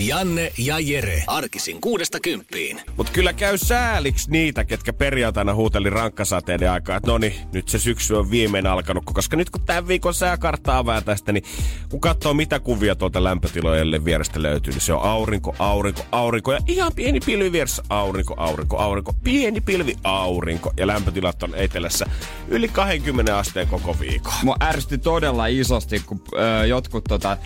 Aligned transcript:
Janne 0.00 0.52
ja 0.58 0.78
Jere. 0.78 1.24
Arkisin 1.26 1.80
kuudesta 1.80 2.20
kymppiin. 2.20 2.80
Mut 2.96 3.10
kyllä 3.10 3.32
käy 3.32 3.58
sääliksi 3.58 4.30
niitä, 4.30 4.64
ketkä 4.64 4.92
perjantaina 4.92 5.54
huuteli 5.54 5.90
rankkasateiden 5.90 6.70
aikaa, 6.70 6.96
että 6.96 7.10
no 7.10 7.18
niin, 7.18 7.34
nyt 7.52 7.68
se 7.68 7.78
syksy 7.78 8.14
on 8.14 8.30
viimein 8.30 8.66
alkanut, 8.66 9.04
koska 9.04 9.36
nyt 9.36 9.50
kun 9.50 9.62
tämän 9.66 9.88
viikon 9.88 10.14
sääkarttaa 10.14 10.86
vähän 10.86 11.04
tästä, 11.04 11.32
niin 11.32 11.44
kun 11.88 12.00
katsoo 12.00 12.34
mitä 12.34 12.60
kuvia 12.60 12.94
tuolta 12.94 13.24
lämpötilojen 13.24 14.04
vierestä 14.04 14.42
löytyy, 14.42 14.72
niin 14.72 14.80
se 14.80 14.92
on 14.92 15.02
aurinko, 15.02 15.56
aurinko, 15.58 16.02
aurinko 16.12 16.52
ja 16.52 16.58
ihan 16.66 16.92
pieni 16.96 17.20
pilvi 17.20 17.52
vieressä 17.52 17.82
aurinko, 17.88 18.34
aurinko, 18.36 18.78
aurinko, 18.78 19.12
pieni 19.24 19.60
pilvi 19.60 19.96
aurinko 20.04 20.72
ja 20.76 20.86
lämpötilat 20.86 21.42
on 21.42 21.54
etelässä 21.54 22.06
yli 22.48 22.68
20 22.68 23.38
asteen 23.38 23.68
koko 23.68 23.96
viikon. 24.00 24.32
Mua 24.42 24.56
ärsytti 24.62 24.98
todella 24.98 25.46
isosti, 25.46 26.02
kun 26.06 26.22
ö, 26.32 26.66
jotkut 26.66 27.04
tota, 27.04 27.36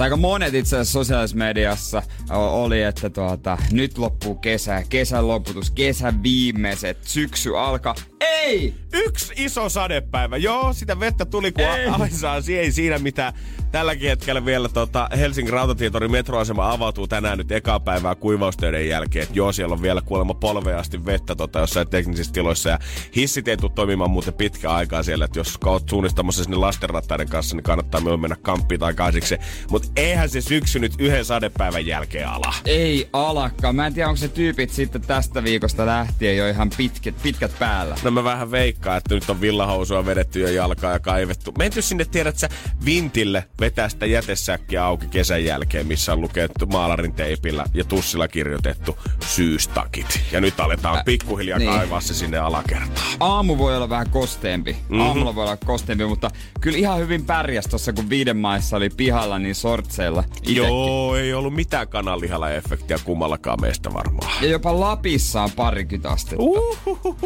tai 0.00 0.06
aika 0.06 0.16
monet 0.16 0.54
itse 0.54 0.76
asiassa 0.76 0.92
sosiaalisessa 0.92 1.36
mediassa 1.36 2.02
oli, 2.30 2.82
että 2.82 3.10
tuota, 3.10 3.58
nyt 3.72 3.98
loppuu 3.98 4.34
kesä, 4.34 4.82
kesän 4.88 5.28
loputus, 5.28 5.70
kesän 5.70 6.22
viimeiset, 6.22 6.98
syksy 7.04 7.58
alkaa. 7.58 7.94
Ei! 8.20 8.74
Yksi 8.92 9.32
iso 9.36 9.68
sadepäivä. 9.68 10.36
Joo, 10.36 10.72
sitä 10.72 11.00
vettä 11.00 11.24
tuli 11.24 11.52
kun 11.52 11.64
alisaan. 11.94 12.42
Ei 12.48 12.72
siinä 12.72 12.98
mitään. 12.98 13.32
Tälläkin 13.72 14.08
hetkellä 14.08 14.44
vielä 14.44 14.68
tota, 14.68 15.08
Helsingin 15.18 15.52
rautatietori 15.52 16.08
metroasema 16.08 16.72
avautuu 16.72 17.06
tänään 17.06 17.38
nyt 17.38 17.52
ekaa 17.52 17.80
päivää 17.80 18.14
kuivaustöiden 18.14 18.88
jälkeen. 18.88 19.22
Et 19.22 19.36
joo, 19.36 19.52
siellä 19.52 19.72
on 19.72 19.82
vielä 19.82 20.00
kuulemma 20.00 20.34
polveasti 20.34 21.04
vettä 21.06 21.34
tota, 21.34 21.58
jossain 21.58 21.88
teknisissä 21.88 22.32
tiloissa. 22.32 22.70
Ja 22.70 22.78
hissit 23.16 23.48
ei 23.48 23.56
tule 23.56 23.72
toimimaan 23.74 24.10
muuten 24.10 24.34
pitkään 24.34 24.74
aikaa 24.74 25.02
siellä. 25.02 25.24
Että 25.24 25.38
jos 25.38 25.58
oot 25.64 25.88
suunnistamassa 25.88 26.44
sinne 26.44 26.56
lastenrattaiden 26.56 27.28
kanssa, 27.28 27.56
niin 27.56 27.64
kannattaa 27.64 28.00
myös 28.00 28.20
mennä 28.20 28.36
kamppiin 28.42 28.80
tai 28.80 28.94
kaisiksi. 28.94 29.38
Mutta 29.70 29.88
eihän 29.96 30.28
se 30.28 30.40
syksy 30.40 30.78
nyt 30.78 30.92
yhden 30.98 31.24
sadepäivän 31.24 31.86
jälkeen 31.86 32.28
ala. 32.28 32.54
Ei 32.64 33.08
alakka. 33.12 33.72
Mä 33.72 33.86
en 33.86 33.94
tiedä, 33.94 34.08
onko 34.08 34.16
se 34.16 34.28
tyypit 34.28 34.70
sitten 34.70 35.02
tästä 35.02 35.44
viikosta 35.44 35.86
lähtien 35.86 36.36
jo 36.36 36.48
ihan 36.48 36.70
pitkät, 36.76 37.14
pitkät 37.22 37.58
päällä. 37.58 37.96
No 38.02 38.09
mä 38.12 38.24
vähän 38.24 38.50
veikkaan, 38.50 38.98
että 38.98 39.14
nyt 39.14 39.30
on 39.30 39.40
villahousua 39.40 40.06
vedetty 40.06 40.40
jo 40.40 40.48
jalkaa 40.48 40.92
ja 40.92 40.98
kaivettu. 40.98 41.52
Menty 41.58 41.82
sinne, 41.82 42.04
tiedät 42.04 42.38
sä, 42.38 42.48
vintille 42.84 43.44
vetää 43.60 43.88
sitä 43.88 44.06
jätesäkkiä 44.06 44.84
auki 44.84 45.06
kesän 45.06 45.44
jälkeen, 45.44 45.86
missä 45.86 46.12
on 46.12 46.20
lukettu 46.20 46.66
maalarin 46.66 47.12
teipillä 47.12 47.64
ja 47.74 47.84
tussilla 47.84 48.28
kirjoitettu 48.28 48.98
syystakit. 49.26 50.20
Ja 50.32 50.40
nyt 50.40 50.60
aletaan 50.60 50.98
Ä, 50.98 51.02
pikkuhiljaa 51.04 51.58
niin. 51.58 51.70
kaivaa 51.70 52.00
se 52.00 52.14
sinne 52.14 52.38
alakertaan. 52.38 53.06
Aamu 53.20 53.58
voi 53.58 53.76
olla 53.76 53.88
vähän 53.88 54.10
kosteempi. 54.10 54.72
Mm-hmm. 54.72 55.00
Aamulla 55.00 55.34
voi 55.34 55.44
olla 55.44 55.56
kosteempi, 55.56 56.04
mutta 56.04 56.30
kyllä 56.60 56.78
ihan 56.78 56.98
hyvin 56.98 57.24
pärjäs 57.24 57.66
tuossa, 57.66 57.92
kun 57.92 58.10
viiden 58.10 58.36
maissa 58.36 58.76
oli 58.76 58.90
pihalla, 58.90 59.38
niin 59.38 59.54
sortseilla. 59.54 60.24
Itekin. 60.36 60.56
Joo, 60.56 61.16
ei 61.16 61.34
ollut 61.34 61.54
mitään 61.54 61.88
kananlihalla 61.88 62.50
efektiä 62.50 62.98
kummallakaan 63.04 63.60
meistä 63.60 63.92
varmaan. 63.92 64.44
Ja 64.44 64.48
jopa 64.48 64.80
Lapissa 64.80 65.42
on 65.42 65.50
parikymmentä 65.52 66.10
astetta. 66.10 66.44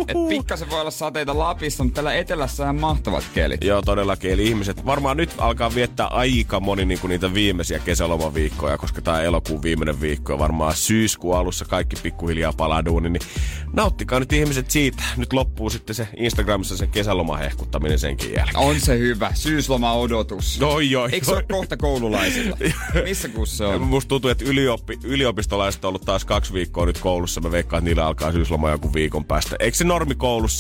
Et 0.09 0.29
pikkasen 0.29 0.71
voi 0.75 0.81
olla 0.81 0.91
sateita 0.91 1.39
Lapissa, 1.39 1.85
mutta 1.85 1.95
täällä 1.95 2.15
etelässä 2.15 2.69
on 2.69 2.81
mahtavat 2.81 3.25
kelit. 3.35 3.65
Joo, 3.65 3.83
todellakin. 3.83 4.31
Eli 4.31 4.47
ihmiset 4.47 4.87
varmaan 4.87 5.17
nyt 5.17 5.35
alkaa 5.39 5.75
viettää 5.75 6.07
aika 6.07 6.61
moni 6.61 6.85
niin 6.85 7.01
kuin 7.01 7.09
niitä 7.09 7.35
viimeisiä 7.35 7.79
kesälomaviikkoja, 7.79 8.79
koska 8.79 9.03
tämä 9.03 9.23
elokuun 9.23 9.63
viimeinen 9.63 10.01
viikko 10.01 10.33
ja 10.33 10.39
varmaan 10.39 10.77
syyskuun 10.77 11.37
alussa 11.37 11.65
kaikki 11.65 11.97
pikkuhiljaa 12.03 12.53
palaa 12.53 12.85
duuni, 12.85 13.11
niin 13.11 13.23
nauttikaa 13.73 14.21
nyt 14.21 14.33
ihmiset 14.33 14.71
siitä. 14.71 15.03
Nyt 15.17 15.33
loppuu 15.33 15.71
sitten 15.71 15.95
se 15.95 16.09
Instagramissa 16.17 16.77
se 16.77 16.87
kesäloma 16.87 17.37
hehkuttaminen 17.37 17.99
senkin 17.99 18.35
jälkeen. 18.35 18.59
On 18.59 18.81
se 18.81 18.99
hyvä. 18.99 19.31
Syysloma 19.35 19.93
odotus. 19.93 20.63
Oi, 20.63 20.91
joo. 20.91 21.09
Eikö 21.13 21.27
se 21.27 21.33
ole 21.33 21.45
kohta 21.53 21.77
koululaisilla? 21.77 22.57
Missä 23.05 23.29
kuussa 23.29 23.57
se 23.57 23.65
on? 23.65 23.83
Musta 23.83 24.09
tuntuu, 24.09 24.31
että 24.31 24.45
yliopi, 24.45 24.99
yliopistolaiset 25.05 25.85
on 25.85 25.89
ollut 25.89 26.05
taas 26.05 26.25
kaksi 26.25 26.53
viikkoa 26.53 26.87
nyt 26.87 26.99
koulussa. 26.99 27.41
Mä 27.41 27.53
veikkaan, 27.53 27.79
että 27.79 27.89
niillä 27.89 28.07
alkaa 28.07 28.33
syysloma 28.33 28.71
joku 28.71 28.95
viikon 28.95 29.25
päästä. 29.25 29.57
Eikö 29.59 29.77
se 29.77 29.85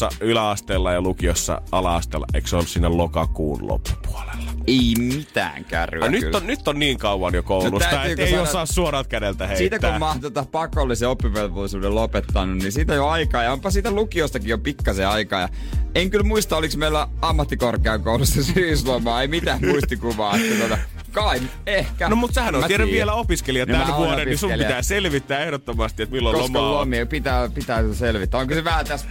normikoulussa 0.04 0.24
yläasteella 0.24 0.92
ja 0.92 1.00
lukiossa 1.00 1.62
alaasteella, 1.72 2.26
eikö 2.34 2.48
se 2.48 2.56
ole 2.56 2.66
siinä 2.66 2.96
lokakuun 2.96 3.68
loppupuolella? 3.68 4.52
Ei 4.66 4.94
mitään 4.98 5.64
kärryä. 5.64 6.08
nyt, 6.08 6.34
on, 6.34 6.46
nyt 6.46 6.68
on 6.68 6.78
niin 6.78 6.98
kauan 6.98 7.34
jo 7.34 7.42
koulusta, 7.42 7.96
no, 7.96 8.04
että 8.04 8.22
ei 8.22 8.30
sanoa, 8.30 8.42
osaa 8.42 8.66
suorat 8.66 9.06
kädeltä 9.06 9.46
heittää. 9.46 9.58
Siitä 9.58 9.90
kun 9.90 9.98
mä 9.98 10.08
oon 10.08 10.20
tota 10.20 10.46
pakollisen 10.52 11.08
oppivelvollisuuden 11.08 11.94
lopettanut, 11.94 12.58
niin 12.58 12.72
siitä 12.72 12.94
jo 12.94 13.08
aikaa. 13.08 13.42
Ja 13.42 13.52
onpa 13.52 13.70
siitä 13.70 13.90
lukiostakin 13.90 14.48
jo 14.48 14.58
pikkasen 14.58 15.08
aikaa. 15.08 15.40
Ja 15.40 15.48
en 15.94 16.10
kyllä 16.10 16.24
muista, 16.24 16.56
oliko 16.56 16.74
meillä 16.76 17.08
ammattikorkeakoulussa 17.22 18.42
syyslomaa. 18.54 19.22
Ei 19.22 19.28
mitään 19.28 19.60
muistikuvaa. 19.70 20.36
Että 20.36 20.62
tota, 20.62 20.78
kai, 21.12 21.40
ehkä. 21.66 22.08
No 22.08 22.16
mutta 22.16 22.34
sähän 22.34 22.54
on 22.54 22.64
tiedä 22.64 22.86
vielä 22.86 23.12
opiskelija 23.14 23.66
no, 23.66 23.72
tämän 23.72 23.96
vuoden, 23.96 24.26
niin 24.26 24.38
sun 24.38 24.52
pitää 24.52 24.82
selvittää 24.82 25.38
ehdottomasti, 25.40 26.02
että 26.02 26.14
milloin 26.14 26.36
Koska 26.36 26.58
loma 26.58 26.68
on. 26.68 26.74
lomia 26.74 27.06
pitää, 27.06 27.48
pitää 27.48 27.82
selvittää. 27.92 28.40
Onko 28.40 28.54
se 28.54 28.64
vähän 28.64 28.86
tässä 28.86 29.06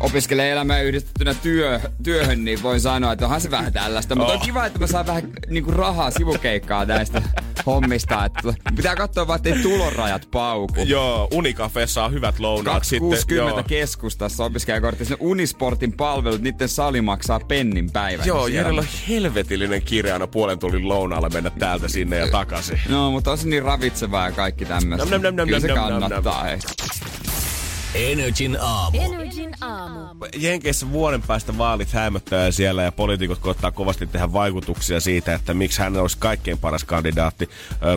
opiskelee 0.00 0.52
elämää 0.52 0.80
yhdistettynä 0.80 1.34
työ, 1.34 1.80
työhön, 2.02 2.44
niin 2.44 2.62
voin 2.62 2.80
sanoa, 2.80 3.12
että 3.12 3.24
onhan 3.24 3.40
se 3.40 3.50
vähän 3.50 3.72
tällaista. 3.72 4.14
Mutta 4.14 4.32
oh. 4.32 4.40
on 4.40 4.46
kiva, 4.46 4.66
että 4.66 4.78
mä 4.78 4.86
saan 4.86 5.06
vähän 5.06 5.22
niinku 5.48 5.70
rahaa 5.70 6.10
sivukeikkaa 6.10 6.84
näistä 6.84 7.22
hommista. 7.66 8.24
Että 8.24 8.54
pitää 8.76 8.96
katsoa 8.96 9.26
vaan, 9.26 9.36
ettei 9.36 9.62
tulorajat 9.62 10.28
pauku. 10.30 10.82
Joo, 10.84 11.28
Unicafessa 11.32 12.04
on 12.04 12.12
hyvät 12.12 12.38
lounaat 12.38 12.84
sitten. 12.84 13.00
60 13.00 13.62
keskustassa 13.62 14.44
opiskelijakortti. 14.44 15.04
Sinne 15.04 15.18
Unisportin 15.20 15.92
palvelut, 15.92 16.40
niiden 16.40 16.68
sali 16.68 17.00
maksaa 17.00 17.40
pennin 17.40 17.90
päivän. 17.90 18.26
Joo, 18.26 18.46
Jerellä 18.46 18.80
on 18.80 18.86
helvetillinen 19.08 19.82
kirja 19.82 20.12
aina 20.12 20.26
puolen 20.26 20.58
tulin 20.58 20.88
lounaalle 20.88 21.28
mennä 21.28 21.50
täältä 21.50 21.88
sinne 21.88 22.16
ja 22.16 22.28
takaisin. 22.28 22.80
No, 22.88 23.10
mutta 23.10 23.30
on 23.30 23.38
se 23.38 23.48
niin 23.48 23.62
ravitsevaa 23.62 24.26
ja 24.26 24.32
kaikki 24.32 24.64
tämmöistä. 24.64 25.20
Kyllä 25.46 25.60
se 25.60 25.68
kannattaa. 25.68 26.46
Energin 27.94 28.58
aamu. 28.60 28.98
Energin 29.00 29.54
aamu. 29.60 30.00
Jenkeissä 30.36 30.90
vuoden 30.90 31.22
päästä 31.22 31.58
vaalit 31.58 31.92
hämöttää 31.92 32.50
siellä 32.50 32.82
ja 32.82 32.92
poliitikot 32.92 33.38
koittaa 33.38 33.70
kovasti 33.72 34.06
tehdä 34.06 34.32
vaikutuksia 34.32 35.00
siitä, 35.00 35.34
että 35.34 35.54
miksi 35.54 35.82
hän 35.82 35.96
olisi 35.96 36.16
kaikkein 36.18 36.58
paras 36.58 36.84
kandidaatti 36.84 37.50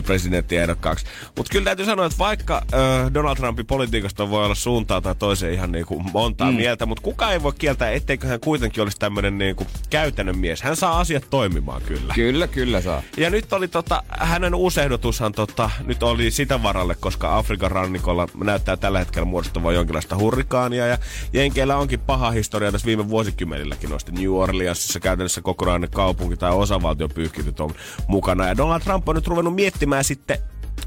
presidenttiehdokkaaksi. 0.06 1.06
Mutta 1.36 1.52
kyllä 1.52 1.64
täytyy 1.64 1.86
sanoa, 1.86 2.06
että 2.06 2.18
vaikka 2.18 2.62
ö, 2.72 2.76
Donald 3.14 3.36
Trumpin 3.36 3.66
politiikasta 3.66 4.30
voi 4.30 4.44
olla 4.44 4.54
suuntaa 4.54 5.00
tai 5.00 5.14
toiseen 5.14 5.54
ihan 5.54 5.72
niin 5.72 5.86
kuin 5.86 6.04
montaa 6.12 6.50
mm. 6.50 6.56
mieltä, 6.56 6.86
mutta 6.86 7.02
kukaan 7.02 7.32
ei 7.32 7.42
voi 7.42 7.52
kieltää, 7.58 7.90
etteikö 7.90 8.26
hän 8.26 8.40
kuitenkin 8.40 8.82
olisi 8.82 8.98
tämmöinen 8.98 9.38
niin 9.38 9.56
kuin 9.56 9.68
käytännön 9.90 10.38
mies. 10.38 10.62
Hän 10.62 10.76
saa 10.76 11.00
asiat 11.00 11.24
toimimaan 11.30 11.82
kyllä. 11.82 12.14
Kyllä, 12.14 12.46
kyllä 12.46 12.80
saa. 12.80 13.02
Ja 13.16 13.30
nyt 13.30 13.52
oli 13.52 13.68
tota, 13.68 14.02
hänen 14.08 14.54
uusehdotushan 14.54 15.32
tota, 15.32 15.70
nyt 15.84 16.02
oli 16.02 16.30
sitä 16.30 16.62
varalle, 16.62 16.94
koska 16.94 17.38
Afrikan 17.38 17.70
rannikolla 17.70 18.28
näyttää 18.44 18.76
tällä 18.76 18.98
hetkellä 18.98 19.26
muodostuvan 19.26 19.74
jonkinlaista 19.84 20.18
hurrikaania 20.18 20.86
ja 20.86 20.98
Jenkeillä 21.32 21.76
onkin 21.76 22.00
paha 22.00 22.30
historia 22.30 22.72
tässä 22.72 22.86
viime 22.86 23.08
vuosikymmenilläkin 23.08 23.90
noista 23.90 24.12
New 24.12 24.32
Orleansissa 24.32 25.00
käytännössä 25.00 25.40
kokonainen 25.40 25.90
kaupunki 25.90 26.36
tai 26.36 26.52
osavaltio 26.52 27.08
pyyhkityt 27.08 27.60
on 27.60 27.74
mukana. 28.06 28.48
Ja 28.48 28.56
Donald 28.56 28.80
Trump 28.80 29.08
on 29.08 29.14
nyt 29.14 29.26
ruvennut 29.26 29.54
miettimään 29.54 30.04
sitten 30.04 30.38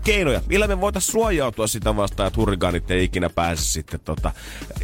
keinoja, 0.04 0.42
millä 0.48 0.68
me 0.68 0.82
voitaisiin 0.82 1.12
suojautua 1.12 1.68
sitä 1.68 1.96
vastaan, 1.96 2.28
että 2.28 2.40
hurrikaanit 2.40 2.92
ei 2.92 3.04
ikinä 3.04 3.30
pääse 3.30 3.64
sitten 3.64 4.00
tota, 4.00 4.32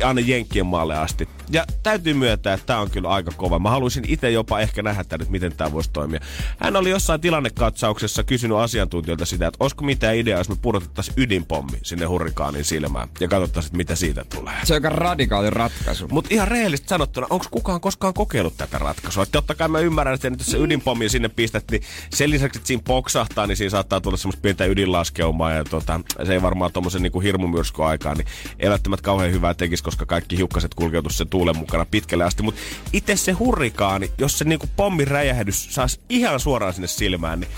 aina 0.05 0.21
Jenkkien 0.21 0.65
maalle 0.65 0.97
asti. 0.97 1.29
Ja 1.49 1.65
täytyy 1.83 2.13
myöntää, 2.13 2.53
että 2.53 2.65
tämä 2.65 2.79
on 2.79 2.89
kyllä 2.89 3.09
aika 3.09 3.31
kova. 3.37 3.59
Mä 3.59 3.69
haluaisin 3.69 4.03
itse 4.07 4.31
jopa 4.31 4.59
ehkä 4.59 4.81
nähdä 4.81 5.03
tämän, 5.03 5.21
että 5.21 5.31
miten 5.31 5.55
tämä 5.55 5.71
voisi 5.71 5.89
toimia. 5.93 6.19
Hän 6.59 6.75
oli 6.75 6.89
jossain 6.89 7.21
tilannekatsauksessa 7.21 8.23
kysynyt 8.23 8.57
asiantuntijoilta 8.57 9.25
sitä, 9.25 9.47
että 9.47 9.57
olisiko 9.59 9.85
mitään 9.85 10.15
ideaa, 10.15 10.39
jos 10.39 10.49
me 10.49 10.55
pudotettaisiin 10.61 11.15
ydinpommi 11.17 11.77
sinne 11.83 12.05
hurrikaanin 12.05 12.65
silmään 12.65 13.09
ja 13.19 13.27
katsottaisiin, 13.27 13.77
mitä 13.77 13.95
siitä 13.95 14.25
tulee. 14.35 14.53
Se 14.63 14.73
on 14.73 14.77
aika 14.77 14.89
radikaali 14.89 15.49
ratkaisu. 15.49 16.07
Mutta 16.07 16.33
ihan 16.33 16.47
rehellisesti 16.47 16.89
sanottuna, 16.89 17.27
onko 17.29 17.45
kukaan 17.51 17.81
koskaan 17.81 18.13
kokeillut 18.13 18.57
tätä 18.57 18.77
ratkaisua? 18.77 19.23
Että 19.23 19.31
totta 19.31 19.55
kai 19.55 19.67
mä 19.67 19.79
ymmärrän, 19.79 20.15
että 20.15 20.29
nyt 20.29 20.39
jos 20.39 20.51
se 20.51 20.57
ydinpommi 20.57 21.09
sinne 21.09 21.29
pistettiin, 21.29 21.83
sen 22.09 22.29
lisäksi, 22.29 22.57
että 22.57 22.67
siinä 22.67 22.83
poksahtaa, 22.87 23.47
niin 23.47 23.57
siinä 23.57 23.69
saattaa 23.69 24.01
tulla 24.01 24.17
semmoista 24.17 24.41
pientä 24.41 24.65
ydinlaskua 24.65 24.92
laskeumaan 24.93 25.55
ja 25.55 25.63
tota, 25.63 25.99
se 26.23 26.33
ei 26.33 26.41
varmaan 26.41 26.71
tuommoisen 26.71 27.01
niinku 27.01 27.19
hirmumyrskyn 27.19 27.85
aikaan, 27.85 28.17
niin 28.17 28.27
ei 28.59 28.69
välttämättä 28.69 29.03
kauhean 29.03 29.31
hyvää 29.31 29.53
tekisi, 29.53 29.83
koska 29.83 30.05
kaikki 30.05 30.37
hiukkaset 30.37 30.73
kulkeutus 30.73 31.17
sen 31.17 31.29
tuulen 31.29 31.57
mukana 31.57 31.85
pitkälle 31.85 32.23
asti. 32.23 32.43
Mutta 32.43 32.61
itse 32.93 33.15
se 33.15 33.31
hurrikaani, 33.31 34.11
jos 34.17 34.37
se 34.37 34.45
niinku 34.45 34.69
pommin 34.75 35.07
räjähdys 35.07 35.73
saisi 35.73 35.99
ihan 36.09 36.39
suoraan 36.39 36.73
sinne 36.73 36.87
silmään, 36.87 37.39
niin 37.39 37.51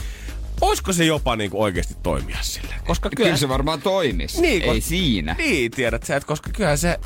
olisiko 0.61 0.93
se 0.93 1.05
jopa 1.05 1.35
niinku 1.35 1.61
oikeasti 1.61 1.95
toimia 2.03 2.37
sille? 2.41 2.75
Koska 2.87 3.09
kyllä, 3.09 3.27
kyllä 3.27 3.37
se 3.37 3.49
varmaan 3.49 3.81
toimisi. 3.81 4.41
Niin, 4.41 4.63
ei 4.63 4.81
siinä. 4.81 5.35
Niin, 5.37 5.71
tiedät 5.71 6.03
sä, 6.03 6.15
että 6.15 6.27
koska 6.27 6.49
kyllähän 6.53 6.77
se, 6.77 6.99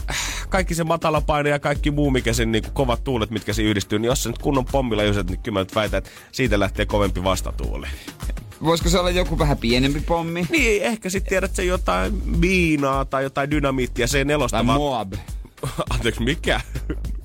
kaikki 0.50 0.76
se 0.76 0.84
matala 0.84 1.22
paine 1.22 1.50
ja 1.50 1.60
kaikki 1.60 1.92
muu, 1.92 2.12
mikä 2.12 2.34
sen 2.34 2.52
niinku 2.52 2.70
kovat 2.74 3.04
tuulet, 3.04 3.30
mitkä 3.30 3.54
se 3.54 3.62
yhdistyy, 3.62 4.00
niin 4.00 4.08
jos 4.08 4.24
se 4.24 4.30
nyt 4.30 4.38
kunnon 4.38 4.66
pommilla 4.66 5.04
jyset, 5.04 5.30
niin 5.30 5.40
kyllä 5.40 5.54
mä 5.54 5.60
nyt 5.60 5.76
väitän, 5.76 5.98
että 5.98 6.10
siitä 6.32 6.60
lähtee 6.60 6.86
kovempi 6.86 7.24
vastatuuli. 7.24 7.88
Voisiko 8.64 8.90
se 8.90 9.00
olla 9.00 9.10
joku 9.10 9.40
vähän 9.40 9.58
pienempi 9.58 10.00
pommi? 10.00 10.46
Niin, 10.50 10.84
ehkä 10.84 11.10
sitten 11.10 11.30
tiedät 11.30 11.56
se 11.56 11.64
jotain 11.64 12.22
miinaa 12.26 13.06
tai 13.06 13.24
jotain 13.24 13.52
dynamiittia, 13.52 14.08
se 14.08 14.24
nelosta. 14.24 14.58
Tai 14.58 14.64
Moab. 14.64 15.14
Anteeksi, 15.94 16.24
mikä? 16.24 16.62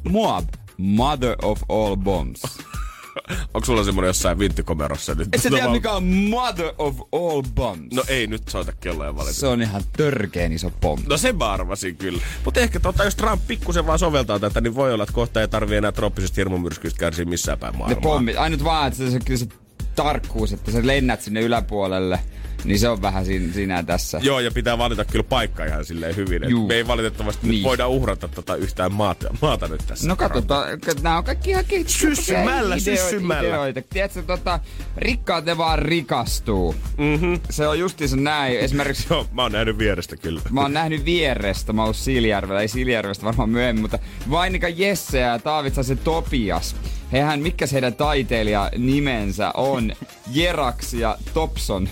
Moab. 0.09 0.49
Mother 0.77 1.37
of 1.43 1.63
all 1.69 1.97
bombs. 1.97 2.43
Onko 3.55 3.65
sulla 3.65 3.85
semmonen 3.85 4.09
jossain 4.09 4.39
vinttikomerossa 4.39 5.15
nyt? 5.15 5.29
Et 5.33 5.43
sä 5.43 5.51
tiedä, 5.51 5.69
mikä 5.69 5.93
on 5.93 6.05
mother 6.05 6.73
of 6.79 7.01
all 7.13 7.43
bombs? 7.55 7.95
No 7.95 8.03
ei 8.09 8.27
nyt 8.27 8.49
soita 8.49 8.73
kelloja 8.73 9.17
valita. 9.17 9.35
Se 9.35 9.47
on 9.47 9.63
ihan 9.63 9.83
törkeen 9.97 10.53
iso 10.53 10.71
pommi. 10.81 11.05
No 11.09 11.17
se 11.17 11.33
mä 11.33 11.53
arvasin 11.53 11.97
kyllä. 11.97 12.23
Mutta 12.45 12.61
ehkä 12.61 12.81
tota, 12.81 13.05
jos 13.05 13.17
Trump 13.17 13.47
pikkusen 13.47 13.87
vaan 13.87 13.99
soveltaa 13.99 14.39
tätä, 14.39 14.61
niin 14.61 14.75
voi 14.75 14.95
olla, 14.95 15.05
että 15.05 15.15
kohta 15.15 15.41
ei 15.41 15.49
tarvii 15.49 15.77
enää 15.77 15.93
trooppisesta 15.93 16.37
hirmumyrskyistä 16.37 16.99
kärsiä 16.99 17.25
missään 17.25 17.59
päin 17.59 17.77
maailmaa. 17.77 18.01
Ne 18.01 18.03
pommit, 18.03 18.37
ainut 18.37 18.65
vaan, 18.65 18.89
että 18.89 19.11
se, 19.11 19.21
kyllä 19.21 19.39
se 19.39 19.47
tarkkuus, 19.95 20.53
että 20.53 20.71
sä 20.71 20.87
lennät 20.87 21.21
sinne 21.21 21.41
yläpuolelle– 21.41 22.19
niin 22.65 22.79
se 22.79 22.89
on 22.89 23.03
vähän 23.03 23.25
siinä, 23.25 23.53
siinä 23.53 23.83
tässä. 23.83 24.21
Joo, 24.23 24.41
ja 24.41 24.51
pitää 24.51 24.79
valita 24.79 25.05
kyllä 25.05 25.25
paikka 25.29 25.65
ihan 25.65 25.85
silleen 25.85 26.17
hyvin. 26.17 26.43
Juu. 26.49 26.69
Me 26.69 26.75
ei 26.75 26.87
valitettavasti 26.87 27.49
niin. 27.49 27.63
voida 27.63 27.89
uhrata 27.89 28.29
tota 28.29 28.57
yhtään 28.57 28.93
maata, 28.93 29.35
maata 29.43 29.69
nyt 29.69 29.83
tässä. 29.87 30.09
No 30.09 30.17
katsotaan, 30.17 30.69
nämä 31.03 31.19
on 31.19 31.25
kaikki 31.25 31.51
ihan 31.51 31.65
Syssymällä, 31.87 32.79
syssymällä. 32.79 33.49
Ideoita. 33.49 33.83
Tiedätkö, 33.83 34.23
tota, 34.23 34.61
rikkaat 34.97 35.45
ne 35.45 35.59
vaan 35.59 35.79
rikastuu. 35.79 36.75
Mm-hmm. 36.99 37.41
Se 37.51 37.69
on 37.69 37.79
justiinsa 37.79 38.17
näin. 38.17 38.59
Esimerkiksi... 38.65 39.07
Joo, 39.11 39.27
mä 39.33 39.43
oon 39.43 39.53
nähnyt 39.53 39.79
vierestä 39.79 40.17
kyllä. 40.17 40.41
Mä 40.51 40.61
oon 40.61 40.73
nähnyt 40.73 41.05
vierestä. 41.05 41.73
Mä 41.73 41.85
oon 41.85 41.95
Siljärvellä, 41.95 42.61
ei 42.61 42.69
Siljärvestä 42.69 43.25
varmaan 43.25 43.51
myöhemmin, 43.51 43.83
mutta 43.83 43.99
Vainika 44.31 44.69
Jesse 44.69 45.19
ja 45.19 45.39
Taavitsasen 45.39 45.99
Topias. 45.99 46.77
Hehän, 47.13 47.41
mikä 47.41 47.67
heidän 47.73 47.95
taiteilija 47.95 48.71
nimensä 48.79 49.51
on? 49.55 49.93
Jerax 50.35 50.95
ja 50.95 51.19
Topson. 51.35 51.89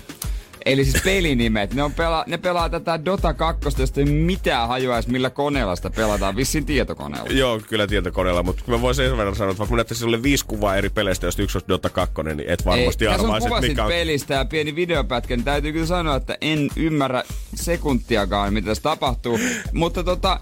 Eli 0.65 0.85
siis 0.85 1.03
pelinimet. 1.03 1.73
Ne, 1.73 1.83
on 1.83 1.93
pela, 1.93 2.23
ne 2.27 2.37
pelaa 2.37 2.69
tätä 2.69 3.05
Dota 3.05 3.33
2, 3.33 3.61
josta 3.79 4.01
ei 4.01 4.05
mitään 4.05 4.67
hajua 4.67 4.95
edes 4.95 5.07
millä 5.07 5.29
koneella 5.29 5.75
sitä 5.75 5.89
pelataan. 5.89 6.35
Vissiin 6.35 6.65
tietokoneella. 6.65 7.29
Joo, 7.29 7.61
kyllä 7.69 7.87
tietokoneella, 7.87 8.43
mutta 8.43 8.63
mä 8.67 8.81
voisin 8.81 9.09
sen 9.09 9.17
verran 9.17 9.35
sanoa, 9.35 9.51
että 9.51 9.59
vaikka 9.59 9.73
mä 9.73 9.77
näyttäisin 9.77 10.01
sulle 10.01 10.23
viisi 10.23 10.45
kuvaa 10.45 10.75
eri 10.75 10.89
peleistä, 10.89 11.27
jos 11.27 11.39
yksi 11.39 11.57
olisi 11.57 11.67
Dota 11.67 11.89
2, 11.89 12.13
niin 12.23 12.43
et 12.47 12.65
varmasti 12.65 13.07
arvaisi, 13.07 13.49
mikä 13.61 13.83
on... 13.83 13.89
pelistä 13.89 14.33
ja 14.33 14.45
pieni 14.45 14.75
videopätkä, 14.75 15.35
niin 15.35 15.45
täytyy 15.45 15.71
kyllä 15.71 15.85
sanoa, 15.85 16.15
että 16.15 16.37
en 16.41 16.69
ymmärrä 16.75 17.23
sekuntiakaan, 17.55 18.53
mitä 18.53 18.65
tässä 18.65 18.83
tapahtuu. 18.83 19.39
mutta 19.73 20.03
tota, 20.03 20.39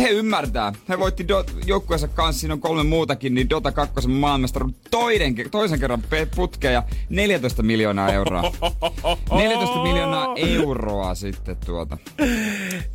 he 0.00 0.08
ymmärtää. 0.08 0.72
He 0.88 0.98
voitti 0.98 1.22
Do- 1.24 1.62
joukkueensa 1.66 2.08
kanssa, 2.08 2.40
siinä 2.40 2.54
on 2.54 2.60
kolme 2.60 2.82
muutakin, 2.82 3.34
niin 3.34 3.50
Dota 3.50 3.72
2 3.72 4.08
maailmestaruuden 4.08 4.76
toinen, 4.90 5.34
toisen 5.50 5.80
kerran 5.80 6.02
putkeen 6.36 6.74
ja 6.74 6.82
14 7.08 7.62
miljoonaa 7.62 8.12
euroa. 8.12 8.42
14 9.38 9.82
miljoonaa 9.82 10.34
euroa 10.36 11.14
sitten 11.14 11.56
tuota. 11.66 11.98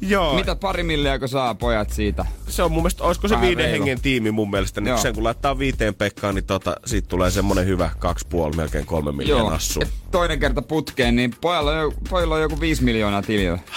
Joo. 0.02 0.36
Mitä 0.36 0.56
pari 0.56 0.84
miljoonaa 0.84 1.28
saa 1.28 1.56
pojat 1.56 1.90
siitä? 1.90 2.26
Se 2.48 2.64
on 2.64 2.72
mun 2.72 2.82
mielestä, 2.84 3.04
olisiko 3.04 3.28
se 3.28 3.42
viiden 3.42 3.58
reilu. 3.66 3.72
hengen 3.74 4.02
tiimi 4.02 4.32
mun 4.32 4.50
mielestä, 4.52 4.82
niin 4.82 4.90
Joo. 4.90 4.98
sen 4.98 5.14
kun 5.16 5.24
laittaa 5.24 5.60
viiteen 5.60 5.96
Pekkaan, 5.96 6.36
niin 6.36 6.46
tota, 6.46 6.76
siitä 6.86 7.08
tulee 7.08 7.32
semmonen 7.32 7.66
hyvä 7.66 7.90
kaksi 8.00 8.28
puoli, 8.30 8.56
melkein 8.56 8.86
kolme 8.86 9.12
miljoonaa 9.12 9.60
Joo. 9.80 9.90
toinen 10.12 10.40
kerta 10.40 10.62
putkeen, 10.62 11.16
niin 11.16 11.36
pojalla 11.42 11.72
on, 11.72 11.94
pojalla 12.10 12.36
on 12.36 12.42
joku 12.42 12.60
viisi 12.60 12.84
miljoonaa 12.84 13.22
tilillä. 13.22 13.60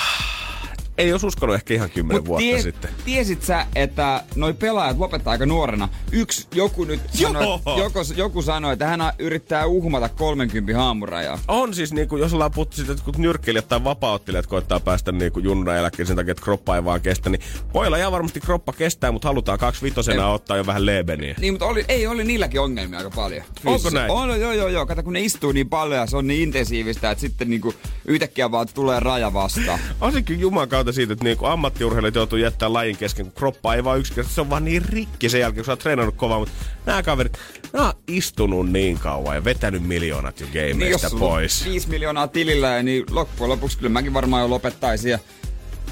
ei 0.99 1.13
olisi 1.13 1.27
uskonut 1.27 1.55
ehkä 1.55 1.75
ihan 1.75 1.91
kymmenen 1.91 2.23
Mut 2.23 2.29
vuotta 2.29 2.41
tie, 2.41 2.63
sitten. 2.63 2.91
Tiesit 3.05 3.43
sä, 3.43 3.67
että 3.75 4.25
noi 4.37 4.53
pelaajat 4.53 4.99
lopettaa 4.99 5.31
aika 5.31 5.47
nuorena? 5.47 5.89
Yksi, 6.13 6.47
joku 6.55 6.85
nyt 6.85 7.01
sanoi, 7.13 7.61
joku, 7.79 7.99
joku 8.17 8.43
sanoi, 8.43 8.73
että 8.73 8.87
hän 8.87 9.01
yrittää 9.19 9.67
uhmata 9.67 10.09
30 10.09 10.77
haamurajaa. 10.77 11.39
On 11.49 11.75
siis, 11.75 11.93
niin 11.93 12.09
kuin, 12.09 12.21
jos 12.21 12.35
ollaan 12.35 12.51
puhuttu 12.51 12.77
siitä, 12.77 12.93
että 12.93 13.05
kun 13.05 13.15
nyrkkeilijät 13.19 13.69
tai 13.69 13.85
vapauttelijat 13.85 14.47
koittaa 14.47 14.81
päästä 14.81 15.13
niin 15.13 15.33
kuin 15.33 15.45
junnuna 15.45 15.77
eläkkeen 15.77 16.07
sen 16.07 16.17
takia, 16.17 16.33
että 16.33 16.45
kroppa 16.45 16.77
ei 16.77 16.85
vaan 16.85 17.01
kestä, 17.01 17.31
niin 17.31 17.41
pojilla 17.73 17.97
ihan 17.97 18.13
varmasti 18.13 18.41
kroppa 18.41 18.73
kestää, 18.73 19.13
mutta 19.13 19.29
halutaan 19.29 19.59
kaksi 19.59 19.83
vitosena 19.83 20.29
ottaa 20.29 20.57
jo 20.57 20.67
vähän 20.67 20.87
lebeniä. 20.87 21.35
Niin, 21.41 21.53
mutta 21.53 21.67
oli, 21.67 21.85
ei, 21.89 22.07
oli 22.07 22.25
niilläkin 22.25 22.61
ongelmia 22.61 22.99
aika 22.99 23.11
paljon. 23.11 23.45
Onko 23.65 23.91
näin? 23.91 24.11
On, 24.11 24.41
joo, 24.41 24.53
joo, 24.53 24.69
joo. 24.69 24.87
Kato, 24.87 25.03
kun 25.03 25.13
ne 25.13 25.21
istuu 25.21 25.53
niin 25.53 25.69
paljon 25.69 26.01
ja 26.01 26.07
se 26.07 26.17
on 26.17 26.27
niin 26.27 26.43
intensiivistä, 26.43 27.11
että 27.11 27.21
sitten 27.21 27.51
niin 27.51 27.61
kuin, 27.61 27.77
yhtäkkiä 28.05 28.51
vaan 28.51 28.69
tulee 28.75 29.01
raja 29.01 29.33
vastaan. 29.33 29.79
On 30.01 30.13
se 30.13 30.23
kyllä 30.23 30.41
juman 30.41 30.69
kautta 30.85 30.97
siitä, 30.97 31.13
että 31.13 31.25
niinku 31.25 31.45
ammattiurheilijat 31.45 32.15
joutuu 32.15 32.39
jättää 32.39 32.73
lajin 32.73 32.97
kesken, 32.97 33.27
kun 33.27 33.35
kroppa 33.35 33.75
ei 33.75 33.85
vaan 33.85 33.99
yksinkertaisesti, 33.99 34.35
se 34.35 34.41
on 34.41 34.51
vaan 34.51 34.65
niin 34.65 34.85
rikki 34.85 35.29
sen 35.29 35.41
jälkeen, 35.41 35.57
kun 35.57 35.65
sä 35.65 35.73
oot 35.73 35.79
treenannut 35.79 36.15
kovaa, 36.17 36.39
mutta 36.39 36.55
nämä 36.87 37.03
kaverit, 37.03 37.39
nämä 37.73 37.89
on 37.89 37.95
istunut 38.09 38.71
niin 38.71 38.99
kauan 38.99 39.35
ja 39.35 39.45
vetänyt 39.45 39.83
miljoonat 39.83 40.41
jo 40.41 40.47
gameista 40.47 41.09
niin, 41.09 41.19
pois. 41.19 41.65
5 41.65 41.89
miljoonaa 41.89 42.29
tilillä, 42.29 42.83
niin 42.83 43.05
loppujen 43.11 43.51
lopuksi 43.51 43.79
kyllä 43.79 43.91
mäkin 43.91 44.15
varmaan 44.15 44.43
jo 44.43 44.51
lopettaisin 44.51 45.11
ja 45.11 45.19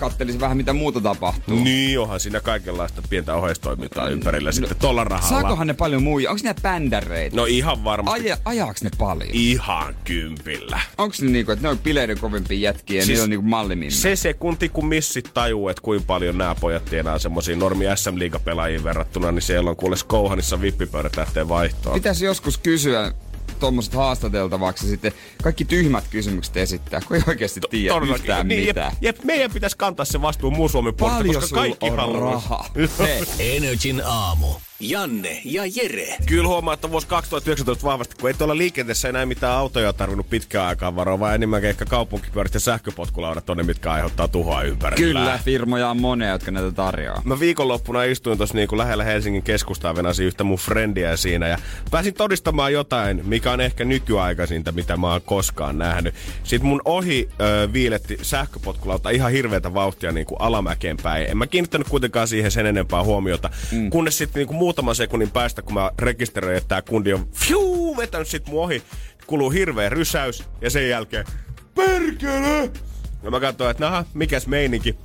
kattelisi 0.01 0.41
vähän 0.41 0.57
mitä 0.57 0.73
muuta 0.73 1.01
tapahtuu. 1.01 1.65
Niin, 1.65 1.99
onhan 1.99 2.21
siinä 2.21 2.41
kaikenlaista 2.41 3.03
pientä 3.11 3.35
oheistoimintaa 3.35 4.09
ympärillä 4.09 4.49
no, 4.49 4.53
sitten 4.53 4.77
tolla 4.77 5.05
rahalla. 5.05 5.41
Saakohan 5.41 5.67
ne 5.67 5.75
paljon 5.75 6.03
muija? 6.03 6.31
Onko 6.31 6.43
ne 6.45 6.55
bändäreitä? 6.63 7.37
No 7.37 7.45
ihan 7.45 7.85
varmasti. 7.85 8.21
Aja, 8.21 8.37
ajaaks 8.45 8.83
ne 8.83 8.91
paljon? 8.99 9.31
Ihan 9.33 9.95
kympillä. 10.05 10.81
Onko 10.99 11.15
ne 11.21 11.31
niinku, 11.31 11.53
että 11.53 11.63
ne 11.63 11.69
on 11.69 11.79
bileiden 11.79 12.19
kovimpia 12.19 12.59
jätkiä 12.59 12.97
ja 12.97 13.05
siis 13.05 13.09
niillä 13.09 13.25
on 13.25 13.31
niinku 13.31 13.49
malliminne? 13.49 13.91
Se 13.91 14.17
sekunti, 14.17 14.69
kun 14.69 14.87
missit 14.87 15.31
tajuu, 15.35 15.69
että 15.69 15.83
kuinka 15.83 16.05
paljon 16.07 16.39
nämä 16.39 16.55
pojat 16.55 16.85
tienaa 16.85 17.19
semmosia 17.19 17.57
normi 17.57 17.85
SM 17.95 18.19
Liiga-pelaajiin 18.19 18.85
verrattuna, 18.85 19.33
niin 19.33 19.43
siellä 19.43 19.71
on 19.71 19.77
kuule 19.77 19.97
Skouhanissa 19.97 20.61
vippipöydät 20.61 21.17
lähtee 21.17 21.49
vaihtoon. 21.49 21.95
Pitäisi 21.95 22.25
joskus 22.25 22.59
kysyä 22.59 23.13
tuommoiset 23.63 23.95
haastateltavaksi 23.95 24.89
sitten 24.89 25.13
kaikki 25.43 25.65
tyhmät 25.65 26.05
kysymykset 26.11 26.57
esittää, 26.57 27.01
kun 27.09 27.17
ei 27.17 27.23
oikeasti 27.27 27.61
tiedä 27.71 27.95
Todella, 27.95 28.15
yhtään 28.15 28.49
niin, 28.49 28.67
mitään. 28.67 28.93
Jep, 29.01 29.17
jep, 29.17 29.25
meidän 29.25 29.51
pitäisi 29.51 29.77
kantaa 29.77 30.05
se 30.05 30.23
vastuu 30.23 30.51
muu 30.51 30.69
Suomen 30.69 30.95
puolesta, 30.95 31.41
koska 31.41 31.57
kaikki 31.57 31.89
haluaa. 31.89 32.71
Energin 33.39 34.03
aamu. 34.05 34.47
Janne 34.83 35.41
ja 35.45 35.63
Jere. 35.77 36.17
Kyllä 36.27 36.49
huomaa, 36.49 36.75
että 36.75 36.91
vuosi 36.91 37.07
2019 37.07 37.85
vahvasti, 37.85 38.15
kun 38.21 38.31
ei 38.31 38.35
tuolla 38.35 38.57
liikenteessä 38.57 39.09
enää 39.09 39.27
mitään 39.27 39.53
autoja 39.53 39.93
tarvinnut 39.93 40.31
pitkään 40.31 40.67
aikaa 40.67 40.97
varoa, 40.97 41.21
vaan 41.21 41.35
enemmänkin 41.35 41.71
ehkä 41.71 41.85
kaupunkipyörät 41.85 42.55
ja 42.55 42.61
sähköpotkulaudat 42.61 43.51
on 43.51 43.57
ne, 43.57 43.63
mitkä 43.63 43.93
aiheuttaa 43.93 44.29
tuhoa 44.29 44.63
ympärillä. 44.63 45.07
Kyllä, 45.07 45.41
firmoja 45.45 45.91
on 45.91 46.01
monia, 46.01 46.29
jotka 46.29 46.51
näitä 46.51 46.73
tarjoaa. 46.73 47.23
Mä 47.25 47.41
viikonloppuna 47.41 48.05
istuin 48.05 48.39
tuossa 48.39 48.55
niinku 48.55 48.79
lähellä 48.79 49.05
Helsingin 49.05 49.43
keskustaa, 49.43 49.97
venasin 49.97 50.27
yhtä 50.27 50.45
mun 50.45 50.59
frendiä 50.59 51.17
siinä 51.17 51.49
ja 51.49 51.59
pääsin 51.91 52.15
todistamaan 52.15 52.73
jotain, 52.73 53.23
mikä 53.27 53.53
on 53.53 53.61
ehkä 53.61 53.85
nykyaikaisinta, 53.85 54.73
mitä 54.73 54.97
mä 54.97 55.13
oon 55.13 55.23
koskaan 55.23 55.79
nähnyt. 55.79 56.15
Sitten 56.43 56.69
mun 56.69 56.83
ohi 56.85 57.29
ö, 57.41 57.69
viiletti 57.73 58.19
sähköpotkulauta 58.23 59.11
ihan 59.11 59.33
hirveätä 59.33 59.75
vauhtia 59.75 60.13
niinku 60.13 60.35
alamäkeen 60.35 60.97
päin. 61.03 61.31
En 61.31 61.37
mä 61.37 61.47
kiinnittänyt 61.47 61.89
kuitenkaan 61.89 62.29
siihen 62.29 62.51
sen 62.51 62.67
enempää 62.67 63.05
huomiota, 63.05 63.51
mm. 63.73 63.91
kunnes 63.91 64.19
sitten 64.19 64.41
niinku 64.41 64.55
muutaman 64.73 64.95
sekunnin 64.95 65.31
päästä, 65.31 65.63
kun 65.63 65.75
mä 65.75 65.91
rekisteröin, 65.99 66.57
että 66.57 66.69
tää 66.69 66.83
kundi 66.83 67.13
on 67.13 67.29
fiu, 67.33 67.97
vetänyt 67.97 68.29
sit 68.29 68.47
mun 68.47 68.65
ohi, 68.65 68.83
kuluu 69.27 69.51
hirveä 69.51 69.89
rysäys 69.89 70.45
ja 70.61 70.71
sen 70.71 70.89
jälkeen 70.89 71.27
perkele! 71.75 72.71
Ja 73.23 73.31
mä 73.31 73.41
katsoin, 73.41 73.71
että 73.71 73.85
naha, 73.85 74.05
mikäs 74.15 74.47
meininki. 74.47 74.97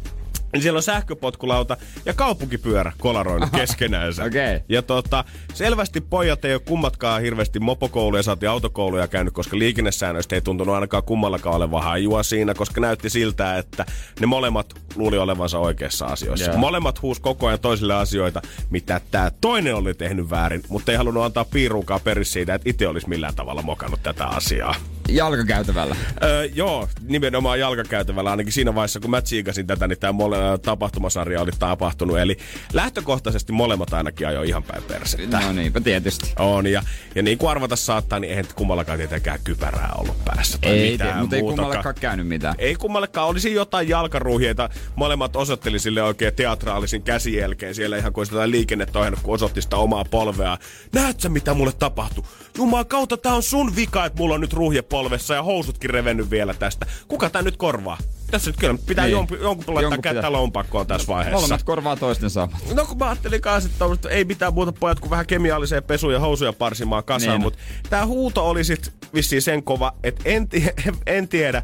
Niin 0.53 0.61
siellä 0.61 0.77
on 0.77 0.83
sähköpotkulauta 0.83 1.77
ja 2.05 2.13
kaupunkipyörä 2.13 2.91
kolaroinut 2.97 3.49
keskenäänsä. 3.49 4.23
okay. 4.23 4.59
Ja 4.69 4.81
tota, 4.81 5.23
selvästi 5.53 6.01
pojat 6.01 6.45
ei 6.45 6.53
ole 6.53 6.61
kummatkaan 6.65 7.21
hirveästi 7.21 7.59
mopokouluja, 7.59 8.23
saati 8.23 8.47
autokouluja 8.47 9.07
käynyt, 9.07 9.33
koska 9.33 9.57
liikennesäännöistä 9.57 10.35
ei 10.35 10.41
tuntunut 10.41 10.75
ainakaan 10.75 11.03
kummallakaan 11.03 11.55
olevan 11.55 11.83
hajua 11.83 12.23
siinä, 12.23 12.53
koska 12.53 12.81
näytti 12.81 13.09
siltä, 13.09 13.57
että 13.57 13.85
ne 14.19 14.25
molemmat 14.27 14.73
luuli 14.95 15.17
olevansa 15.17 15.59
oikeassa 15.59 16.05
asioissa. 16.05 16.45
Yeah. 16.45 16.59
Molemmat 16.59 17.01
huus 17.01 17.19
koko 17.19 17.47
ajan 17.47 17.59
toisille 17.59 17.93
asioita, 17.93 18.41
mitä 18.69 19.01
tämä 19.11 19.31
toinen 19.41 19.75
oli 19.75 19.93
tehnyt 19.93 20.29
väärin, 20.29 20.63
mutta 20.69 20.91
ei 20.91 20.97
halunnut 20.97 21.23
antaa 21.23 21.45
piiruukaan 21.45 22.01
periksi 22.03 22.31
siitä, 22.31 22.53
että 22.53 22.69
itse 22.69 22.87
olisi 22.87 23.09
millään 23.09 23.35
tavalla 23.35 23.61
mokannut 23.61 24.03
tätä 24.03 24.25
asiaa. 24.25 24.75
jalkakäytävällä. 25.09 25.95
Öö, 26.23 26.45
joo, 26.45 26.87
nimenomaan 27.01 27.59
jalkakäytävällä. 27.59 28.31
Ainakin 28.31 28.53
siinä 28.53 28.75
vaiheessa, 28.75 28.99
kun 28.99 29.11
mä 29.11 29.21
tsiikasin 29.21 29.67
tätä, 29.67 29.87
niin 29.87 29.99
tämä 29.99 30.11
mole- 30.11 30.36
tapahtumasarja 30.61 31.41
oli 31.41 31.51
tapahtunut. 31.59 32.19
Eli 32.19 32.37
lähtökohtaisesti 32.73 33.51
molemmat 33.51 33.93
ainakin 33.93 34.27
ajoi 34.27 34.47
ihan 34.47 34.63
päin 34.63 34.83
persettä. 34.83 35.39
No 35.39 35.51
niinpä 35.51 35.81
tietysti. 35.81 36.33
On, 36.39 36.67
ja, 36.67 36.83
ja 37.15 37.23
niin 37.23 37.37
kuin 37.37 37.49
arvata 37.49 37.75
saattaa, 37.75 38.19
niin 38.19 38.29
eihän 38.29 38.45
kummallakaan 38.55 38.97
tietenkään 38.97 39.39
kypärää 39.43 39.93
ollut 39.97 40.25
päässä 40.25 40.57
tai 40.57 40.71
Ei, 40.71 40.91
mitään 40.91 41.19
mutta 41.19 41.35
ei 41.35 41.41
muutakaan. 41.41 41.65
kummallekaan 41.67 41.95
käynyt 42.01 42.27
mitään. 42.27 42.55
Ei 42.57 42.75
kummallekaan. 42.75 43.27
Olisi 43.27 43.53
jotain 43.53 43.89
jalkaruhjeita. 43.89 44.69
Molemmat 44.95 45.35
osoitteli 45.35 45.79
sille 45.79 46.03
oikein 46.03 46.33
teatraalisin 46.35 47.01
käsijelkeen 47.03 47.75
siellä 47.75 47.97
ihan 47.97 48.13
kuin 48.13 48.25
sitä 48.25 48.49
liikennettä 48.49 48.99
ohjannut, 48.99 49.21
kun 49.23 49.35
osoitti 49.35 49.61
sitä 49.61 49.75
omaa 49.75 50.05
polvea. 50.05 50.57
Näet 50.93 51.19
sä, 51.19 51.29
mitä 51.29 51.53
mulle 51.53 51.71
tapahtui? 51.79 52.23
Jumaa 52.57 52.85
kautta, 52.85 53.17
tää 53.17 53.33
on 53.33 53.43
sun 53.43 53.75
vika, 53.75 54.05
että 54.05 54.17
mulla 54.19 54.35
on 54.35 54.41
nyt 54.41 54.53
ruhje 54.53 54.81
polvessa 54.81 55.33
ja 55.33 55.43
housutkin 55.43 55.89
revennyt 55.89 56.29
vielä 56.29 56.53
tästä. 56.53 56.85
Kuka 57.07 57.29
tää 57.29 57.41
nyt 57.41 57.57
korvaa? 57.57 57.97
Tässä 58.31 58.49
nyt 58.49 58.57
kyllä 58.59 58.77
pitää 58.87 59.05
Niin. 59.05 59.11
jonkun, 59.11 59.37
jonkun 59.41 59.75
laittaa 59.75 59.81
Jonkun 59.81 60.01
kättä 60.01 60.31
lompakkoon 60.31 60.87
tässä 60.87 61.07
vaiheessa. 61.07 61.35
Molemmat 61.41 61.63
korvaa 61.63 61.95
toisten 61.95 62.29
saamat. 62.29 62.57
No 62.75 62.85
kun 62.85 62.97
mä 62.97 63.05
ajattelin 63.05 63.41
kanssa, 63.41 63.67
että 63.67 63.79
tommoset 63.79 64.05
ei 64.05 64.25
mitään 64.25 64.53
muuta 64.53 64.71
pojat 64.71 64.99
kuin 64.99 65.09
vähän 65.09 65.25
kemialliseen 65.25 65.83
pesuun 65.83 66.13
ja 66.13 66.19
housuja 66.19 66.53
parsimaan 66.53 67.03
kasaan, 67.03 67.31
Niin. 67.33 67.41
mutta 67.41 67.59
tää 67.89 68.05
huuto 68.05 68.49
oli 68.49 68.63
sit 68.63 68.93
vissiin 69.13 69.41
sen 69.41 69.63
kova, 69.63 69.93
että 70.03 70.21
en, 70.25 70.47
en 71.05 71.27
tiedä, 71.27 71.63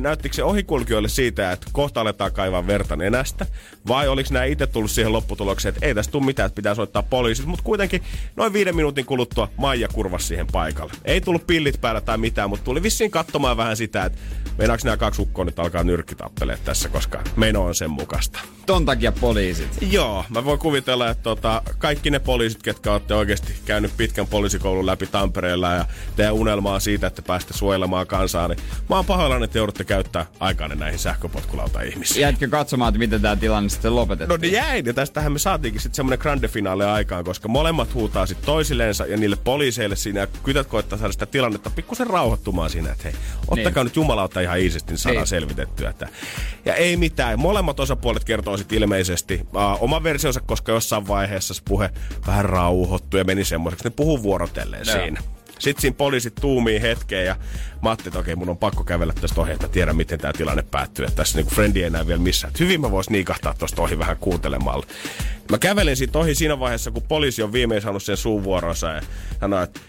näyttikö 0.00 0.34
se 0.34 0.44
ohikulkijoille 0.44 1.08
siitä, 1.08 1.52
että 1.52 1.66
kohta 1.72 2.00
aletaan 2.00 2.32
kaivaa 2.32 2.66
verta 2.66 2.96
nenästä, 2.96 3.46
vai 3.88 4.08
oliko 4.08 4.28
nämä 4.32 4.44
itse 4.44 4.66
tullut 4.66 4.90
siihen 4.90 5.12
lopputulokseen, 5.12 5.74
että 5.74 5.86
ei 5.86 5.94
tästä 5.94 6.12
tule 6.12 6.24
mitään, 6.24 6.46
että 6.46 6.56
pitää 6.56 6.74
soittaa 6.74 7.02
poliisit, 7.02 7.46
mutta 7.46 7.64
kuitenkin 7.64 8.02
noin 8.36 8.52
viiden 8.52 8.76
minuutin 8.76 9.06
kuluttua 9.06 9.48
Maija 9.56 9.88
kurvasi 9.88 10.26
siihen 10.26 10.46
paikalle. 10.52 10.92
Ei 11.04 11.20
tullut 11.20 11.46
pillit 11.46 11.80
päällä 11.80 12.00
tai 12.00 12.18
mitään, 12.18 12.50
mutta 12.50 12.64
tuli 12.64 12.82
vissiin 12.82 13.10
katsomaan 13.10 13.56
vähän 13.56 13.76
sitä, 13.76 14.04
että 14.04 14.18
meinaako 14.58 14.80
nämä 14.84 14.96
kaksi 14.96 15.22
ukkoa 15.22 15.44
nyt 15.44 15.58
alkaa 15.58 15.84
nyrkkitappeleet 15.84 16.64
tässä, 16.64 16.88
koska 16.88 17.22
meno 17.36 17.64
on 17.64 17.74
sen 17.74 17.90
mukaista. 17.90 18.38
Ton 18.66 18.84
takia 18.84 19.12
poliisit. 19.12 19.78
Joo, 19.90 20.24
mä 20.28 20.44
voin 20.44 20.58
kuvitella, 20.58 21.10
että 21.10 21.22
tota, 21.22 21.62
kaikki 21.78 22.10
ne 22.10 22.18
poliisit, 22.18 22.62
ketkä 22.62 22.92
olette 22.92 23.14
oikeasti 23.14 23.52
käynyt 23.64 23.96
pitkän 23.96 24.26
poliisikoulun 24.26 24.86
läpi 24.86 25.06
Tampereella 25.06 25.72
ja 25.72 25.84
teidän 26.16 26.34
unelmaa 26.34 26.80
siitä, 26.80 27.06
että 27.06 27.22
päästä 27.22 27.54
suojelemaan 27.54 28.06
kansaa, 28.06 28.48
niin 28.48 28.58
mä 28.88 28.96
oon 28.96 29.04
pahoillani, 29.04 29.44
että 29.44 29.58
joudutte 29.66 29.84
käyttää 29.84 30.26
aikaanne 30.40 30.76
näihin 30.76 30.98
sähköpotkulauta 30.98 31.82
ihmisiin. 31.82 32.20
Jätkö 32.20 32.48
katsomaan, 32.48 32.88
että 32.88 32.98
miten 32.98 33.22
tämä 33.22 33.36
tilanne 33.36 33.68
sitten 33.68 33.88
No 33.90 33.96
lopetettiin? 33.96 34.40
ne 34.40 34.48
jäi, 34.48 34.82
ja 34.86 34.94
tästähän 34.94 35.32
me 35.32 35.38
saatiinkin 35.38 35.80
sitten 35.80 35.96
semmonen 35.96 36.18
grande 36.18 36.48
finale 36.48 36.86
aikaan, 36.90 37.24
koska 37.24 37.48
molemmat 37.48 37.94
huutaa 37.94 38.26
sitten 38.26 38.46
toisillensa 38.46 39.06
ja 39.06 39.16
niille 39.16 39.36
poliiseille 39.44 39.96
siinä, 39.96 40.20
ja 40.20 40.26
kytät 40.26 40.66
koittaa 40.66 40.98
saada 40.98 41.12
sitä 41.12 41.26
tilannetta 41.26 41.70
pikkusen 41.70 42.06
rauhoittumaan 42.06 42.70
siinä, 42.70 42.90
että 42.92 43.04
hei, 43.04 43.12
ottakaa 43.48 43.82
Niin. 43.82 43.86
nyt 43.90 43.96
jumalauta 43.96 44.40
ihan 44.40 44.58
iisisti, 44.60 44.92
niin 44.92 44.98
saadaan 44.98 45.20
Niin. 45.22 45.26
selvitettyä. 45.28 45.90
Että. 45.90 46.08
Ja 46.64 46.74
ei 46.74 46.96
mitään, 46.96 47.38
molemmat 47.38 47.80
osapuolet 47.80 48.24
kertoo 48.24 48.56
sitten 48.56 48.78
ilmeisesti 48.78 49.34
uh, 49.40 49.82
oma 49.82 50.02
versionsa, 50.02 50.40
koska 50.40 50.72
jossain 50.72 51.08
vaiheessa 51.08 51.54
se 51.54 51.62
puhe 51.68 51.90
vähän 52.26 52.44
rauhoittui 52.44 53.20
ja 53.20 53.24
meni 53.24 53.44
semmoiseksi, 53.44 53.84
ne 53.84 53.90
puhuu 53.90 54.22
vuorotelleen 54.22 54.86
Joo. 54.86 54.96
siinä. 54.96 55.20
Sitten 55.58 55.80
siinä 55.80 55.96
poliisit 55.96 56.34
tuumii 56.34 56.82
hetkeen 56.82 57.26
ja 57.26 57.36
ajattelin, 57.82 58.08
että 58.08 58.18
okei, 58.18 58.36
mun 58.36 58.48
on 58.48 58.58
pakko 58.58 58.84
kävellä 58.84 59.12
tästä 59.20 59.40
ohi, 59.40 59.52
että 59.52 59.68
tiedän, 59.68 59.96
miten 59.96 60.18
tämä 60.18 60.32
tilanne 60.32 60.64
päättyy. 60.70 61.04
Että 61.04 61.16
tässä 61.16 61.38
niinku 61.38 61.54
frendi 61.54 61.80
ei 61.80 61.86
enää 61.86 62.06
vielä 62.06 62.20
missään. 62.20 62.50
Että 62.50 62.64
hyvin 62.64 62.80
mä 62.80 62.90
vois 62.90 63.10
niikahtaa 63.10 63.54
tuosta 63.58 63.82
ohi 63.82 63.98
vähän 63.98 64.16
kuuntelemalla. 64.16 64.86
Mä 65.50 65.58
kävelin 65.58 65.96
siitä 65.96 66.18
ohi 66.18 66.34
siinä 66.34 66.58
vaiheessa, 66.58 66.90
kun 66.90 67.02
poliisi 67.02 67.42
on 67.42 67.52
viimein 67.52 67.82
saanut 67.82 68.02
sen 68.02 68.16
suun 68.16 68.44
vuoronsa 68.44 68.88
ja 68.88 69.02
sanoi, 69.40 69.62
että 69.62 69.80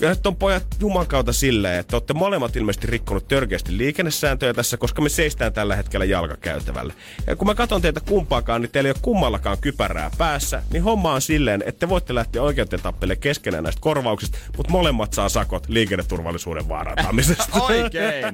Kyllä 0.00 0.12
nyt 0.12 0.26
on 0.26 0.36
pojat 0.36 0.66
juman 0.80 1.06
kautta 1.06 1.32
silleen, 1.32 1.80
että 1.80 1.96
olette 1.96 2.14
molemmat 2.14 2.56
ilmeisesti 2.56 2.86
rikkonut 2.86 3.28
törkeästi 3.28 3.78
liikennesääntöjä 3.78 4.54
tässä, 4.54 4.76
koska 4.76 5.02
me 5.02 5.08
seistään 5.08 5.52
tällä 5.52 5.76
hetkellä 5.76 6.04
jalkakäytävällä. 6.04 6.94
Ja 7.26 7.36
kun 7.36 7.46
mä 7.46 7.54
katson 7.54 7.82
teitä 7.82 8.00
kumpaakaan, 8.00 8.62
niin 8.62 8.70
teillä 8.70 8.88
ei 8.88 8.90
ole 8.90 9.00
kummallakaan 9.02 9.58
kypärää 9.60 10.10
päässä, 10.18 10.62
niin 10.72 10.82
homma 10.82 11.12
on 11.12 11.20
silleen, 11.20 11.62
että 11.66 11.78
te 11.78 11.88
voitte 11.88 12.14
lähteä 12.14 12.42
oikeuteen 12.42 12.82
tappele 12.82 13.16
keskenään 13.16 13.64
näistä 13.64 13.80
korvauksista, 13.80 14.38
mutta 14.56 14.72
molemmat 14.72 15.12
saa 15.12 15.28
sakot 15.28 15.68
liikenneturvallisuuden 15.68 16.68
vaarantamisesta. 16.68 17.62
Oikein. 17.70 18.24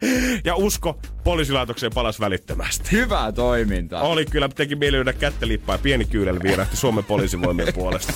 ja 0.44 0.56
usko, 0.56 0.98
poliisilaitokseen 1.24 1.92
palas 1.94 2.20
välittömästi. 2.20 2.92
Hyvää 2.92 3.32
toimintaa. 3.32 4.02
Oli 4.02 4.26
kyllä, 4.26 4.48
teki 4.48 4.76
mieli 4.76 4.96
lyödä 4.96 5.12
kättä 5.12 5.48
lippaa 5.48 5.74
ja 5.74 5.78
pieni 5.78 6.04
kyydel 6.04 6.42
viirähti 6.42 6.76
Suomen 6.76 7.04
poliisivoimien 7.04 7.74
puolesta. 7.74 8.12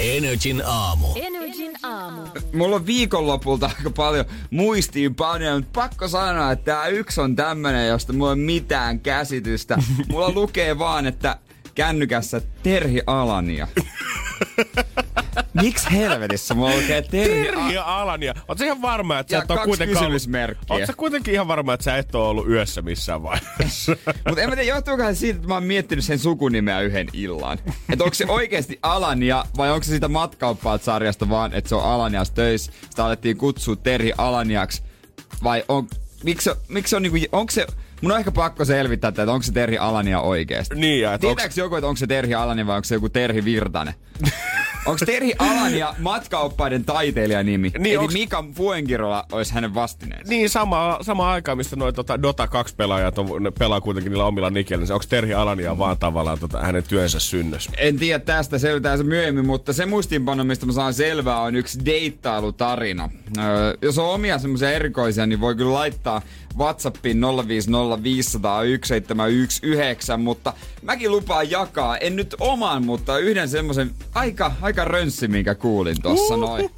Energin 0.00 0.62
aamu. 0.66 1.06
Energin 1.16 1.72
aamu. 1.82 2.35
Mulla 2.52 2.76
on 2.76 2.86
viikonlopulta 2.86 3.70
aika 3.78 3.90
paljon 3.90 4.24
muistiinpanoja, 4.50 5.54
mutta 5.54 5.80
pakko 5.80 6.08
sanoa, 6.08 6.52
että 6.52 6.64
tää 6.64 6.86
yksi 6.86 7.20
on 7.20 7.36
tämmönen, 7.36 7.88
josta 7.88 8.12
mulla 8.12 8.30
ei 8.30 8.34
ole 8.34 8.44
mitään 8.44 9.00
käsitystä. 9.00 9.78
Mulla 10.08 10.32
lukee 10.32 10.78
vaan, 10.78 11.06
että 11.06 11.36
kännykässä 11.76 12.40
Terhi 12.62 13.00
Alania. 13.06 13.68
Miksi 15.54 15.86
helvetissä 15.92 16.54
mulla 16.54 16.76
lukee 16.76 17.02
Terhi, 17.02 17.44
Terhi 17.44 17.78
A- 17.78 17.82
Alania. 18.02 18.34
Oletko 18.48 18.64
ihan 18.64 18.82
varma, 18.82 19.18
että 19.18 19.34
Ja 19.34 19.40
sä 19.40 19.44
et 19.44 19.50
ole 19.50 19.60
kuitenkaan 19.64 19.98
kysymysmerkkiä. 19.98 20.86
Sä 20.86 20.92
kuitenkin 20.96 21.34
ihan 21.34 21.48
varma, 21.48 21.74
että 21.74 21.84
sä 21.84 21.96
et 21.96 22.14
ole 22.14 22.28
ollut 22.28 22.48
yössä 22.48 22.82
missään 22.82 23.22
vaiheessa? 23.22 23.96
Mutta 24.28 24.40
en 24.42 24.48
mä 24.50 24.56
tiedä, 24.56 24.62
johtuukohan 24.68 25.14
se 25.14 25.18
siitä, 25.18 25.36
että 25.36 25.48
mä 25.48 25.54
oon 25.54 25.64
miettinyt 25.64 26.04
sen 26.04 26.18
sukunimeä 26.18 26.80
yhden 26.80 27.08
illan. 27.12 27.58
Että 27.92 28.04
onko 28.04 28.14
se 28.14 28.24
oikeasti 28.28 28.78
Alania 28.82 29.44
vai 29.56 29.70
onko 29.70 29.84
se 29.84 29.90
siitä 29.90 30.08
matkauppaat 30.08 30.82
sarjasta 30.82 31.28
vaan, 31.28 31.54
että 31.54 31.68
se 31.68 31.74
on 31.74 31.84
Alanias 31.84 32.30
töissä. 32.30 32.72
Sitä 32.90 33.04
alettiin 33.06 33.36
kutsua 33.36 33.76
Terhi 33.76 34.12
Alaniaksi. 34.18 34.82
Vai 35.42 35.64
on, 35.68 35.88
miksi, 36.24 36.44
se- 36.44 36.56
miksi 36.68 36.90
se 36.90 36.96
on 36.96 37.02
niinku, 37.02 37.18
onko 37.32 37.50
se, 37.50 37.66
mun 38.02 38.12
on 38.12 38.18
ehkä 38.18 38.32
pakko 38.32 38.64
selvittää, 38.64 39.08
että 39.08 39.22
onko 39.22 39.42
se 39.42 39.52
Terhi 39.52 39.78
Alania 39.78 40.20
oikeasti. 40.20 40.74
niin, 40.74 41.02
ja 41.02 41.14
että 41.14 41.26
onks... 41.26 41.58
Joku, 41.58 41.76
että 41.76 41.86
onko 41.86 41.96
se 41.96 42.06
Terhi 42.06 42.34
Alania 42.34 42.66
vai 42.66 42.76
onko 42.76 42.84
se 42.84 42.94
joku 42.94 43.08
Terhi 43.08 43.44
Virtanen? 43.44 43.94
Onko 44.86 45.04
Terhi 45.06 45.34
Alania 45.38 45.94
matkaoppaiden 45.98 46.84
taiteilijanimi? 46.84 47.72
Niin, 47.78 47.96
Eli 47.98 48.06
onks- 48.06 48.12
Mika 48.12 48.44
Fuengirola 48.54 49.26
olisi 49.32 49.54
hänen 49.54 49.74
vastineensa. 49.74 50.30
Niin, 50.30 50.50
sama, 50.50 50.98
sama 51.02 51.32
aikaa, 51.32 51.56
mistä 51.56 51.76
noin 51.76 51.94
tota 51.94 52.22
Dota 52.22 52.46
2 52.48 52.74
pelaajat 52.76 53.18
on, 53.18 53.42
ne 53.42 53.50
pelaa 53.50 53.80
kuitenkin 53.80 54.10
niillä 54.10 54.24
omilla 54.24 54.50
nikeillä. 54.50 54.94
Onko 54.94 55.04
Terhi 55.08 55.34
Alania 55.34 55.78
vaan 55.78 55.98
tavallaan 55.98 56.38
tota, 56.38 56.60
hänen 56.62 56.82
työnsä 56.82 57.20
synnös? 57.20 57.68
En 57.78 57.98
tiedä 57.98 58.18
tästä, 58.18 58.58
selvitään 58.58 58.98
se 58.98 59.04
myöhemmin, 59.04 59.46
mutta 59.46 59.72
se 59.72 59.86
muistiinpano, 59.86 60.44
mistä 60.44 60.66
mä 60.66 60.72
saan 60.72 60.94
selvää, 60.94 61.40
on 61.40 61.56
yksi 61.56 61.78
deittailutarina. 61.84 63.10
Öö, 63.38 63.74
jos 63.82 63.98
on 63.98 64.14
omia 64.14 64.38
semmoisia 64.38 64.70
erikoisia, 64.72 65.26
niin 65.26 65.40
voi 65.40 65.54
kyllä 65.54 65.72
laittaa 65.72 66.22
Whatsappiin 66.58 67.20
050501719, 67.20 67.24
mutta 70.18 70.52
mäkin 70.82 71.10
lupaan 71.10 71.50
jakaa, 71.50 71.98
en 71.98 72.16
nyt 72.16 72.34
oman, 72.40 72.84
mutta 72.84 73.18
yhden 73.18 73.48
semmoisen 73.48 73.90
aika, 74.14 74.52
aika 74.62 74.75
rönssi, 74.84 75.28
minkä 75.28 75.54
kuulin 75.54 76.02
tossa 76.02 76.36
noin. 76.36 76.70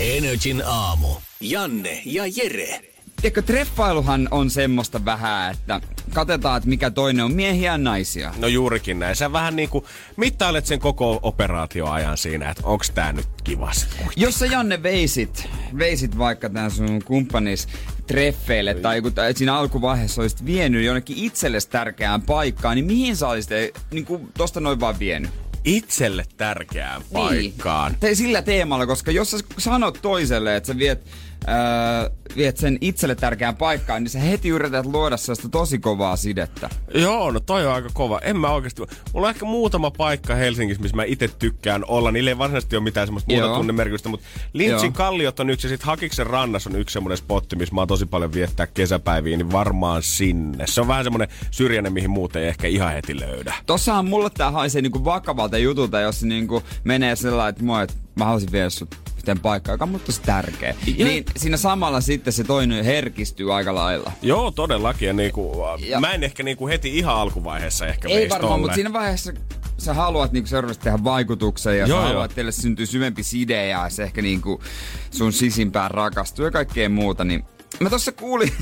Energin 0.00 0.62
aamu. 0.66 1.08
Janne 1.40 2.02
ja 2.04 2.24
Jere. 2.26 2.80
Tiedätkö, 3.20 3.42
treffailuhan 3.42 4.28
on 4.30 4.50
semmoista 4.50 5.04
vähän, 5.04 5.50
että 5.52 5.80
katetaan, 6.14 6.56
että 6.56 6.68
mikä 6.68 6.90
toinen 6.90 7.24
on 7.24 7.32
miehiä 7.32 7.72
ja 7.72 7.78
naisia. 7.78 8.34
No 8.38 8.46
juurikin 8.46 8.98
näin. 8.98 9.16
Sä 9.16 9.32
vähän 9.32 9.56
niinku 9.56 9.86
mittailet 10.16 10.66
sen 10.66 10.78
koko 10.78 11.20
operaatioajan 11.22 12.18
siinä, 12.18 12.50
että 12.50 12.62
onks 12.66 12.90
tää 12.90 13.12
nyt 13.12 13.26
kiva 13.44 13.72
sit 13.72 13.88
Jos 14.16 14.38
sä 14.38 14.46
Janne 14.46 14.82
veisit, 14.82 15.48
veisit 15.78 16.18
vaikka 16.18 16.48
tän 16.48 16.70
sun 16.70 17.02
kumppanis 17.04 17.68
treffeille 18.06 18.74
tai 18.74 19.02
kun 19.02 19.12
siinä 19.34 19.56
alkuvaiheessa 19.56 20.22
olisit 20.22 20.46
vienyt 20.46 20.84
jonnekin 20.84 21.16
itsellesi 21.18 21.70
tärkeään 21.70 22.22
paikkaan, 22.22 22.76
niin 22.76 22.86
mihin 22.86 23.16
sä 23.16 23.28
olisit 23.28 23.50
niin 23.90 24.04
kuin 24.04 24.28
tosta 24.38 24.60
noin 24.60 24.80
vaan 24.80 24.98
vienyt? 24.98 25.30
Itselle 25.64 26.24
tärkeään 26.36 27.02
paikkaan. 27.12 27.92
Niin. 27.92 28.00
Te, 28.00 28.14
sillä 28.14 28.42
teemalla, 28.42 28.86
koska 28.86 29.10
jos 29.10 29.30
sä 29.30 29.38
sanot 29.58 29.98
toiselle, 30.02 30.56
että 30.56 30.66
sä 30.66 30.78
viet, 30.78 31.04
öö, 31.48 32.10
viet 32.36 32.56
sen 32.56 32.78
itselle 32.80 33.14
tärkeään 33.14 33.56
paikkaan, 33.56 34.02
niin 34.02 34.10
sä 34.10 34.18
heti 34.18 34.48
yrität 34.48 34.86
luoda 34.86 35.16
sellaista 35.16 35.48
tosi 35.48 35.78
kovaa 35.78 36.16
sidettä. 36.16 36.70
Joo, 36.94 37.30
no 37.30 37.40
toi 37.40 37.66
on 37.66 37.72
aika 37.72 37.88
kova. 37.92 38.18
En 38.18 38.36
mä 38.36 38.50
oikeasti... 38.50 38.82
Mulla 39.12 39.26
on 39.26 39.34
ehkä 39.34 39.44
muutama 39.44 39.90
paikka 39.90 40.34
Helsingissä, 40.34 40.82
missä 40.82 40.96
mä 40.96 41.04
itse 41.04 41.28
tykkään 41.28 41.84
olla. 41.88 42.10
Niillä 42.10 42.30
ei 42.30 42.38
varsinaisesti 42.38 42.76
ole 42.76 42.84
mitään 42.84 43.06
semmoista 43.06 43.32
muuta 43.32 43.46
Joo. 43.46 43.56
tunnemerkitystä, 43.56 44.08
mutta 44.08 44.26
Lintsin 44.52 44.92
kalliot 44.92 45.40
on 45.40 45.50
yksi 45.50 45.66
ja 45.66 45.68
sitten 45.68 45.86
Hakiksen 45.86 46.26
rannassa 46.26 46.70
on 46.70 46.76
yksi 46.76 46.92
semmoinen 46.92 47.18
spotti, 47.18 47.56
missä 47.56 47.74
mä 47.74 47.80
oon 47.80 47.88
tosi 47.88 48.06
paljon 48.06 48.32
viettää 48.32 48.66
kesäpäiviä, 48.66 49.36
niin 49.36 49.52
varmaan 49.52 50.02
sinne. 50.02 50.66
Se 50.66 50.80
on 50.80 50.88
vähän 50.88 51.04
semmoinen 51.04 51.28
syrjäinen, 51.50 51.92
mihin 51.92 52.10
muuten 52.10 52.42
ei 52.42 52.48
ehkä 52.48 52.68
ihan 52.68 52.92
heti 52.92 53.20
löydä. 53.20 53.54
Tossahan 53.66 54.06
mulle 54.06 54.30
tää 54.30 54.50
haisee 54.50 54.82
niinku 54.82 55.04
vakavalta 55.04 55.58
jutulta, 55.58 56.00
jos 56.00 56.20
se 56.20 56.26
niinku 56.26 56.62
menee 56.84 57.16
sellainen, 57.16 57.48
että 57.48 57.64
moi, 57.64 57.84
että 57.84 57.94
mä 58.14 58.24
haluaisin 58.24 58.52
viedä 58.52 58.70
sut 58.70 59.03
yhteen 59.24 59.40
paikkaan, 59.40 59.74
joka 59.74 59.84
on 59.84 60.00
tosi 60.06 60.22
tärkeä. 60.22 60.74
Ja- 60.96 61.04
Niin 61.06 61.24
siinä 61.36 61.56
samalla 61.56 62.00
sitten 62.00 62.32
se 62.32 62.44
toinen 62.44 62.84
herkistyy 62.84 63.54
aika 63.54 63.74
lailla. 63.74 64.12
Joo, 64.22 64.50
todellakin. 64.50 65.06
Ja 65.06 65.12
niinku, 65.12 65.64
Ja-. 65.88 66.00
Mä 66.00 66.12
en 66.12 66.24
ehkä 66.24 66.42
niinku 66.42 66.68
heti 66.68 66.98
ihan 66.98 67.14
alkuvaiheessa 67.16 67.86
ehkä 67.86 68.08
Ei 68.08 68.28
varmaan, 68.28 68.40
tolleen. 68.40 68.60
mutta 68.60 68.74
siinä 68.74 68.92
vaiheessa 68.92 69.32
sä 69.78 69.94
haluat 69.94 70.32
niinku 70.32 70.48
seuraavasti 70.48 70.84
tehdä 70.84 71.04
vaikutuksen 71.04 71.78
ja 71.78 71.86
Joo, 71.86 71.98
sä 71.98 72.02
joo. 72.02 72.08
haluat, 72.08 72.24
että 72.24 72.34
teille 72.34 72.52
syntyy 72.52 72.86
syvempi 72.86 73.22
side 73.22 73.68
ja 73.68 73.88
se 73.90 74.02
ehkä 74.02 74.22
niinku 74.22 74.62
sun 75.10 75.32
sisimpään 75.32 75.90
rakastuu 75.90 76.44
ja 76.44 76.50
kaikkea 76.50 76.88
muuta, 76.88 77.24
niin 77.24 77.44
mä 77.80 77.90
tossa 77.90 78.12
kuulin, 78.12 78.52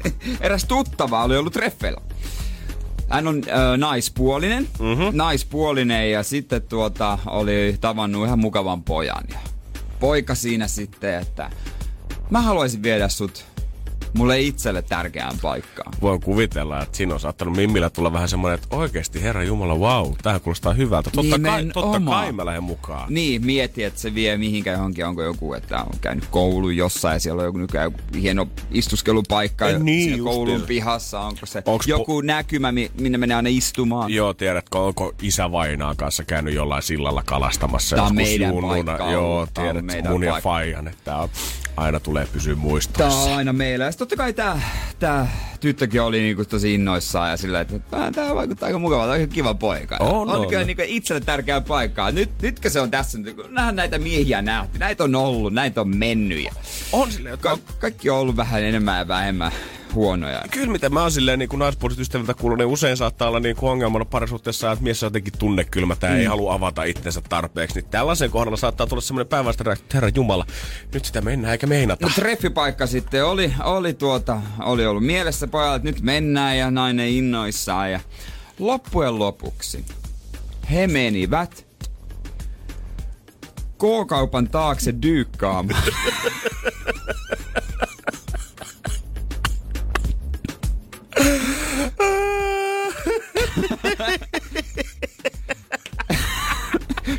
eräs 0.40 0.64
tuttava 0.64 1.24
oli 1.24 1.36
ollut 1.36 1.52
treffeillä. 1.52 2.00
Hän 3.08 3.28
on 3.28 3.42
äh, 3.48 3.78
naispuolinen, 3.78 4.68
mm-hmm. 4.78 5.04
naispuolinen 5.16 6.10
ja 6.10 6.22
sitten 6.22 6.62
tuota 6.62 7.18
oli 7.26 7.76
tavannut 7.80 8.26
ihan 8.26 8.38
mukavan 8.38 8.82
pojan. 8.82 9.24
Ja 9.32 9.38
poika 10.02 10.34
siinä 10.34 10.68
sitten, 10.68 11.14
että 11.14 11.50
mä 12.30 12.40
haluaisin 12.40 12.82
viedä 12.82 13.08
sut 13.08 13.44
mulle 14.14 14.40
itselle 14.40 14.82
tärkeään 14.82 15.36
paikkaan. 15.42 15.92
Voin 16.00 16.20
kuvitella, 16.20 16.82
että 16.82 16.96
siinä 16.96 17.14
on 17.14 17.20
saattanut 17.20 17.56
Mimmillä 17.56 17.90
tulla 17.90 18.12
vähän 18.12 18.28
semmoinen, 18.28 18.58
että 18.62 18.76
oikeasti 18.76 19.22
Herra 19.22 19.42
Jumala, 19.42 19.74
wow, 19.74 20.12
tähän 20.22 20.40
kuulostaa 20.40 20.72
hyvältä. 20.72 21.10
Totta, 21.10 21.38
kai, 21.38 21.64
totta 21.74 22.00
kai 22.00 22.32
mä 22.32 22.46
lähden 22.46 22.62
mukaan. 22.62 23.14
Niin, 23.14 23.46
mieti, 23.46 23.84
että 23.84 24.00
se 24.00 24.14
vie 24.14 24.36
mihinkä 24.36 24.72
johonkin, 24.72 25.06
onko 25.06 25.22
joku, 25.22 25.54
että 25.54 25.78
on 25.78 25.98
käynyt 26.00 26.24
koulu 26.30 26.70
jossain 26.70 27.14
ja 27.14 27.20
siellä 27.20 27.40
on 27.40 27.46
joku, 27.46 27.58
nykyään 27.58 27.84
joku 27.84 27.98
hieno 28.20 28.46
istuskelupaikka 28.70 29.68
Eh, 29.68 29.78
niin, 29.80 30.24
koulun 30.24 30.38
justiinsa. 30.48 30.66
pihassa, 30.66 31.20
onko 31.20 31.46
se 31.46 31.62
Onks 31.66 31.86
po- 31.86 31.90
joku 31.90 32.20
näkymä, 32.20 32.72
mi- 32.72 32.90
minne 33.00 33.18
menee 33.18 33.36
aina 33.36 33.48
istumaan. 33.52 34.12
Joo, 34.12 34.34
tiedätkö, 34.34 34.78
onko 34.78 35.12
isä 35.22 35.52
Vainaan 35.52 35.96
kanssa 35.96 36.24
käynyt 36.24 36.54
jollain 36.54 36.82
sillalla 36.82 37.22
kalastamassa 37.26 37.96
Tää 37.96 38.04
on 38.04 38.14
meidän 38.14 38.48
junnuna? 38.54 38.84
paikka 38.84 39.10
Joo, 39.10 39.46
tiedät, 39.54 39.84
mun 40.08 40.22
ja. 40.24 40.40
Fajan, 40.42 40.88
että 40.88 41.16
on, 41.16 41.28
aina 41.76 42.00
tulee 42.00 42.26
pysyä 42.32 42.54
Tää 42.54 42.62
muistoissa. 42.62 43.18
on 43.18 43.32
aina 43.36 43.52
meillä. 43.52 43.84
Ja 43.84 43.92
totta 43.92 44.16
kai 44.16 44.32
tää, 44.32 44.60
tää 44.98 45.28
tyttökin 45.60 46.02
oli 46.02 46.20
niinku 46.20 46.44
tosi 46.44 46.74
innoissaan 46.74 47.30
ja 47.30 47.36
sillä 47.36 47.60
että 47.60 47.78
tää, 47.78 48.10
tää 48.12 48.34
vaikuttaa 48.34 48.66
aika 48.66 48.78
mukavalta, 48.78 49.12
aika 49.12 49.26
kiva 49.26 49.54
poika. 49.54 49.94
Ja 50.00 50.06
On, 50.06 50.30
on, 50.30 50.40
on. 50.40 50.48
kyllä 50.48 50.64
niinku 50.64 50.82
itselle 50.86 51.20
tärkeää 51.20 51.60
paikkaa. 51.60 52.10
Nyt, 52.10 52.30
nytkö 52.42 52.70
se 52.70 52.80
on 52.80 52.90
tässä, 52.90 53.18
kun 53.36 53.44
nähdään 53.54 53.76
näitä 53.76 53.98
miehiä 53.98 54.42
nähty, 54.42 54.78
näitä 54.78 55.04
on 55.04 55.14
ollut, 55.14 55.52
näitä 55.52 55.80
on 55.80 55.96
mennyt. 55.96 56.44
Ja 56.44 56.52
On 56.92 57.08
että 57.18 57.36
ka- 57.36 57.58
kaikki 57.78 58.10
on 58.10 58.18
ollut 58.18 58.36
vähän 58.36 58.62
enemmän 58.62 58.98
ja 58.98 59.08
vähemmän 59.08 59.52
huonoja. 59.94 60.42
Kyllä, 60.50 60.72
mitä 60.72 60.88
mä 60.88 61.02
oon 61.02 61.12
silleen 61.12 61.38
niin 61.38 61.48
naispuoliset 61.56 62.00
ystäviltä 62.00 62.34
kuullut, 62.34 62.58
niin 62.58 62.68
usein 62.68 62.96
saattaa 62.96 63.28
olla 63.28 63.40
niin 63.40 63.56
kuin 63.56 63.70
ongelmana 63.70 64.04
parisuhteessa, 64.04 64.72
että 64.72 64.84
mies 64.84 65.02
on 65.02 65.06
jotenkin 65.06 65.32
tunnekylmä 65.38 65.96
tai 65.96 66.10
mm. 66.10 66.16
ei 66.16 66.24
halua 66.24 66.54
avata 66.54 66.84
itsensä 66.84 67.22
tarpeeksi. 67.28 67.80
Niin 67.80 67.90
tällaisen 67.90 68.30
kohdalla 68.30 68.56
saattaa 68.56 68.86
tulla 68.86 69.02
semmoinen 69.02 69.28
päinvastainen 69.28 69.66
reaktio, 69.66 69.84
että 69.84 69.96
herra 69.96 70.10
Jumala, 70.14 70.46
nyt 70.94 71.04
sitä 71.04 71.20
mennään 71.20 71.52
eikä 71.52 71.66
meinata. 71.66 72.06
No 72.06 72.12
treffipaikka 72.14 72.86
sitten 72.86 73.24
oli, 73.24 73.54
oli, 73.64 73.94
tuota, 73.94 74.42
oli 74.60 74.86
ollut 74.86 75.06
mielessä 75.06 75.46
pojalla, 75.46 75.76
että 75.76 75.88
nyt 75.88 76.00
mennään 76.00 76.58
ja 76.58 76.70
nainen 76.70 77.08
innoissaan. 77.08 77.92
Ja 77.92 78.00
loppujen 78.58 79.18
lopuksi 79.18 79.84
he 80.70 80.86
menivät 80.86 81.66
K-kaupan 83.78 84.48
taakse 84.48 84.94
dyykkaamaan. 85.02 85.82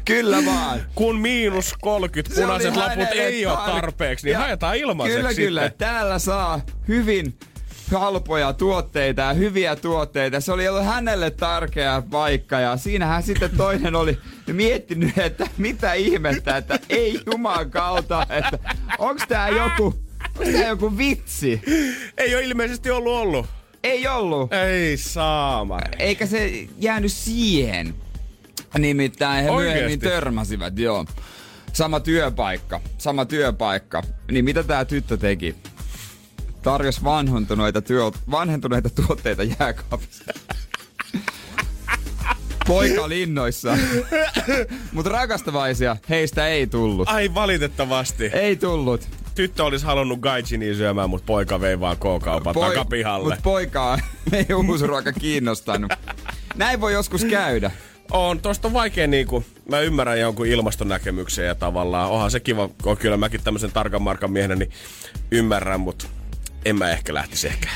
Kyllä 0.05 0.45
vaan. 0.45 0.81
Kun 0.95 1.19
miinus 1.19 1.73
30 1.81 2.35
Se 2.35 2.41
punaiset 2.41 2.75
laput 2.75 3.07
ei 3.13 3.45
ole 3.45 3.55
tar- 3.55 3.65
tarpeeksi, 3.71 4.25
niin 4.25 4.31
Ja- 4.31 4.39
haetaan 4.39 4.75
ilmaiseksi 4.77 5.17
Kyllä, 5.17 5.29
sitten. 5.29 5.45
kyllä. 5.45 5.69
Täällä 5.77 6.19
saa 6.19 6.61
hyvin 6.87 7.37
halpoja 7.91 8.53
tuotteita 8.53 9.21
ja 9.21 9.33
hyviä 9.33 9.75
tuotteita. 9.75 10.39
Se 10.41 10.51
oli 10.51 10.67
ollut 10.67 10.85
hänelle 10.85 11.31
tärkeä 11.31 12.03
paikka 12.11 12.59
ja 12.59 12.77
siinähän 12.77 13.23
sitten 13.23 13.49
toinen 13.57 13.95
oli 13.95 14.17
miettinyt, 14.47 15.17
että 15.17 15.47
mitä 15.57 15.93
ihmettä, 15.93 16.57
että 16.57 16.79
ei 16.89 17.19
juman 17.25 17.71
kautta, 17.71 18.27
että 18.29 18.59
onks 18.97 19.23
tää 19.27 19.49
joku, 19.49 19.83
onks 20.39 20.51
tää 20.51 20.67
joku 20.67 20.97
vitsi? 20.97 21.61
Ei 22.17 22.35
ole 22.35 22.43
ilmeisesti 22.43 22.91
ollut 22.91 23.13
ollut. 23.13 23.45
Ei 23.83 24.07
ollut. 24.07 24.53
Ei 24.53 24.97
saama. 24.97 25.79
Eikä 25.99 26.25
se 26.25 26.67
jäänyt 26.79 27.11
siihen. 27.11 27.93
Nimittäin 28.77 29.43
he 29.43 29.51
Oikeesti? 29.51 29.73
myöhemmin 29.79 29.99
törmäsivät, 29.99 30.77
joo. 30.79 31.05
Sama 31.73 31.99
työpaikka, 31.99 32.81
sama 32.97 33.25
työpaikka. 33.25 34.03
Niin 34.31 34.45
mitä 34.45 34.63
tää 34.63 34.85
tyttö 34.85 35.17
teki? 35.17 35.55
Tarjos 36.61 37.03
vanhentuneita, 37.03 37.81
työ, 37.81 38.11
vanhentuneita 38.31 38.89
tuotteita 38.89 39.43
jääkaapista. 39.43 40.33
Poika 42.67 43.01
oli 43.03 43.21
innoissaan. 43.21 43.79
Mutta 44.91 45.11
rakastavaisia 45.11 45.97
heistä 46.09 46.47
ei 46.47 46.67
tullut. 46.67 47.09
Ai 47.09 47.33
valitettavasti. 47.33 48.25
Ei 48.25 48.55
tullut. 48.55 49.07
Tyttö 49.35 49.63
olisi 49.63 49.85
halunnut 49.85 50.19
gaijiniä 50.19 50.73
syömään, 50.73 51.09
mutta 51.09 51.25
poika 51.25 51.61
vei 51.61 51.79
vaan 51.79 51.97
K-kaupan 51.97 52.55
takapihalle. 52.55 53.23
Mutta 53.29 53.41
poikaa 53.43 53.99
ei 54.31 54.45
uusi 54.67 54.87
ruoka 54.87 55.11
kiinnostanut. 55.11 55.91
Näin 56.55 56.81
voi 56.81 56.93
joskus 56.93 57.25
käydä. 57.25 57.71
On, 58.13 58.39
tosta 58.39 58.67
on 58.67 58.73
vaikea 58.73 59.07
niinku, 59.07 59.43
mä 59.69 59.79
ymmärrän 59.79 60.19
jonkun 60.19 60.47
ilmastonäkemyksen 60.47 61.45
ja 61.45 61.55
tavallaan, 61.55 62.11
onhan 62.11 62.31
se 62.31 62.39
kiva, 62.39 62.69
kun 62.83 62.97
kyllä 62.97 63.17
mäkin 63.17 63.43
tämmöisen 63.43 63.71
tarkan 63.71 64.01
markan 64.01 64.31
miehenä, 64.31 64.55
niin 64.55 64.71
ymmärrän, 65.31 65.79
mutta 65.79 66.07
en 66.65 66.75
mä 66.75 66.89
ehkä 66.89 67.13
lähtisi 67.13 67.47
ehkä 67.47 67.69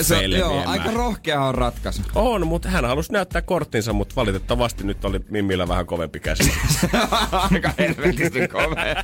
Se, 0.00 0.22
joo, 0.24 0.62
aika 0.66 0.90
rohkea 0.90 1.44
on 1.44 1.54
ratkaisu. 1.54 2.02
On, 2.14 2.46
mutta 2.46 2.68
hän 2.68 2.84
halusi 2.84 3.12
näyttää 3.12 3.42
korttinsa, 3.42 3.92
mutta 3.92 4.16
valitettavasti 4.16 4.84
nyt 4.84 5.04
oli 5.04 5.20
Mimmillä 5.28 5.68
vähän 5.68 5.86
kovempi 5.86 6.20
käsi. 6.20 6.52
Aika 7.52 7.70
helvetisti 7.78 8.48
komea. 8.48 9.02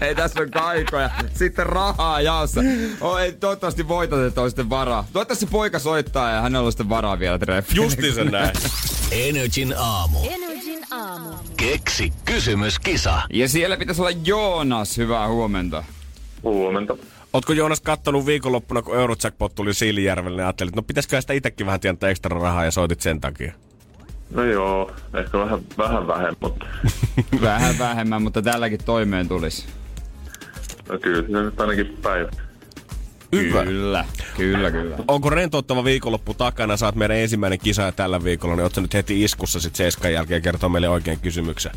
Ei 0.00 0.14
tässä 0.14 0.40
on 0.40 0.50
kaikoja. 0.50 1.10
Sitten 1.34 1.66
rahaa 1.66 2.20
jaossa. 2.20 2.60
Oh, 3.00 3.18
ei, 3.18 3.32
toivottavasti 3.32 3.88
voitat, 3.88 4.20
että 4.20 4.40
on 4.40 4.50
sitten 4.50 4.70
varaa. 4.70 5.06
Toivottavasti 5.12 5.46
poika 5.46 5.78
soittaa 5.78 6.30
ja 6.30 6.40
hänellä 6.40 6.66
on 6.66 6.72
sitten 6.72 6.88
varaa 6.88 7.18
vielä 7.18 7.38
treffiin. 7.38 7.76
Justiinsa 7.76 8.24
näin. 8.24 8.52
Energin 9.12 9.74
aamu. 9.78 10.18
Energin 10.30 10.80
aamu. 10.90 11.28
Keksi 11.56 12.12
kysymyskisa. 12.24 13.22
Ja 13.32 13.48
siellä 13.48 13.76
pitäisi 13.76 14.00
olla 14.02 14.10
Joonas. 14.24 14.96
Hyvää 14.96 15.28
huomenta. 15.28 15.84
Huomenta. 16.42 16.96
Ootko 17.32 17.52
Joonas 17.52 17.80
kattonut 17.80 18.26
viikonloppuna, 18.26 18.82
kun 18.82 18.96
Eurojackpot 18.96 19.54
tuli 19.54 19.74
Siilijärvelle, 19.74 20.36
niin 20.36 20.44
ajattelit, 20.46 20.76
no 20.76 20.82
pitäisikö 20.82 21.20
sitä 21.20 21.32
itsekin 21.32 21.66
vähän 21.66 21.80
tienata 21.80 22.08
ekstra 22.08 22.38
rahaa 22.40 22.64
ja 22.64 22.70
soitit 22.70 23.00
sen 23.00 23.20
takia? 23.20 23.52
No 24.30 24.44
joo, 24.44 24.90
ehkä 25.14 25.38
vähän, 25.38 25.60
vähän 25.78 26.06
vähemmän, 26.06 26.36
mutta 26.40 26.66
Vähän 27.42 27.78
vähemmän, 27.78 28.22
mutta 28.22 28.42
tälläkin 28.42 28.84
toimeen 28.84 29.28
tulisi. 29.28 29.64
no 30.88 30.98
kyllä 30.98 31.22
se 31.22 31.28
nyt 31.44 31.60
ainakin 31.60 31.98
päivä. 32.02 32.28
Hyvä. 33.32 33.64
Kyllä, 33.64 34.04
kyllä, 34.36 34.70
kyllä. 34.70 34.96
Onko 35.08 35.30
rentouttava 35.30 35.84
viikonloppu 35.84 36.34
takana? 36.34 36.76
Saat 36.76 36.94
meidän 36.94 37.16
ensimmäinen 37.16 37.58
kisa 37.58 37.92
tällä 37.92 38.24
viikolla, 38.24 38.54
niin 38.56 38.62
ootko 38.64 38.80
nyt 38.80 38.94
heti 38.94 39.24
iskussa 39.24 39.60
sit 39.60 39.76
seiskan 39.76 40.12
jälkeen 40.12 40.42
kertoa 40.42 40.68
meille 40.68 40.88
oikein 40.88 41.20
kysymyksen? 41.20 41.72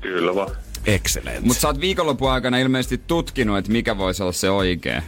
Kyllä 0.00 0.34
vaan. 0.34 0.50
Excellent. 0.86 1.44
Mutta 1.44 1.60
sä 1.60 1.68
oot 1.68 1.80
viikonlopun 1.80 2.30
aikana 2.30 2.58
ilmeisesti 2.58 2.98
tutkinut, 3.06 3.58
että 3.58 3.72
mikä 3.72 3.98
voisi 3.98 4.22
olla 4.22 4.32
se 4.32 4.50
oikea. 4.50 5.02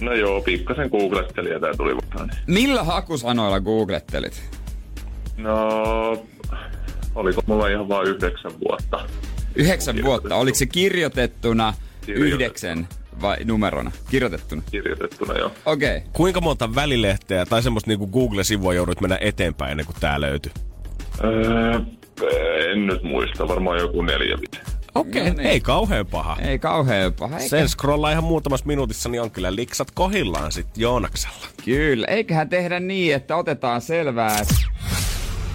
No 0.00 0.14
joo, 0.14 0.40
pikkasen 0.40 0.88
googlettelin 0.90 1.52
ja 1.52 1.60
tää 1.60 1.74
tuli 1.76 1.96
vaan. 1.96 2.30
Millä 2.46 2.82
hakusanoilla 2.84 3.60
googlettelit? 3.60 4.42
No, 5.36 5.56
oliko 7.14 7.42
mulla 7.46 7.68
ihan 7.68 7.88
vaan 7.88 8.06
yhdeksän 8.06 8.52
vuotta? 8.68 9.00
Yhdeksän 9.54 10.02
vuotta. 10.02 10.36
Oliko 10.36 10.58
se 10.58 10.66
kirjoitettuna 10.66 11.74
Kirjoitettuna. 12.06 12.34
yhdeksän 12.34 12.88
vai 13.22 13.36
numerona? 13.44 13.92
Kirjoitettuna. 14.10 14.62
Kirjoitettuna 14.70 15.38
jo. 15.38 15.52
Okei. 15.66 15.96
Okay. 15.96 16.10
Kuinka 16.12 16.40
monta 16.40 16.74
välilehteä 16.74 17.46
tai 17.46 17.62
semmoista 17.62 17.90
niinku 17.90 18.06
Google-sivua 18.06 18.74
joudut 18.74 19.00
mennä 19.00 19.18
eteenpäin 19.20 19.70
ennen 19.70 19.86
kuin 19.86 19.96
tää 20.00 20.20
löytyi? 20.20 20.52
Öö, 21.24 21.80
en 22.72 22.86
nyt 22.86 23.02
muista, 23.02 23.48
varmaan 23.48 23.78
joku 23.78 24.02
neljä 24.02 24.36
viisi. 24.38 24.78
Okei, 24.94 25.22
No 25.24 25.30
okay. 25.30 25.36
niin. 25.36 25.50
ei 25.50 25.60
kauhean 25.60 26.06
paha. 26.06 26.36
Ei 26.40 26.58
kauhean 26.58 27.12
paha. 27.12 27.36
Eikä... 27.36 27.48
Sen 27.48 27.68
scrollaa 27.68 28.10
ihan 28.10 28.24
muutamassa 28.24 28.66
minuutissa, 28.66 29.08
niin 29.08 29.22
on 29.22 29.30
kyllä 29.30 29.54
liksat 29.54 29.90
kohillaan 29.90 30.52
sit 30.52 30.66
Joonaksella. 30.76 31.46
Kyllä. 31.64 32.06
Eiköhän 32.06 32.48
tehdä 32.48 32.80
niin, 32.80 33.14
että 33.14 33.36
otetaan 33.36 33.80
selvää, 33.80 34.38
että 34.38 34.54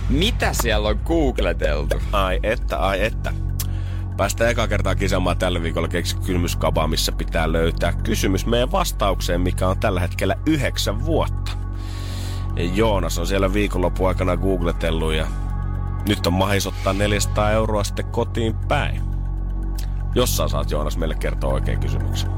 mitä 0.10 0.54
siellä 0.62 0.90
on 0.90 1.00
googleteltu. 1.06 2.02
Ai 2.12 2.40
että, 2.44 2.78
ai 2.78 3.04
että. 3.06 3.34
Päästään 4.18 4.52
eka 4.52 4.68
kertaa 4.68 4.96
kisaamaan 4.96 5.38
tällä 5.38 5.64
viikolla 5.64 5.88
keksi 5.88 6.18
kysymyskapaa, 6.18 6.88
missä 6.88 7.12
pitää 7.12 7.52
löytää 7.52 7.94
kysymys 7.94 8.46
meidän 8.46 8.72
vastaukseen, 8.72 9.42
mikä 9.42 9.68
on 9.68 9.80
tällä 9.80 10.00
hetkellä 10.00 10.36
yhdeksän 10.46 11.06
vuotta. 11.06 11.52
Ja 12.56 12.64
Joonas 12.64 13.20
on 13.20 13.28
siellä 13.28 13.54
viikonlopun 13.54 14.08
aikana 14.08 14.38
googletellut 14.38 15.14
ja 15.14 15.28
nyt 16.08 16.28
on 16.28 16.34
mahis 16.34 16.68
ottaa 16.68 16.94
400 16.94 17.52
euroa 17.52 17.84
sitten 17.84 18.06
kotiin 18.06 18.56
päin. 18.68 19.02
Jos 20.16 20.38
sä 20.38 20.48
saat 20.48 20.72
Joonas 20.72 20.98
meille 20.98 21.16
kertoa 21.16 21.54
oikein 21.54 21.80
kysymyksen. 21.80 22.30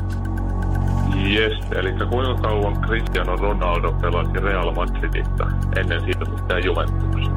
Yes, 1.30 1.60
eli 1.72 1.94
kuinka 2.10 2.42
kauan 2.42 2.82
Cristiano 2.82 3.36
Ronaldo 3.36 3.92
pelasi 3.92 4.40
Real 4.40 4.72
Madridista 4.72 5.48
ennen 5.76 6.02
siitä 6.02 6.26
mistään 6.26 6.64
Juventus? 6.64 7.30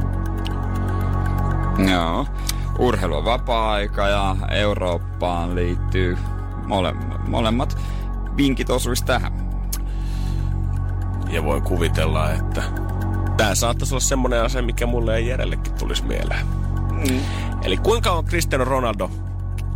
Joo. 1.92 2.26
Urheilu 2.78 3.16
on 3.16 3.24
vapaa-aika 3.24 4.08
ja 4.08 4.36
Eurooppaan 4.50 5.54
liittyy 5.54 6.18
mole, 6.66 6.94
molemmat 7.28 7.78
vinkit 8.36 8.70
osuisi 8.70 9.04
tähän. 9.04 9.32
Ja 11.30 11.44
voi 11.44 11.60
kuvitella, 11.60 12.32
että 12.32 12.62
tämä 13.36 13.54
saattaisi 13.54 13.94
olla 13.94 14.00
semmoinen 14.00 14.42
asia, 14.42 14.62
mikä 14.62 14.86
mulle 14.86 15.16
ei 15.16 15.28
Jerellekin 15.28 15.74
tulisi 15.74 16.04
mieleen. 16.04 16.46
Mm. 16.90 17.20
Eli 17.62 17.76
kuinka 17.76 18.10
on 18.10 18.24
Cristiano 18.24 18.64
Ronaldo 18.64 19.10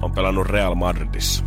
on 0.03 0.13
pelannut 0.13 0.47
Real 0.47 0.75
Madridissa? 0.75 1.45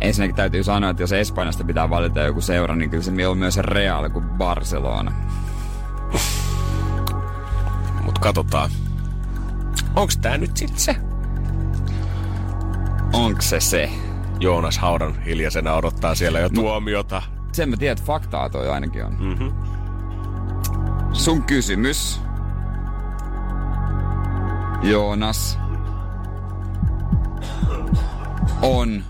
Ensinnäkin 0.00 0.36
täytyy 0.36 0.64
sanoa, 0.64 0.90
että 0.90 1.02
jos 1.02 1.12
Espanjasta 1.12 1.64
pitää 1.64 1.90
valita 1.90 2.20
joku 2.20 2.40
seura, 2.40 2.76
niin 2.76 2.90
kyllä 2.90 3.02
se 3.02 3.28
on 3.28 3.38
myös 3.38 3.56
Real 3.56 4.10
kuin 4.10 4.28
Barcelona. 4.28 5.12
Mut 8.04 8.18
katsotaan. 8.18 8.70
Onks 9.98 10.16
tää 10.16 10.38
nyt 10.38 10.56
sit 10.56 10.78
se? 10.78 10.96
Onks 13.12 13.50
se 13.50 13.60
se? 13.60 13.90
Joonas 14.40 14.78
Haudan 14.78 15.22
hiljaisena 15.22 15.74
odottaa 15.74 16.14
siellä 16.14 16.40
jo 16.40 16.48
tuomiota. 16.48 17.22
Sen 17.52 17.68
mä 17.68 17.76
tiedän, 17.76 17.92
että 17.92 18.04
faktaa 18.04 18.50
toi 18.50 18.68
ainakin 18.68 19.04
on. 19.04 19.12
Mhm. 19.12 19.48
Sun 21.12 21.42
kysymys. 21.42 22.20
Joonas. 24.82 25.58
On. 28.62 29.04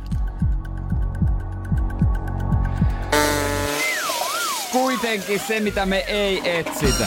Kuitenkin 4.72 5.40
se, 5.48 5.60
mitä 5.60 5.86
me 5.86 5.98
ei 5.98 6.58
etsitä. 6.58 7.06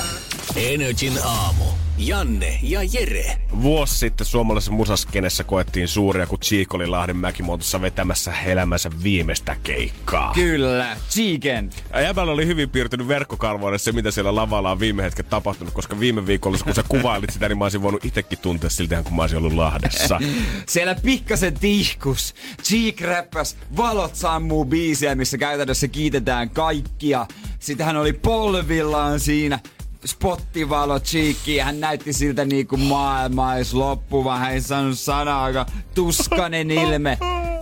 Energin 0.56 1.13
aamu. 1.26 1.81
Janne 2.07 2.59
ja 2.63 2.79
Jere. 2.93 3.37
Vuosi 3.61 3.97
sitten 3.97 4.27
suomalaisessa 4.27 4.71
musaskenessä 4.71 5.43
koettiin 5.43 5.87
suuria, 5.87 6.27
kun 6.27 6.39
Cheek 6.39 6.73
oli 6.73 6.87
Lahden 6.87 7.17
mäkimuotossa 7.17 7.81
vetämässä 7.81 8.33
elämänsä 8.45 8.89
viimeistä 9.03 9.55
keikkaa. 9.63 10.33
Kyllä, 10.33 10.97
Chicken. 11.09 11.69
Ja 11.93 12.01
Jäbällä 12.01 12.31
oli 12.31 12.45
hyvin 12.45 12.69
piirtynyt 12.69 13.07
verkkokalvoille 13.07 13.77
se, 13.77 13.91
mitä 13.91 14.11
siellä 14.11 14.35
lavalla 14.35 14.71
on 14.71 14.79
viime 14.79 15.03
hetken 15.03 15.25
tapahtunut, 15.25 15.73
koska 15.73 15.99
viime 15.99 16.27
viikolla, 16.27 16.57
kun 16.63 16.75
sä 16.75 16.83
kuvailit 16.87 17.29
sitä, 17.29 17.49
niin 17.49 17.57
mä 17.57 17.65
olisin 17.65 17.81
voinut 17.81 18.05
itsekin 18.05 18.39
tuntea 18.39 18.69
siltä, 18.69 19.03
kun 19.03 19.15
mä 19.15 19.21
olisin 19.21 19.37
ollut 19.37 19.53
Lahdessa. 19.53 20.19
Siellä 20.69 20.95
pikkasen 20.95 21.53
tihkus. 21.53 22.33
Cheek 22.63 23.01
räppäs 23.01 23.57
Valot 23.77 24.15
sammuu 24.15 24.65
biisiä, 24.65 25.15
missä 25.15 25.37
käytännössä 25.37 25.87
kiitetään 25.87 26.49
kaikkia. 26.49 27.27
Sitten 27.59 27.85
hän 27.85 27.97
oli 27.97 28.13
polvillaan 28.13 29.19
siinä 29.19 29.59
spottivalo 30.05 30.99
Cheekki. 30.99 31.59
Hän 31.59 31.79
näytti 31.79 32.13
siltä 32.13 32.45
niinku 32.45 32.77
maailma 32.77 33.51
olisi 33.51 33.75
loppuva. 33.75 34.37
Hän 34.37 34.53
ei 34.53 34.61
sanonut 34.61 34.99
sanaakaan. 34.99 35.65
Tuskanen 35.95 36.71
ilme. 36.71 37.17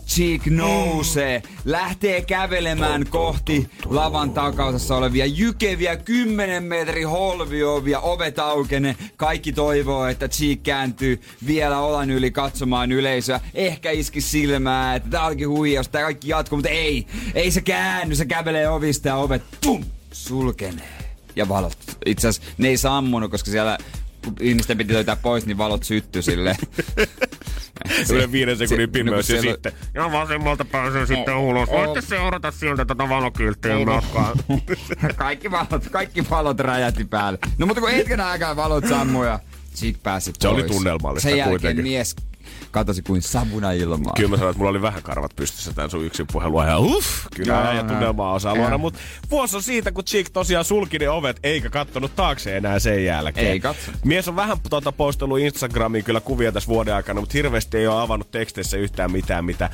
Cheek 0.10 0.46
nousee, 0.46 1.44
lähtee 1.66 2.22
kävelemään 2.22 3.06
kohti 3.10 3.70
lavan 3.86 4.32
takausassa 4.32 4.96
olevia 4.96 5.26
jykeviä 5.26 5.96
10 5.96 6.64
metri 6.64 7.04
holviovia, 7.04 8.00
ovet 8.00 8.40
aukene. 8.40 8.96
Kaikki 9.18 9.54
toivoo, 9.54 10.06
että 10.06 10.28
Cheek 10.28 10.64
kääntyy 10.64 11.22
vielä 11.48 11.80
olan 11.80 12.10
yli 12.10 12.32
katsomaan 12.32 12.92
yleisöä. 12.92 13.40
Ehkä 13.54 13.92
iski 13.92 14.22
silmää, 14.22 14.96
että 14.96 15.10
tää 15.10 15.26
olikin 15.26 15.50
huijaus, 15.50 15.88
tää 15.88 16.02
kaikki 16.02 16.30
jatkuu, 16.30 16.58
mutta 16.58 16.70
ei, 16.70 17.08
ei 17.34 17.52
se 17.52 17.62
käänny, 17.62 18.16
se 18.16 18.26
kävelee 18.26 18.70
ovista 18.70 19.08
ja 19.08 19.16
ovet 19.16 19.44
pum, 19.66 19.84
sulkenee. 20.12 21.09
Ja 21.36 21.50
valot. 21.50 21.78
Itse 22.06 22.28
asiassa 22.28 22.52
ne 22.58 22.68
ei 22.68 22.78
sammunut, 22.78 23.32
koska 23.32 23.52
siellä 23.52 23.78
kun 24.24 24.36
ihmisten 24.40 24.78
piti 24.78 24.94
löytää 24.94 25.16
pois, 25.16 25.46
niin 25.46 25.58
valot 25.58 25.84
syttyi 25.84 26.24
sille. 26.24 26.56
Sellainen 28.04 28.32
viiden 28.32 28.58
sekunnin 28.58 28.90
pimeys 28.92 29.28
kun 29.28 29.36
ja 29.36 29.42
sitten. 29.42 29.72
Ja 29.94 30.12
vasemmalta 30.12 30.66
pääsee 30.66 31.06
sitten 31.06 31.36
ulos. 31.38 31.70
Voitte 31.70 32.02
seurata 32.02 32.52
sieltä 32.52 32.86
tätä 32.86 33.10
valokylttiä 33.10 33.86
matkaa. 33.86 34.34
kaikki 35.16 35.52
valot, 35.52 35.90
kaikki 35.92 36.30
valot 36.30 36.60
räjähti 36.60 37.06
päälle. 37.06 37.40
No 37.58 37.66
mutta 37.66 37.82
kun 37.82 37.92
hetken 37.92 38.22
aikaa 38.22 38.56
valot 38.56 38.88
sammui 38.90 39.28
ja 39.28 39.40
Chick 39.76 40.04
pääsi 40.04 40.34
Se 40.40 40.48
oli 40.48 40.62
pois. 40.62 40.72
tunnelmallista 40.72 41.30
Sen 41.30 41.38
jälkeen 41.38 41.50
kuitenkin. 41.60 41.84
mies 41.86 42.16
katosi 42.72 43.02
kuin 43.02 43.22
savuna 43.22 43.72
ilmaa. 43.72 44.14
Kyllä 44.16 44.30
mä 44.30 44.38
sanoin, 44.38 44.52
että 44.52 44.58
mulla 44.58 44.70
oli 44.70 44.82
vähän 44.82 45.04
karvat 45.04 45.36
pystyssä 45.36 45.74
tämän 45.74 45.90
sun 45.90 46.06
yksin 46.06 46.26
puhelua. 46.32 46.66
Ja 46.66 46.80
uff, 46.80 47.08
kyllä 47.36 47.54
Jaa. 47.54 47.74
ja 47.74 47.84
tunnelmaa 47.84 48.34
osaa 48.34 48.56
luoda. 48.56 48.78
Mutta 48.78 49.00
vuosi 49.32 49.56
on 49.56 49.64
siitä, 49.64 49.92
kun 49.92 50.04
Chick 50.06 50.30
tosiaan 50.34 50.66
sulki 50.66 51.00
ne 51.00 51.10
ovet, 51.10 51.40
eikä 51.44 51.70
kattonut 51.70 52.16
taakse 52.16 52.58
enää 52.58 52.80
sen 52.80 53.06
jälkeen. 53.06 53.48
Ei 53.48 53.60
katso. 53.60 53.92
Mies 54.06 54.28
on 54.28 54.36
vähän 54.36 54.58
tuota 54.70 54.92
postellut 54.92 55.40
Instagramiin 55.40 56.04
kyllä 56.04 56.22
kuvia 56.22 56.52
tässä 56.52 56.68
vuoden 56.70 56.96
aikana, 56.96 57.20
mutta 57.20 57.34
hirveästi 57.34 57.78
ei 57.78 57.88
ole 57.88 58.02
avannut 58.02 58.32
teksteissä 58.32 58.78
yhtään 58.78 59.12
mitään, 59.12 59.46
mitä 59.46 59.70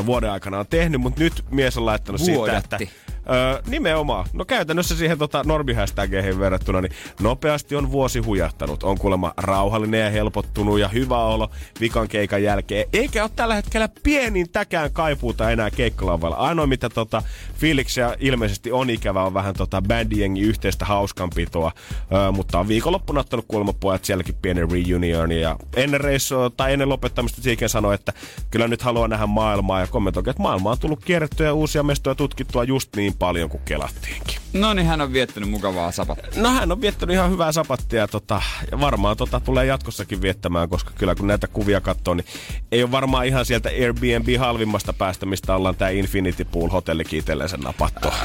ö, 0.00 0.06
vuoden 0.06 0.30
aikana 0.30 0.58
on 0.58 0.66
tehnyt. 0.66 1.00
Mutta 1.00 1.20
nyt 1.22 1.44
mies 1.50 1.76
on 1.78 1.86
laittanut 1.86 2.20
siitä, 2.20 2.38
Vuodatti. 2.38 2.84
että 2.84 3.11
Öö, 3.30 3.62
nimenomaan. 3.66 4.26
No 4.32 4.44
käytännössä 4.44 4.96
siihen 4.96 5.18
tota 5.18 5.42
normihästägeihin 5.46 6.38
verrattuna, 6.38 6.80
niin 6.80 6.92
nopeasti 7.20 7.76
on 7.76 7.90
vuosi 7.90 8.18
hujahtanut. 8.18 8.82
On 8.82 8.98
kuulemma 8.98 9.34
rauhallinen 9.36 10.00
ja 10.00 10.10
helpottunut 10.10 10.80
ja 10.80 10.88
hyvä 10.88 11.18
olo 11.18 11.50
vikan 11.80 12.08
keikan 12.08 12.42
jälkeen. 12.42 12.88
Eikä 12.92 13.22
ole 13.22 13.30
tällä 13.36 13.54
hetkellä 13.54 13.88
pienintäkään 14.02 14.92
kaipuuta 14.92 15.50
enää 15.50 15.70
keikkalavalla. 15.70 16.36
Ainoa 16.36 16.66
mitä 16.66 16.88
tota, 16.88 17.22
fiiliksiä 17.58 18.16
ilmeisesti 18.20 18.72
on 18.72 18.90
ikävä 18.90 19.22
on 19.22 19.34
vähän 19.34 19.54
tota 19.54 19.82
bändijengi 19.82 20.40
yhteistä 20.40 20.84
hauskanpitoa. 20.84 21.72
Öö, 22.12 22.32
mutta 22.32 22.58
on 22.58 22.68
viikonloppuna 22.68 23.20
ottanut 23.20 23.44
kuulemma 23.48 23.72
pojat 23.72 24.04
sielläkin 24.04 24.34
pienen 24.42 24.70
reunion. 24.70 25.32
Ja 25.32 25.56
ennen 25.76 26.00
reissua 26.00 26.50
tai 26.50 26.72
ennen 26.72 26.88
lopettamista 26.88 27.42
Siiken 27.42 27.68
sanoi, 27.68 27.94
että 27.94 28.12
kyllä 28.50 28.68
nyt 28.68 28.82
haluaa 28.82 29.08
nähdä 29.08 29.26
maailmaa 29.26 29.80
ja 29.80 29.86
kommentoi, 29.86 30.22
että 30.26 30.42
maailma 30.42 30.70
on 30.70 30.78
tullut 30.78 31.04
kierrettyä 31.04 31.46
ja 31.46 31.54
uusia 31.54 31.82
mestoja 31.82 32.14
tutkittua 32.14 32.64
just 32.64 32.96
niin 32.96 33.11
paljon 33.14 33.50
kuin 33.50 33.62
kelattiinkin. 33.64 34.41
No 34.52 34.74
niin, 34.74 34.86
hän 34.86 35.00
on 35.00 35.12
viettänyt 35.12 35.50
mukavaa 35.50 35.92
sapattia. 35.92 36.42
No 36.42 36.50
hän 36.50 36.72
on 36.72 36.80
viettänyt 36.80 37.14
ihan 37.14 37.30
hyvää 37.30 37.52
sapattia 37.52 38.08
tota, 38.08 38.42
ja 38.70 38.80
varmaan 38.80 39.16
tota, 39.16 39.40
tulee 39.40 39.66
jatkossakin 39.66 40.22
viettämään, 40.22 40.68
koska 40.68 40.90
kyllä 40.98 41.14
kun 41.14 41.26
näitä 41.26 41.46
kuvia 41.46 41.80
katsoo, 41.80 42.14
niin 42.14 42.26
ei 42.72 42.82
ole 42.82 42.90
varmaan 42.90 43.26
ihan 43.26 43.46
sieltä 43.46 43.68
Airbnb 43.68 44.38
halvimmasta 44.38 44.92
päästä, 44.92 45.26
mistä 45.26 45.54
ollaan 45.54 45.76
tämä 45.76 45.88
Infinity 45.90 46.44
Pool 46.44 46.68
hotellikin 46.68 47.18
itsellensä 47.18 47.56
napattu. 47.56 48.08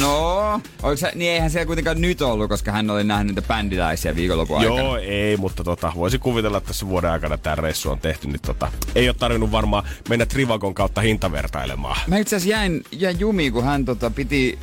No, 0.00 0.60
se, 0.94 1.12
niin 1.14 1.30
eihän 1.30 1.50
siellä 1.50 1.66
kuitenkaan 1.66 2.00
nyt 2.00 2.22
ollut, 2.22 2.48
koska 2.48 2.72
hän 2.72 2.90
oli 2.90 3.04
nähnyt 3.04 3.34
niitä 3.36 3.48
bändiläisiä 3.48 4.16
viikonlopun 4.16 4.58
aikana. 4.58 4.80
Joo, 4.80 4.96
ei, 4.96 5.36
mutta 5.36 5.64
tota, 5.64 5.92
voisi 5.96 6.18
kuvitella, 6.18 6.58
että 6.58 6.68
tässä 6.68 6.88
vuoden 6.88 7.10
aikana 7.10 7.38
tämä 7.38 7.56
reissu 7.56 7.90
on 7.90 7.98
tehty, 7.98 8.26
niin 8.26 8.40
tota, 8.46 8.72
ei 8.94 9.08
ole 9.08 9.16
tarvinnut 9.18 9.52
varmaan 9.52 9.84
mennä 10.08 10.26
Trivagon 10.26 10.74
kautta 10.74 11.00
hintavertailemaan. 11.00 12.00
Mä 12.06 12.18
itse 12.18 12.36
asiassa 12.36 12.56
jäin, 12.56 12.82
jäin 12.92 13.20
jumiin, 13.20 13.52
kun 13.52 13.64
hän 13.64 13.84
tota, 13.84 14.10
piti 14.10 14.58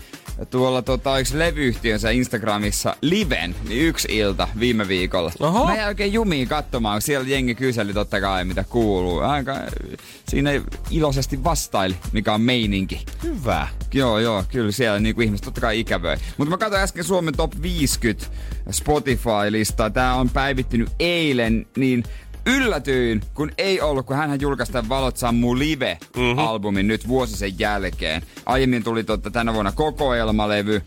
tuolla 0.49 0.81
tota, 0.81 1.23
se 1.23 1.39
levyyhtiönsä 1.39 2.09
Instagramissa 2.09 2.95
liven, 3.01 3.55
niin 3.67 3.87
yksi 3.87 4.07
ilta 4.11 4.47
viime 4.59 4.87
viikolla. 4.87 5.31
Oho. 5.39 5.65
Mä 5.65 5.75
jäin 5.75 5.87
oikein 5.87 6.13
jumiin 6.13 6.47
katsomaan, 6.47 6.95
kun 6.95 7.01
siellä 7.01 7.29
jengi 7.29 7.55
kyseli 7.55 7.93
totta 7.93 8.21
kai 8.21 8.45
mitä 8.45 8.65
kuuluu. 8.69 9.19
Aika, 9.19 9.55
siinä 10.27 10.49
iloisesti 10.89 11.43
vastaili, 11.43 11.95
mikä 12.11 12.33
on 12.33 12.41
meininki. 12.41 13.05
Hyvä. 13.23 13.67
Joo, 13.93 14.19
joo, 14.19 14.43
kyllä 14.51 14.71
siellä 14.71 14.99
niinku 14.99 15.21
ihmiset 15.21 15.45
totta 15.45 15.61
kai 15.61 15.79
ikävöi. 15.79 16.17
Mutta 16.37 16.49
mä 16.49 16.57
katsoin 16.57 16.83
äsken 16.83 17.03
Suomen 17.03 17.37
top 17.37 17.51
50 17.61 18.25
Spotify-listaa. 18.71 19.89
Tää 19.89 20.15
on 20.15 20.29
päivittynyt 20.29 20.89
eilen, 20.99 21.65
niin 21.77 22.03
yllätyin, 22.45 23.21
kun 23.33 23.51
ei 23.57 23.81
ollut, 23.81 24.05
kun 24.05 24.15
hän 24.15 24.41
julkaisi 24.41 24.71
tämän 24.71 24.89
Valot 24.89 25.17
sammuu 25.17 25.59
live-albumin 25.59 26.87
nyt 26.87 27.07
vuosi 27.07 27.37
sen 27.37 27.59
jälkeen. 27.59 28.21
Aiemmin 28.45 28.83
tuli 28.83 29.03
totta 29.03 29.31
tänä 29.31 29.53
vuonna 29.53 29.71
kokoelmalevy, 29.71 30.81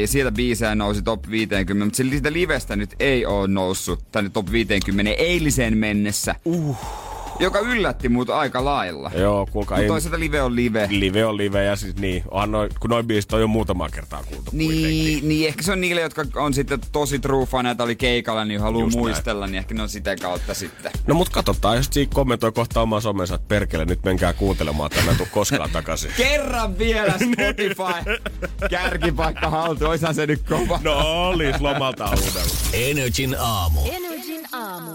ja 0.00 0.06
sieltä 0.06 0.32
biisejä 0.32 0.74
nousi 0.74 1.02
top 1.02 1.30
50, 1.30 1.84
mutta 1.84 1.96
siitä 1.96 2.32
livestä 2.32 2.76
nyt 2.76 2.94
ei 3.00 3.26
ole 3.26 3.48
noussut 3.48 4.12
tänne 4.12 4.30
top 4.30 4.50
50 4.50 5.12
eiliseen 5.12 5.78
mennessä. 5.78 6.34
Uh. 6.44 7.13
Joka 7.40 7.58
yllätti 7.58 8.08
mut 8.08 8.30
aika 8.30 8.64
lailla. 8.64 9.10
Joo, 9.14 9.46
kuulkaa. 9.52 9.76
Mutta 9.76 9.82
ei- 9.82 9.88
toisaalta 9.88 10.18
live 10.18 10.42
on 10.42 10.56
live. 10.56 10.86
Live 10.90 11.24
on 11.24 11.36
live 11.36 11.64
ja 11.64 11.76
siis 11.76 11.96
niin, 11.96 12.22
onhan 12.30 12.50
noi, 12.52 12.68
kun 12.80 12.90
noin 12.90 13.06
biisit 13.06 13.32
on 13.32 13.40
jo 13.40 13.46
muutaman 13.46 13.90
kertaa 13.90 14.22
kuultu. 14.24 14.50
Niin, 14.52 15.28
niin, 15.28 15.48
ehkä 15.48 15.62
se 15.62 15.72
on 15.72 15.80
niille, 15.80 16.00
jotka 16.00 16.24
on 16.34 16.54
sitten 16.54 16.80
tosi 16.92 17.18
true 17.18 17.46
faneita, 17.46 17.84
oli 17.84 17.96
keikalla, 17.96 18.44
niin 18.44 18.60
haluaa 18.60 18.84
Just 18.84 18.94
näin. 18.96 19.06
muistella, 19.06 19.46
niin 19.46 19.58
ehkä 19.58 19.74
ne 19.74 19.82
on 19.82 19.88
sitä 19.88 20.16
kautta 20.16 20.54
sitten. 20.54 20.92
No 21.06 21.14
mut 21.14 21.28
katsotaan, 21.28 21.76
jos 21.76 21.90
Cheek 21.90 22.10
kommentoi 22.10 22.52
kohta 22.52 22.80
omaa 22.80 23.00
somensa, 23.00 23.34
että 23.34 23.48
perkele, 23.48 23.84
nyt 23.84 24.04
menkää 24.04 24.32
kuuntelemaan 24.32 24.90
tänne, 24.90 25.14
tuu 25.14 25.26
koskaan 25.30 25.70
takaisin. 25.70 26.10
Kerran 26.16 26.78
vielä 26.78 27.12
Spotify 27.12 28.20
kärkipaikka 28.70 29.50
haltuun, 29.50 29.90
oishan 29.90 30.14
se 30.14 30.26
nyt 30.26 30.42
kova. 30.48 30.80
No 30.82 30.92
olis 31.28 31.60
lomalta 31.60 32.04
uudella. 32.04 32.54
Energin 32.72 33.36
aamu. 33.38 33.80
Energin 33.92 34.42
aamu. 34.52 34.90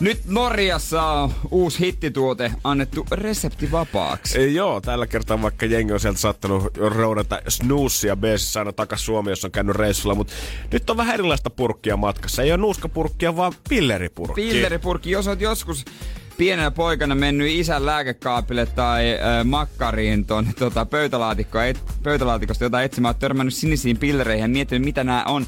Nyt 0.00 0.20
Norjassa 0.26 1.02
on 1.02 1.30
uusi 1.50 1.78
hittituote 1.78 2.52
annettu 2.64 3.06
reseptivapaaksi. 3.10 4.38
Ei, 4.38 4.54
joo, 4.54 4.80
tällä 4.80 5.06
kertaa 5.06 5.42
vaikka 5.42 5.66
jengi 5.66 5.92
on 5.92 6.00
sieltä 6.00 6.18
saattanut 6.18 6.76
roudata 6.76 7.42
snoosia 7.48 8.16
beesissä 8.16 8.60
aina 8.60 8.72
takas 8.72 9.04
Suomi, 9.04 9.30
jos 9.30 9.44
on 9.44 9.50
käynyt 9.50 9.76
reissulla, 9.76 10.14
mutta 10.14 10.32
nyt 10.72 10.90
on 10.90 10.96
vähän 10.96 11.14
erilaista 11.14 11.50
purkkia 11.50 11.96
matkassa. 11.96 12.42
Ei 12.42 12.52
ole 12.52 12.60
nuuskapurkkia, 12.60 13.36
vaan 13.36 13.52
pilleripurkki. 13.68 14.42
Pilleripurkki, 14.42 15.10
jos 15.10 15.28
oot 15.28 15.40
joskus 15.40 15.84
pienenä 16.36 16.70
poikana 16.70 17.14
mennyt 17.14 17.48
isän 17.50 17.86
lääkekaapille 17.86 18.66
tai 18.66 19.12
äh, 19.12 19.44
makkariin 19.44 20.26
ton, 20.26 20.46
tota, 20.58 20.86
pöytälaatikko, 20.86 21.60
et, 21.60 21.82
pöytälaatikosta 22.02 22.64
jotain 22.64 22.84
etsimään, 22.84 23.10
oot 23.10 23.18
törmännyt 23.18 23.54
sinisiin 23.54 23.96
pillereihin 23.96 24.42
ja 24.42 24.48
miettinyt, 24.48 24.84
mitä 24.84 25.04
nämä 25.04 25.24
on. 25.24 25.46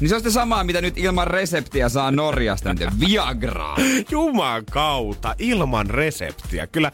Niin 0.00 0.08
se 0.08 0.14
on 0.14 0.20
sitä 0.20 0.30
samaa, 0.30 0.64
mitä 0.64 0.80
nyt 0.80 0.98
ilman 0.98 1.26
reseptiä 1.26 1.88
saa 1.88 2.10
Norjasta, 2.10 2.74
nyt 2.74 3.00
Viagraa. 3.00 3.76
Juman 4.10 4.64
kautta, 4.64 5.34
ilman 5.38 5.90
reseptiä. 5.90 6.66
Kyllä 6.66 6.92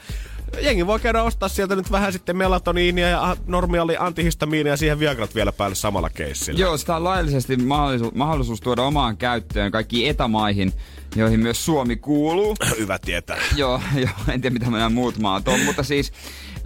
jengi 0.60 0.86
voi 0.86 1.00
käydä 1.00 1.22
ostaa 1.22 1.48
sieltä 1.48 1.76
nyt 1.76 1.92
vähän 1.92 2.12
sitten 2.12 2.36
melatoniinia 2.36 3.08
ja 3.08 3.36
normaali 3.46 3.96
antihistamiinia 3.98 4.72
ja 4.72 4.76
siihen 4.76 4.98
Viagrat 4.98 5.34
vielä 5.34 5.52
päälle 5.52 5.74
samalla 5.74 6.10
keissillä. 6.10 6.60
Joo, 6.60 6.76
sitä 6.76 6.96
on 6.96 7.04
laillisesti 7.04 7.56
mahdollisuus, 7.56 8.14
mahdollisuus 8.14 8.60
tuoda 8.60 8.82
omaan 8.82 9.16
käyttöön 9.16 9.72
kaikki 9.72 10.08
etämaihin, 10.08 10.72
joihin 11.16 11.40
myös 11.40 11.64
Suomi 11.64 11.96
kuuluu. 11.96 12.56
Hyvä 12.78 12.98
tietää. 12.98 13.38
joo, 13.56 13.80
joo, 13.96 14.10
en 14.32 14.40
tiedä 14.40 14.54
mitä 14.54 14.70
nämä 14.70 14.88
muut 14.88 15.18
maat 15.18 15.48
on, 15.48 15.60
mutta 15.60 15.82
siis... 15.82 16.12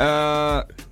Öö, 0.00 0.86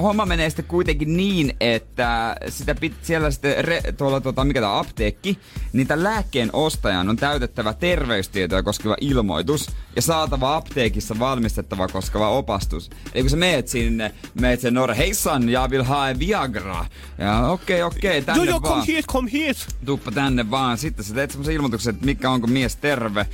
homma 0.00 0.26
menee 0.26 0.50
sitten 0.50 0.64
kuitenkin 0.64 1.16
niin, 1.16 1.56
että 1.60 2.36
sitä 2.48 2.74
pit, 2.74 2.92
siellä 3.02 3.30
sitten 3.30 3.64
re, 3.64 3.82
tuolla, 3.96 4.20
tuota, 4.20 4.44
mikä 4.44 4.60
tämä 4.60 4.78
apteekki, 4.78 5.38
niin 5.72 5.86
tämän 5.86 6.04
lääkkeen 6.04 6.50
ostajan 6.52 7.08
on 7.08 7.16
täytettävä 7.16 7.74
terveystietoja 7.74 8.62
koskeva 8.62 8.96
ilmoitus 9.00 9.70
ja 9.96 10.02
saatava 10.02 10.56
apteekissa 10.56 11.18
valmistettava 11.18 11.88
koskeva 11.88 12.28
opastus. 12.28 12.90
Eli 13.14 13.22
kun 13.22 13.30
sä 13.30 13.36
meet 13.36 13.68
sinne, 13.68 14.14
meet 14.40 14.60
sen 14.60 14.74
Norre, 14.74 14.96
hei 14.96 15.14
san, 15.14 15.48
ja 15.48 15.68
will 15.70 15.82
hae 15.82 16.18
Viagra. 16.18 16.86
Ja 17.18 17.48
okei, 17.48 17.82
okay, 17.82 17.96
okei, 17.98 18.10
okay, 18.10 18.22
tänne 18.22 18.44
joo, 18.44 18.44
joo, 18.44 18.62
vaan. 18.62 18.74
come 18.74 18.92
here, 18.92 19.02
come 19.02 19.30
here. 19.32 19.54
Tuppa 19.84 20.10
tänne 20.10 20.50
vaan. 20.50 20.78
Sitten 20.78 21.04
sä 21.04 21.14
teet 21.14 21.30
semmoisen 21.30 21.54
ilmoituksen, 21.54 21.94
että 21.94 22.06
mikä 22.06 22.30
onko 22.30 22.46
mies 22.46 22.76
terve, 22.76 23.26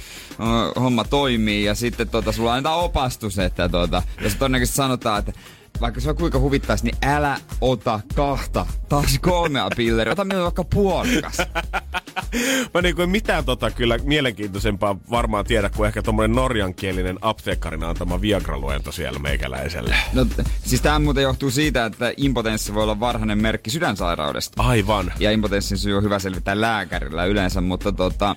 homma 0.81 1.05
toimii 1.05 1.65
ja 1.65 1.75
sitten 1.75 2.09
tota, 2.09 2.33
sulla 2.33 2.53
annetaan 2.53 2.81
opastus, 2.81 3.39
että 3.39 3.69
tota, 3.69 4.03
jos 4.21 4.35
todennäköisesti 4.35 4.77
sanotaan, 4.77 5.19
että 5.19 5.33
vaikka 5.81 6.01
se 6.01 6.11
on 6.11 6.17
kuinka 6.17 6.39
huvittaisi, 6.39 6.85
niin 6.85 6.97
älä 7.03 7.41
ota 7.61 8.01
kahta, 8.15 8.67
taas 8.89 9.19
kolmea 9.19 9.69
pilleria. 9.77 10.13
Ota 10.13 10.25
minulle 10.25 10.45
vaikka 10.45 10.65
puolikas. 10.65 11.37
Mä 12.75 12.83
niin 12.83 12.97
kuin 12.97 13.11
mitään 13.11 13.45
tota 13.45 13.71
kyllä 13.71 13.99
mielenkiintoisempaa 13.99 14.97
varmaan 15.11 15.45
tiedä 15.45 15.71
kuin 15.77 15.87
ehkä 15.87 16.03
tommonen 16.03 16.33
norjankielinen 16.33 17.19
apteekkarin 17.21 17.85
antama 17.85 18.21
Viagra-luento 18.21 18.93
siellä 18.93 19.19
meikäläiselle. 19.19 19.97
No, 20.13 20.27
siis 20.65 20.81
tämä 20.81 20.99
muuten 20.99 21.23
johtuu 21.23 21.51
siitä, 21.51 21.85
että 21.85 22.13
impotenssi 22.17 22.75
voi 22.75 22.83
olla 22.83 23.01
varhainen 23.01 23.43
merkki 23.43 23.71
sydänsairaudesta. 23.71 24.63
Aivan. 24.63 25.13
Ja 25.19 25.31
impotenssin 25.31 25.79
syy 25.79 25.97
on 25.97 26.03
hyvä 26.03 26.19
selvittää 26.19 26.61
lääkärillä 26.61 27.25
yleensä, 27.25 27.61
mutta 27.61 27.93
tota... 27.93 28.37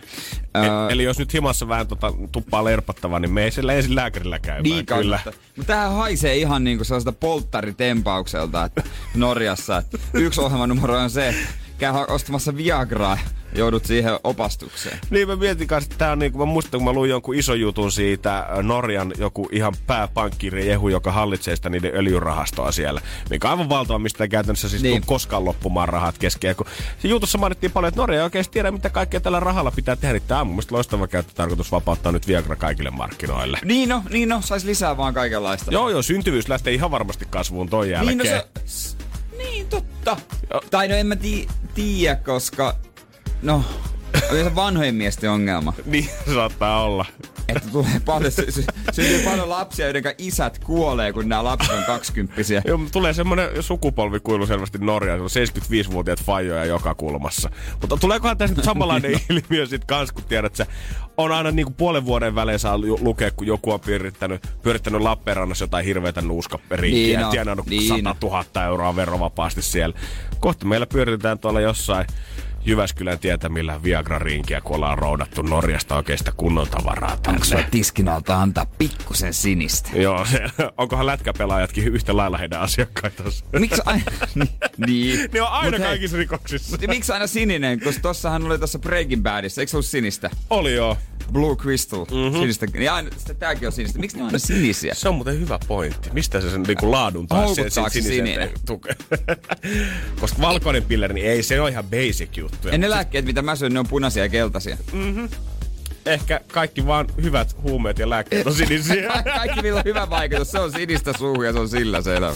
Ää... 0.54 0.90
Eli 0.90 1.04
jos 1.04 1.20
nyt 1.20 1.34
himassa 1.34 1.68
vähän 1.68 1.88
tota, 1.88 2.14
tuppaa 2.32 2.64
lerpattava, 2.64 3.20
niin 3.20 3.34
me 3.34 3.44
ei 3.44 3.52
sillä 3.52 3.74
ensin 3.74 3.96
lääkärillä 3.96 4.40
käymään. 4.40 4.64
Niin, 4.64 4.86
kyllä. 4.86 5.20
Mutta 5.26 5.68
tämähän 5.74 5.94
haisee 5.94 6.38
ihan 6.38 6.64
niinku 6.64 6.84
sellaista 6.84 7.12
polttaritempaukselta 7.12 8.66
että 8.66 8.84
Norjassa. 9.16 9.78
Että 9.78 9.98
yksi 10.14 10.42
ohjelmanumero 10.42 10.98
on 10.98 11.10
se, 11.10 11.36
käy 11.78 11.94
ostamassa 12.08 12.58
Viagraa 12.58 13.18
joudut 13.56 13.86
siihen 13.86 14.20
opastukseen. 14.24 15.00
Niin 15.10 15.28
mä 15.28 15.36
mietin 15.36 15.68
kanssa, 15.68 15.86
että 15.86 15.98
tää 15.98 16.12
on 16.12 16.20
niin 16.20 16.32
kuin, 16.32 16.48
mä 16.48 16.54
muistan, 16.54 16.80
kun 16.80 16.86
mä 16.86 16.94
luin 16.94 17.10
jonkun 17.10 17.36
ison 17.36 17.60
jutun 17.60 17.92
siitä 17.92 18.48
Norjan 18.62 19.14
joku 19.18 19.50
ihan 19.52 19.74
pääpankkiri 19.88 20.68
Jehu, 20.68 20.90
joka 20.90 21.12
hallitsee 21.12 21.56
sitä 21.56 21.70
niiden 21.70 21.96
öljyrahastoa 21.96 22.72
siellä. 22.72 23.02
Mikä 23.30 23.48
on 23.48 23.52
aivan 23.52 23.70
valtava, 23.70 24.00
mistä 24.00 24.28
käytännössä 24.28 24.70
siis 24.70 24.82
niin. 24.82 25.04
koskaan 25.06 25.46
loppumaan 25.46 25.90
rahat 25.90 26.18
kesken. 26.18 26.56
kun 26.56 26.66
se 27.02 27.08
jutussa 27.08 27.38
mainittiin 27.38 27.72
paljon, 27.72 27.88
että 27.88 28.02
Norja 28.02 28.20
ei 28.20 28.24
oikeasti 28.24 28.54
tiedä, 28.54 28.72
mitä 28.72 28.90
kaikkea 28.90 29.20
tällä 29.20 29.40
rahalla 29.40 29.72
pitää 29.72 29.96
tehdä. 29.96 30.14
Niin 30.14 30.24
tää 30.28 30.42
on 30.42 30.48
mun 30.48 30.56
mielestä 30.56 30.76
loistava 30.76 31.08
tarkoitus 31.36 31.72
vapauttaa 31.72 32.12
nyt 32.12 32.28
Viagra 32.28 32.56
kaikille 32.56 32.90
markkinoille. 32.90 33.60
Niin 33.66 33.90
no, 33.90 34.04
niin 34.10 34.30
no, 34.30 34.42
sais 34.42 34.64
lisää 34.64 34.98
vaan 34.98 35.14
kaikenlaista. 35.14 35.72
Joo 35.72 35.90
joo, 35.90 36.02
syntyvyys 36.02 36.50
lähtee 36.50 36.74
ihan 36.74 36.92
varmasti 36.92 37.26
kasvuun 37.30 37.70
ton 37.70 37.90
jälkeen. 37.90 38.18
Niin 38.18 38.32
no 38.32 38.42
se, 38.66 38.98
niin 39.38 39.68
totta. 39.68 40.18
Jo. 40.54 40.62
Tai 40.72 40.88
no 40.88 40.96
en 40.96 41.08
mä 41.08 41.16
tiedä, 41.74 42.16
koska 42.16 42.76
No, 43.42 43.64
oli 44.32 44.44
se 44.44 44.56
vanhojen 44.56 44.96
miesten 44.96 45.32
ongelma. 45.32 45.74
niin, 45.86 46.10
saattaa 46.34 46.84
olla. 46.84 47.06
Että 47.48 47.70
tulee 47.72 48.02
paljon, 48.06 48.32
sy- 48.32 48.52
sy- 48.52 48.66
syntyy 48.92 49.24
paljon 49.24 49.50
lapsia, 49.50 49.86
joiden 49.86 50.16
isät 50.18 50.60
kuolee, 50.60 51.14
kun 51.14 51.30
nämä 51.30 51.44
lapset 51.44 51.74
on 51.74 51.84
kaksikymppisiä. 51.84 52.62
Joo, 52.66 52.80
tulee 52.92 53.14
semmoinen 53.14 53.64
sukupolvikuilu 53.64 54.48
selvästi 54.48 54.78
Norjaan, 54.78 55.30
se 55.30 55.40
on 55.40 55.48
75-vuotiaat 55.48 56.24
fajoja 56.24 56.66
joka 56.66 56.96
kulmassa. 56.96 57.50
Mutta 57.82 57.98
tuleekohan 57.98 58.38
tässä 58.38 58.56
nyt 58.56 58.66
samanlainen 58.66 59.12
ilmiö 59.30 59.66
sit 59.66 59.86
kans, 59.86 60.12
kun 60.12 60.24
tiedät, 60.24 60.60
että 60.60 60.74
on 61.18 61.32
aina 61.32 61.52
niinku 61.52 61.74
puolen 61.78 62.06
vuoden 62.06 62.36
välein 62.36 62.60
saa 62.60 62.78
lukea, 62.78 63.32
kun 63.32 63.48
joku 63.48 63.72
on 63.72 63.80
pyörittänyt, 63.80 64.48
pyörittänyt 64.62 65.02
Lappeenrannassa 65.02 65.64
jotain 65.64 65.86
hirveätä 65.86 66.22
nuuskaperiikkiä 66.22 67.04
niin, 67.08 67.20
no, 67.20 67.26
ja 67.26 67.32
tienannut 67.32 67.66
niin 67.66 67.88
100 67.88 68.16
000 68.22 68.66
euroa 68.66 68.96
verovapaasti 68.96 69.62
siellä. 69.62 70.00
Kohta 70.40 70.66
meillä 70.66 70.86
pyöritetään 70.86 71.40
tuolla 71.40 71.62
jossain 71.62 72.08
Jyväskylän 72.66 73.20
tietämillä 73.20 73.80
Viagra-rinkiä, 73.84 74.62
kun 74.62 74.76
ollaan 74.76 74.98
roudattu 74.98 75.42
Norjasta 75.42 75.96
oikeista 75.96 76.32
kunnon 76.32 76.68
tavaraa 76.68 77.18
tänne. 77.18 77.36
Onko 77.36 77.46
sulla 77.46 77.64
tiskinalta 77.72 78.42
antaa 78.42 78.66
pikkusen 78.78 79.34
sinistä? 79.34 79.90
Joo, 79.94 80.26
se, 80.26 80.40
onkohan 80.78 81.06
lätkäpelaajatkin 81.06 81.88
yhtä 81.88 82.18
lailla 82.18 82.38
heidän 82.38 82.62
asiakkaita? 82.62 83.24
Miksi 83.60 83.82
aina? 83.86 84.04
niin. 84.88 85.30
Ne 85.34 85.42
on 85.42 85.48
aina 85.48 85.78
Mut 85.78 85.88
kaikissa 85.88 86.18
hei, 86.18 86.24
rikoksissa. 86.24 86.78
Miksi 86.88 87.12
aina 87.12 87.28
sininen? 87.28 87.80
Koska 87.80 88.02
tossahan 88.02 88.46
oli 88.46 88.58
tuossa 88.58 88.80
Breaking 88.80 89.24
Badissa, 89.24 89.62
eikö 89.62 89.70
se 89.70 89.78
ollut 89.78 89.86
sinistä? 89.86 90.30
Oli 90.50 90.74
joo. 90.74 90.98
Blue 91.32 91.56
Crystal, 91.56 92.06
mm-hmm. 92.06 92.40
sinistä. 92.40 92.66
Niin 92.74 92.92
aina, 92.92 93.10
tääkin 93.40 93.68
on 93.68 93.72
sinistä. 93.72 94.00
Miksi 94.00 94.18
ne 94.18 94.24
on 94.24 94.28
aina 94.28 94.40
sinisiä? 94.40 94.94
Se 94.94 95.10
on 95.10 95.16
muuten 95.16 95.40
hyvä 95.40 95.60
pointti. 95.68 96.10
Mistä 96.14 96.42
se 96.42 96.52
sen 96.52 96.64
niinku 96.64 96.92
laadun 96.92 97.28
taas 97.28 97.56
sen, 97.56 97.72
sen 97.72 97.92
sinisen 97.92 98.50
tukee? 98.66 98.96
Koska 100.22 100.42
valkoinen 100.42 100.84
pilleri, 100.84 101.14
niin 101.14 101.28
ei 101.28 101.44
se 101.44 101.62
ole 101.62 101.70
ihan 101.70 101.84
basic 101.84 102.38
juttu. 102.38 102.49
En 102.72 102.82
ne 102.82 102.90
lääkkeet, 102.90 103.26
mitä 103.26 103.42
mä 103.42 103.56
syön, 103.56 103.74
ne 103.74 103.80
on 103.80 103.88
punaisia 103.88 104.24
ja 104.24 104.30
keltaisia. 104.30 104.78
Mm-hmm 104.94 105.30
ehkä 106.06 106.42
kaikki 106.52 106.88
vaan 106.88 107.08
hyvät 107.22 107.56
huumeet 107.62 108.00
ja 108.00 108.10
lääkkeet 108.10 108.48
on 108.48 108.54
sinisiä. 108.54 109.24
kaikki, 109.38 109.62
millä 109.62 109.78
on 109.78 109.86
hyvä 109.86 110.10
vaikutus, 110.10 110.52
se 110.52 110.60
on 110.60 110.72
sinistä 110.72 111.14
suuhun 111.18 111.46
ja 111.46 111.54
se 111.54 111.60
on 111.60 111.70
sillä 111.70 112.02
selvä. 112.02 112.34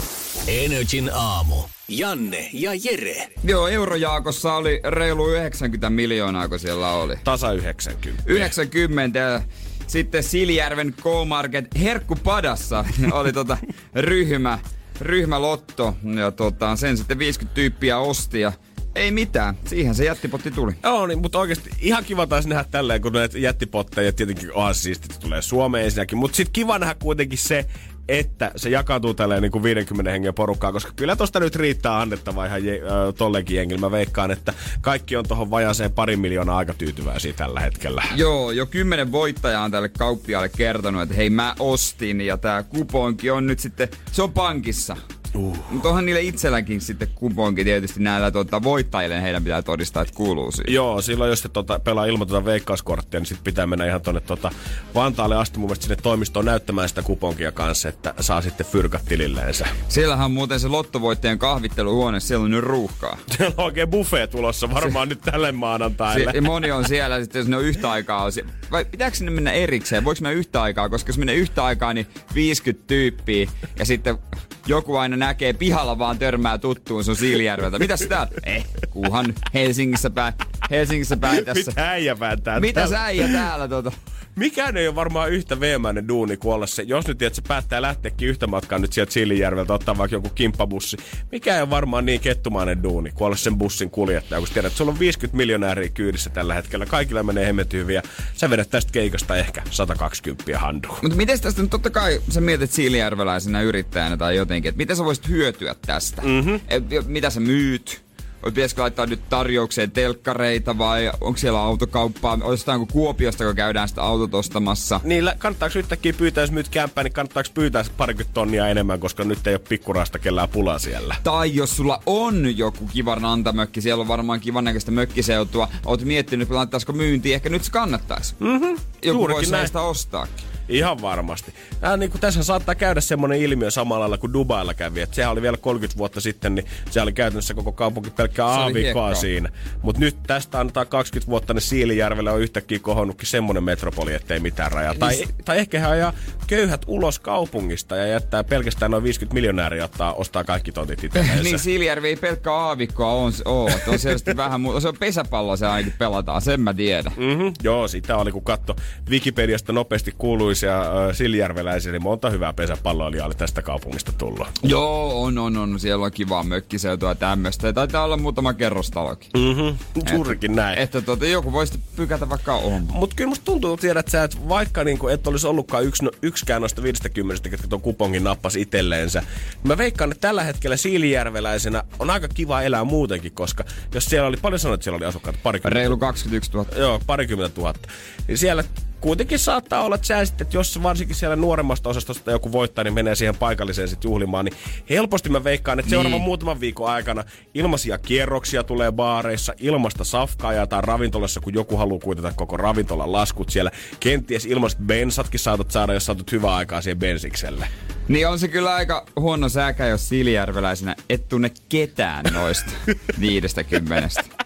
Energin 0.48 1.10
aamu. 1.14 1.56
Janne 1.88 2.50
ja 2.52 2.70
Jere. 2.84 3.28
Joo, 3.44 3.68
Eurojaakossa 3.68 4.54
oli 4.54 4.80
reilu 4.84 5.28
90 5.28 5.90
miljoonaa, 5.90 6.48
kun 6.48 6.58
siellä 6.58 6.90
oli. 6.90 7.14
Tasa 7.24 7.52
90. 7.52 8.22
90 8.26 9.18
ja 9.18 9.40
sitten 9.86 10.22
Siljärven 10.22 10.92
K-Market 10.92 11.64
Herkkupadassa 11.80 12.84
oli 13.12 13.32
tota 13.32 13.56
ryhmä, 13.94 14.58
ryhmälotto 15.00 15.96
ja 16.16 16.30
tota, 16.30 16.76
sen 16.76 16.96
sitten 16.96 17.18
50 17.18 17.54
tyyppiä 17.54 17.98
osti 17.98 18.40
ja 18.40 18.52
ei 18.94 19.10
mitään. 19.10 19.54
Siihen 19.66 19.94
se 19.94 20.04
jättipotti 20.04 20.50
tuli. 20.50 20.72
Joo, 20.82 21.06
niin, 21.06 21.18
mutta 21.18 21.38
oikeasti 21.38 21.70
ihan 21.80 22.04
kiva 22.04 22.26
taas 22.26 22.46
nähdä 22.46 22.64
tälleen, 22.70 23.02
kun 23.02 23.12
näitä 23.12 23.38
jättipotteja 23.38 24.12
tietenkin 24.12 24.52
on 24.52 24.74
siistiä, 24.74 25.16
tulee 25.20 25.42
Suomeen 25.42 25.84
ensinnäkin. 25.84 26.18
Mutta 26.18 26.36
sitten 26.36 26.52
kiva 26.52 26.78
nähdä 26.78 26.94
kuitenkin 26.94 27.38
se, 27.38 27.66
että 28.08 28.52
se 28.56 28.70
jakautuu 28.70 29.14
tälleen 29.14 29.42
niin 29.42 29.52
kuin 29.52 29.62
50 29.62 30.10
hengen 30.10 30.34
porukkaa, 30.34 30.72
koska 30.72 30.92
kyllä 30.96 31.16
tosta 31.16 31.40
nyt 31.40 31.56
riittää 31.56 32.00
annettavaa 32.00 32.46
ihan 32.46 32.64
je, 32.64 32.82
äh, 32.82 33.14
tollekin 33.18 33.56
jengillä. 33.56 33.80
Mä 33.80 33.90
veikkaan, 33.90 34.30
että 34.30 34.54
kaikki 34.80 35.16
on 35.16 35.28
tuohon 35.28 35.50
vajaaseen 35.50 35.92
parin 35.92 36.20
miljoonaa 36.20 36.58
aika 36.58 36.74
tyytyväisiä 36.74 37.32
tällä 37.32 37.60
hetkellä. 37.60 38.02
Joo, 38.16 38.50
jo 38.50 38.66
kymmenen 38.66 39.12
voittajaa 39.12 39.64
on 39.64 39.70
tälle 39.70 39.88
kauppiaalle 39.88 40.48
kertonut, 40.48 41.02
että 41.02 41.14
hei 41.14 41.30
mä 41.30 41.54
ostin 41.58 42.20
ja 42.20 42.36
tää 42.36 42.62
kuponki 42.62 43.30
on 43.30 43.46
nyt 43.46 43.58
sitten, 43.58 43.88
se 44.12 44.22
on 44.22 44.32
pankissa. 44.32 44.96
Uh. 45.34 45.56
Mutta 45.70 45.88
onhan 45.88 46.06
niille 46.06 46.20
itselläkin 46.20 46.80
sitten 46.80 47.08
kuponki 47.14 47.64
tietysti 47.64 48.00
näillä 48.00 48.30
tuota, 48.30 48.62
voittajille, 48.62 49.22
heidän 49.22 49.44
pitää 49.44 49.62
todistaa, 49.62 50.02
että 50.02 50.14
kuuluu 50.14 50.52
siihen. 50.52 50.74
Joo, 50.74 51.02
silloin 51.02 51.30
jos 51.30 51.40
se 51.40 51.48
tota, 51.48 51.78
pelaa 51.78 52.04
ilman 52.06 52.26
tuota 52.28 52.44
veikkauskorttia, 52.44 53.20
niin 53.20 53.26
sitten 53.26 53.44
pitää 53.44 53.66
mennä 53.66 53.86
ihan 53.86 54.02
tuonne 54.02 54.20
tota, 54.20 54.50
Vantaalle 54.94 55.36
asti 55.36 55.58
mun 55.58 55.68
mielestä 55.68 55.82
sinne 55.82 55.96
toimistoon 56.02 56.44
näyttämään 56.44 56.88
sitä 56.88 57.02
kuponkia 57.02 57.52
kanssa, 57.52 57.88
että 57.88 58.14
saa 58.20 58.40
sitten 58.40 58.66
fyrkat 58.66 59.04
tililleensä. 59.04 59.66
Siellähän 59.88 60.24
on 60.24 60.32
muuten 60.32 60.60
se 60.60 60.68
lottovoittajan 60.68 61.38
kahvitteluhuone, 61.38 62.20
siellä 62.20 62.44
on 62.44 62.50
nyt 62.50 62.64
ruuhkaa. 62.64 63.18
Siellä 63.36 63.54
on 63.58 63.64
oikein 63.64 63.88
buffet 63.88 64.30
tulossa 64.30 64.74
varmaan 64.74 65.08
se, 65.08 65.14
nyt 65.14 65.20
tälle 65.20 65.52
maanantaille. 65.52 66.32
Se, 66.32 66.40
moni 66.40 66.70
on 66.70 66.88
siellä, 66.88 67.20
sitten 67.20 67.40
jos 67.40 67.48
ne 67.48 67.56
on 67.56 67.64
yhtä 67.64 67.90
aikaa. 67.90 68.28
Vai 68.70 68.84
pitääkö 68.84 69.16
sinne 69.16 69.30
mennä 69.30 69.52
erikseen? 69.52 70.04
Voiko 70.04 70.18
mennä 70.20 70.38
yhtä 70.38 70.62
aikaa? 70.62 70.88
Koska 70.88 71.08
jos 71.08 71.18
menee 71.18 71.34
yhtä 71.34 71.64
aikaa, 71.64 71.92
niin 71.92 72.06
50 72.34 72.84
tyyppiä 72.86 73.50
ja 73.78 73.84
sitten 73.84 74.18
joku 74.66 74.96
aina 74.96 75.16
näkee 75.16 75.52
pihalla 75.52 75.98
vaan 75.98 76.18
törmää 76.18 76.58
tuttuun 76.58 77.04
sun 77.04 77.16
Siilijärveltä. 77.16 77.78
Mitäs 77.78 78.00
tää? 78.00 78.28
Eh, 78.44 78.64
kuhan 78.90 79.34
Helsingissä 79.54 80.10
päin. 80.10 80.34
Helsingissä 80.70 81.16
päin 81.16 81.44
tässä. 81.44 81.70
Mitä 81.70 81.90
äijä 81.90 82.20
vääntää 82.20 82.60
Mitä 82.60 82.80
täällä? 82.80 82.96
sä 82.96 83.04
äijä 83.04 83.28
täällä 83.28 83.68
tota? 83.68 83.92
Mikään 84.36 84.76
ei 84.76 84.88
ole 84.88 84.94
varmaan 84.94 85.30
yhtä 85.30 85.60
veemäinen 85.60 86.08
duuni 86.08 86.36
kuin 86.36 86.54
olla 86.54 86.66
se. 86.66 86.82
Jos 86.82 87.06
nyt 87.08 87.18
tiedät, 87.18 87.34
se 87.34 87.42
päättää 87.48 87.82
lähteäkin 87.82 88.28
yhtä 88.28 88.46
matkaa 88.46 88.78
nyt 88.78 88.92
sieltä 88.92 89.12
Siilijärveltä 89.12 89.74
ottaa 89.74 89.98
vaikka 89.98 90.16
joku 90.16 90.28
kimppabussi. 90.28 90.96
Mikä 91.32 91.54
ei 91.56 91.62
ole 91.62 91.70
varmaan 91.70 92.06
niin 92.06 92.20
kettumainen 92.20 92.82
duuni 92.82 93.10
kuin 93.10 93.26
olla 93.26 93.36
sen 93.36 93.56
bussin 93.58 93.90
kuljettaja. 93.90 94.38
Kun 94.40 94.48
tiedät, 94.52 94.66
että 94.66 94.76
sulla 94.78 94.92
on 94.92 94.98
50 94.98 95.36
miljonääriä 95.36 95.88
kyydissä 95.88 96.30
tällä 96.30 96.54
hetkellä. 96.54 96.86
Kaikilla 96.86 97.22
menee 97.22 97.46
hemmetin 97.46 97.80
hyviä. 97.80 98.02
Sä 98.34 98.50
vedät 98.50 98.70
tästä 98.70 98.92
keikasta 98.92 99.36
ehkä 99.36 99.62
120 99.70 100.58
handuun. 100.58 100.98
Mutta 101.02 101.16
miten 101.16 101.40
tästä 101.40 101.62
nyt 101.62 101.70
totta 101.70 101.90
kai 101.90 102.20
sä 102.30 102.40
mietit 102.40 102.70
siilijärveläisenä 102.70 103.62
yrittäjänä 103.62 104.16
tai 104.16 104.36
jotenkin, 104.36 104.53
että 104.56 104.76
miten 104.76 104.96
sä 104.96 105.04
voisit 105.04 105.28
hyötyä 105.28 105.74
tästä? 105.86 106.22
Mm-hmm. 106.22 106.60
Et, 106.68 106.84
mitä 107.06 107.30
sä 107.30 107.40
myyt? 107.40 108.04
Pitäisikö 108.44 108.82
laittaa 108.82 109.06
nyt 109.06 109.28
tarjoukseen 109.28 109.90
telkkareita 109.90 110.78
vai 110.78 111.12
onko 111.20 111.36
siellä 111.36 111.60
autokauppaa? 111.60 112.38
Ostetaanko 112.42 112.86
Kuopiosta, 112.86 113.44
kun 113.44 113.56
käydään 113.56 113.88
sitä 113.88 114.02
autot 114.02 114.34
ostamassa? 114.34 115.00
Niin, 115.04 115.24
lä- 115.24 115.34
kannattaako 115.38 115.78
yhtäkkiä 115.78 116.12
pyytää, 116.12 116.42
jos 116.42 116.50
myyt 116.50 116.68
kämppää, 116.68 117.04
niin 117.04 117.12
kannattaako 117.12 117.50
pyytää 117.54 117.84
parikymmentä 117.96 118.34
tonnia 118.34 118.68
enemmän, 118.68 119.00
koska 119.00 119.24
nyt 119.24 119.46
ei 119.46 119.54
ole 119.54 119.60
pikkurasta 119.68 120.18
kellään 120.18 120.48
pulaa 120.48 120.78
siellä. 120.78 121.16
Tai 121.22 121.54
jos 121.54 121.76
sulla 121.76 122.02
on 122.06 122.58
joku 122.58 122.86
kiva 122.86 123.14
rantamökki, 123.14 123.80
siellä 123.80 124.02
on 124.02 124.08
varmaan 124.08 124.40
kivan 124.40 124.64
näköistä 124.64 124.90
mökkiseutua, 124.90 125.68
oot 125.84 126.04
miettinyt, 126.04 126.42
että 126.46 126.54
laittaisiko 126.54 126.92
myyntiin, 126.92 127.34
ehkä 127.34 127.48
nyt 127.48 127.64
se 127.64 127.70
kannattaisi. 127.70 128.34
Mm-hmm. 128.40 128.76
Joku 129.02 129.28
voisi 129.28 129.50
näistä 129.50 129.80
ostaakin. 129.80 130.53
Ihan 130.68 131.02
varmasti. 131.02 131.54
Tää, 131.80 131.96
niin 131.96 132.10
kuin, 132.10 132.20
tässä 132.20 132.42
saattaa 132.42 132.74
käydä 132.74 133.00
semmoinen 133.00 133.38
ilmiö 133.38 133.70
samalla 133.70 134.00
lailla 134.00 134.18
kuin 134.18 134.32
Dubailla 134.32 134.74
kävi. 134.74 135.00
Että 135.00 135.16
sehän 135.16 135.32
oli 135.32 135.42
vielä 135.42 135.56
30 135.56 135.98
vuotta 135.98 136.20
sitten, 136.20 136.54
niin 136.54 136.66
se 136.90 137.00
oli 137.00 137.12
käytännössä 137.12 137.54
koko 137.54 137.72
kaupunki 137.72 138.10
pelkkää 138.10 138.46
aavikkoa 138.46 139.14
siinä. 139.14 139.48
Mutta 139.82 140.00
nyt 140.00 140.16
tästä 140.26 140.60
annetaan 140.60 140.86
20 140.86 141.30
vuotta, 141.30 141.54
niin 141.54 141.62
Siilijärvellä 141.62 142.32
on 142.32 142.40
yhtäkkiä 142.40 142.78
kohonnutkin 142.78 143.28
semmoinen 143.28 143.64
metropoli, 143.64 144.14
ettei 144.14 144.40
mitään 144.40 144.72
rajaa. 144.72 144.94
Tai, 144.94 145.14
Niin 145.14 145.28
tai 145.44 145.58
ehkä 145.58 145.80
he 145.80 145.86
ajaa 145.86 146.12
köyhät 146.46 146.82
ulos 146.86 147.18
kaupungista 147.18 147.96
ja 147.96 148.06
jättää 148.06 148.44
pelkästään 148.44 148.90
noin 148.90 149.04
50 149.04 149.34
miljonääriä 149.34 149.84
ottaa, 149.84 150.12
ostaa 150.12 150.44
kaikki 150.44 150.72
tontit 150.72 151.02
niin 151.42 151.58
Siilijärvi 151.58 152.08
ei 152.08 152.16
pelkkä 152.16 152.52
aavikkoa 152.52 153.12
on, 153.12 153.32
oo, 153.44 153.68
että 153.68 153.90
on 153.90 153.98
selvästi 153.98 154.36
vähän 154.44 154.60
muuta. 154.60 154.80
Se 154.80 154.88
on 154.88 154.96
pesäpallo 155.00 155.56
se 155.56 155.66
ainakin 155.66 155.94
pelataan, 155.98 156.42
sen 156.42 156.60
mä 156.60 156.74
tiedän. 156.74 157.12
Mm-hmm, 157.16 157.52
joo, 157.62 157.88
sitä 157.88 158.16
oli 158.16 158.32
kun 158.32 158.44
katso 158.44 158.76
Wikipediasta 159.10 159.72
nopeasti 159.72 160.12
kuuluisia 160.54 160.80
äh, 160.80 161.16
siljärveläisiä, 161.16 161.92
niin 161.92 162.02
monta 162.02 162.30
hyvää 162.30 162.52
pesäpalloilijaa 162.52 163.26
oli 163.26 163.34
tästä 163.34 163.62
kaupungista 163.62 164.12
tullut. 164.12 164.48
Joo, 164.62 165.22
on, 165.22 165.38
on, 165.38 165.56
on. 165.56 165.80
Siellä 165.80 166.04
on 166.04 166.12
kivaa 166.12 166.42
mökkiseutua 166.42 167.08
ja 167.08 167.14
tämmöistä. 167.14 167.66
Ja 167.66 167.72
taitaa 167.72 168.04
olla 168.04 168.16
muutama 168.16 168.52
kerrostalokin. 168.52 169.30
Mm-hmm, 169.34 169.78
juurikin 170.12 170.56
näin. 170.56 170.78
Että 170.78 171.02
tota, 171.02 171.26
joku 171.26 171.52
voisi 171.52 171.80
pykätä 171.96 172.28
vaikka 172.28 172.54
oma. 172.54 172.92
Mutta 172.92 173.16
kyllä 173.16 173.28
musta 173.28 173.44
tuntuu, 173.44 173.76
tiedät 173.76 174.08
sä, 174.08 174.24
että 174.24 174.36
vaikka 174.48 174.84
niinku 174.84 175.08
et 175.08 175.26
olisi 175.26 175.46
ollutkaan 175.46 175.84
yks, 175.84 176.02
no, 176.02 176.10
yksikään 176.22 176.60
noista 176.60 176.82
50, 176.82 177.48
ketkä 177.48 177.68
tuon 177.68 177.82
kupongin 177.82 178.24
nappasi 178.24 178.60
itselleensä, 178.60 179.20
niin 179.20 179.68
mä 179.68 179.78
veikkaan, 179.78 180.12
että 180.12 180.28
tällä 180.28 180.42
hetkellä 180.42 180.76
Siilijärveläisenä 180.76 181.82
on 181.98 182.10
aika 182.10 182.28
kiva 182.28 182.62
elää 182.62 182.84
muutenkin, 182.84 183.32
koska 183.32 183.64
jos 183.94 184.04
siellä 184.04 184.28
oli, 184.28 184.36
paljon 184.36 184.58
sanoit, 184.58 184.78
että 184.78 184.84
siellä 184.84 184.96
oli 184.96 185.06
asukkaita, 185.06 185.38
parikymmentä 185.42 185.78
Reilu 185.78 185.96
21 185.96 186.50
000. 186.52 186.66
Joo, 186.76 187.00
parikymmentä 187.06 187.54
tuhatta. 187.54 187.88
Niin 188.28 188.38
siellä 188.38 188.64
kuitenkin 189.04 189.38
saattaa 189.38 189.82
olla, 189.82 189.94
että 189.94 190.06
sä 190.06 190.24
sitten, 190.24 190.44
että 190.44 190.56
jos 190.56 190.82
varsinkin 190.82 191.16
siellä 191.16 191.36
nuoremmasta 191.36 191.88
osastosta 191.88 192.30
joku 192.30 192.52
voittaa, 192.52 192.84
niin 192.84 192.94
menee 192.94 193.14
siihen 193.14 193.36
paikalliseen 193.36 193.88
sitten 193.88 194.08
juhlimaan, 194.08 194.44
niin 194.44 194.54
helposti 194.90 195.28
mä 195.28 195.44
veikkaan, 195.44 195.78
että 195.78 195.90
seuraavan 195.90 196.12
Niin. 196.12 196.22
muutaman 196.22 196.60
viikon 196.60 196.90
aikana 196.90 197.24
ilmaisia 197.54 197.98
kierroksia 197.98 198.62
tulee 198.62 198.92
baareissa, 198.92 199.54
ilmasta 199.58 200.04
safkaa 200.04 200.52
jaetaan 200.52 200.84
ravintolassa, 200.84 201.40
kun 201.40 201.54
joku 201.54 201.76
haluaa 201.76 202.00
kuitata 202.00 202.32
koko 202.36 202.56
ravintolan 202.56 203.12
laskut 203.12 203.50
siellä. 203.50 203.70
Kenties 204.00 204.46
ilmaiset 204.46 204.80
bensatkin 204.80 205.40
saatat 205.40 205.70
saada, 205.70 205.94
jos 205.94 206.06
saatat 206.06 206.32
hyvää 206.32 206.54
aikaa 206.54 206.80
siihen 206.80 206.98
bensikselle. 206.98 207.68
Niin 208.08 208.28
on 208.28 208.38
se 208.38 208.48
kyllä 208.48 208.74
aika 208.74 209.06
huono 209.20 209.48
säkä, 209.48 209.86
jos 209.86 210.08
Siilijärveläisenä 210.08 210.96
et 211.10 211.28
tunne 211.28 211.50
ketään 211.68 212.24
noista 212.32 212.70
viidestä 213.20 213.64
kymmenestä. 213.64 214.43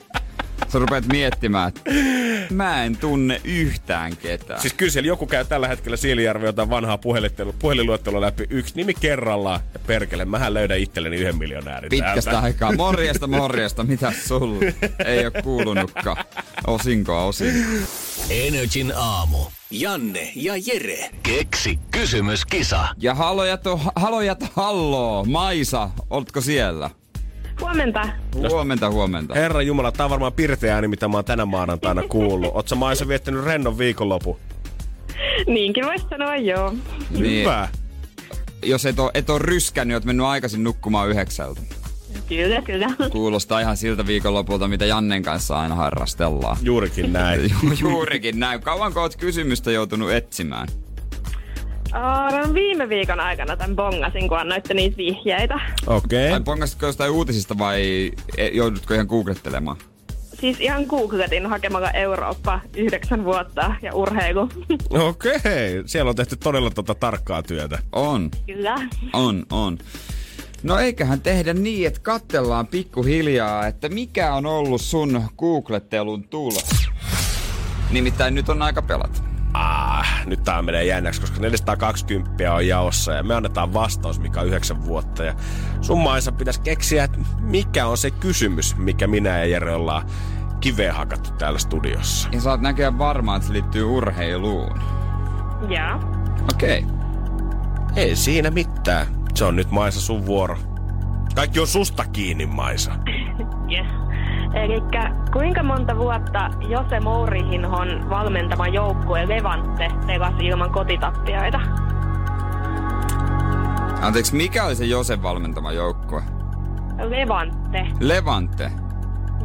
Sä 0.68 0.79
rupeat 0.79 1.07
miettimään, 1.07 1.68
että 1.68 1.90
mä 2.55 2.85
en 2.85 2.97
tunne 2.97 3.40
yhtään 3.44 4.16
ketään. 4.16 4.61
Siis 4.61 4.75
kyllä 4.75 4.92
siellä 4.92 5.09
joku 5.09 5.27
käy 5.27 5.44
tällä 5.44 5.68
hetkellä 5.68 5.97
Siilijärvi 5.97 6.47
jotain 6.47 6.71
vanhaa 6.71 6.99
puhelinluettelua 7.59 8.21
läpi 8.21 8.47
yksi 8.51 8.73
nimi 8.77 8.94
kerrallaan. 8.94 9.61
Ja 9.75 9.81
perkele, 9.87 10.25
mähän 10.25 10.55
löydän 10.55 10.79
itselleni 10.79 11.16
yhden 11.16 11.38
miljonäärin 11.38 11.90
Pitkästä 11.90 12.31
täältä. 12.31 12.44
aikaa. 12.44 12.73
Morjesta, 12.73 13.27
morjesta. 13.27 13.85
Mitä 13.85 14.12
sulla? 14.27 14.64
Ei 15.05 15.25
oo 15.25 15.31
kuulunutkaan. 15.42 16.25
Osinkoa, 16.66 17.25
osinkoa. 17.25 17.87
Energin 18.31 18.92
aamu. 18.97 19.38
Janne 19.71 20.33
ja 20.35 20.53
Jere. 20.66 21.11
Keksi 21.23 21.79
kysymyskisa. 21.90 22.88
Ja 22.99 23.14
halojat, 23.14 23.61
halojat 23.97 24.38
halloo. 24.53 25.25
Maisa, 25.25 25.90
oletko 26.11 26.40
siellä? 26.40 26.90
Huomenta. 27.61 28.09
Huomenta, 28.51 28.90
huomenta. 28.90 29.35
Herra 29.35 29.62
Jumala, 29.62 29.92
tää 29.92 30.07
on 30.07 30.11
varmaan 30.11 30.33
pirteä 30.33 30.75
ääni, 30.75 30.88
mitä 30.88 31.09
mä 31.09 31.16
oon 31.16 31.25
tänä 31.25 31.47
maanantaina 31.47 32.03
kuullut. 32.03 32.68
Sä 32.68 32.75
Maisa 32.75 33.09
viettänyt 33.09 33.44
rennon 33.44 33.79
viikonlopun? 33.79 34.37
Niinkin 35.47 35.85
voisi 35.87 36.07
sanoa, 36.11 36.37
joo. 36.37 36.75
Niin. 37.11 37.40
Hyvä. 37.40 37.68
Jos 38.62 38.87
et 38.87 38.99
oo, 38.99 39.11
et 39.14 39.31
oo 39.31 39.38
ryskännyt, 39.38 39.94
oot 39.94 40.05
mennyt 40.05 40.27
aikaisin 40.27 40.64
nukkumaan 40.64 41.09
yhdeksältä. 41.09 41.61
Kyllä, 42.29 42.62
kyllä. 42.62 42.87
Kuulostaa 43.11 43.61
ihan 43.61 43.77
siltä 43.77 44.07
viikonlopulta, 44.07 44.68
mitä 44.68 44.87
Jannen 44.87 45.23
kanssa 45.23 45.61
aina 45.61 45.75
harrastellaan. 45.75 46.57
Juurikin 46.62 47.12
näin. 47.12 47.40
Ju- 47.62 47.73
Juurikin 47.81 48.40
näin. 48.40 48.61
Kauanko 48.61 49.01
oot 49.01 49.16
kysymystä 49.16 49.71
joutunut 49.71 50.11
etsimään? 50.11 50.68
Uh, 51.94 52.55
viime 52.55 52.88
viikon 52.88 53.20
aikana 53.20 53.57
tämän 53.57 53.77
bongasin, 53.77 54.29
kun 54.29 54.38
annoitte 54.38 54.74
niitä 54.74 54.96
vihjeitä. 54.96 55.61
Okei. 55.87 56.33
Ai 56.33 56.40
pongasitko 56.40 56.87
jostain 56.87 57.11
uutisista 57.11 57.59
vai 57.59 58.12
e- 58.37 58.48
joudutko 58.48 58.94
ihan 58.94 59.07
googlettelemaan? 59.07 59.77
Siis 60.40 60.61
ihan 60.61 60.85
googletin 60.85 61.46
hakemalla 61.46 61.90
Eurooppa 61.90 62.61
yhdeksän 62.77 63.24
vuotta 63.24 63.74
ja 63.83 63.94
urheilu. 63.94 64.48
Okei. 65.09 65.83
Siellä 65.87 66.09
on 66.09 66.16
tehty 66.16 66.37
todella 66.37 66.70
tota 66.70 66.94
tarkkaa 66.94 67.42
työtä. 67.42 67.79
On, 67.92 68.31
kyllä. 68.46 68.74
on, 69.12 69.46
on. 69.51 69.79
No 70.62 70.79
eiköhän 70.79 71.20
tehdä 71.20 71.55
niin, 71.55 71.87
että 71.87 72.01
katsellaan 72.01 72.66
pikkuhiljaa, 72.66 73.66
että 73.66 73.88
mikä 73.88 74.35
on 74.35 74.46
ollut 74.46 74.81
sun 74.81 75.22
googlettelun 75.37 76.29
tulos. 76.29 76.70
Nimittäin 77.90 78.35
nyt 78.35 78.48
on 78.48 78.62
aika 78.62 78.83
pelata. 78.83 79.27
Ah, 79.59 80.27
nyt 80.27 80.44
tää 80.44 80.62
menee 80.62 80.85
jännäksi, 80.85 81.21
koska 81.21 81.40
420 81.40 82.55
on 82.55 82.66
jaossa 82.66 83.12
ja 83.12 83.23
me 83.23 83.35
annetaan 83.35 83.73
vastaus, 83.75 84.21
mikä 84.21 84.40
on 84.40 84.47
9 84.47 84.85
vuotta. 84.85 85.25
Ja 85.25 85.35
sun 85.81 85.99
maissa 85.99 86.33
pitäisi 86.33 86.61
keksiä, 86.61 87.05
että 87.05 87.18
mikä 87.40 87.87
on 87.87 87.99
se 87.99 88.11
kysymys, 88.11 88.77
mikä 88.77 89.07
minä 89.07 89.38
ja 89.38 89.44
Jere 89.44 89.75
ollaan 89.75 90.03
kiveen 90.61 90.94
hakattu 90.94 91.31
täällä 91.31 91.59
studiossa. 91.59 92.29
Ja 92.33 92.40
saat 92.40 92.61
näköjään 92.61 92.99
varmaan, 92.99 93.37
että 93.37 93.47
se 93.47 93.53
liittyy 93.53 93.85
urheiluun. 93.85 94.81
Ja. 95.68 96.01
Okei. 96.55 96.85
Okay. 96.85 96.99
Ei 97.97 98.16
siinä 98.16 98.51
mitään. 98.51 99.07
Se 99.35 99.44
on 99.44 99.57
nyt 99.57 99.71
Maisa 99.71 100.01
sun 100.01 100.27
vuoro. 100.27 100.59
Kaikki 101.35 101.61
on 101.61 101.66
susta 101.66 102.05
kiinni, 102.05 102.47
Maisa. 102.47 102.92
Yes. 103.71 104.08
Eli 104.54 104.82
kuinka 105.32 105.62
monta 105.62 105.96
vuotta 105.96 106.50
Jose 106.68 107.00
Mourihinhon 107.00 108.11
valmentama 108.11 108.68
joukkue 108.68 109.28
Levante 109.28 109.88
pelasi 110.06 110.46
ilman 110.46 110.72
kotitappioita? 110.72 111.61
Anteeksi, 114.02 114.37
mikä 114.37 114.64
oli 114.64 114.76
se 114.76 114.84
Josen 114.84 115.22
valmentama 115.22 115.72
joukkue? 115.72 116.22
Levante, 117.08 117.87
Levante. 118.00 118.72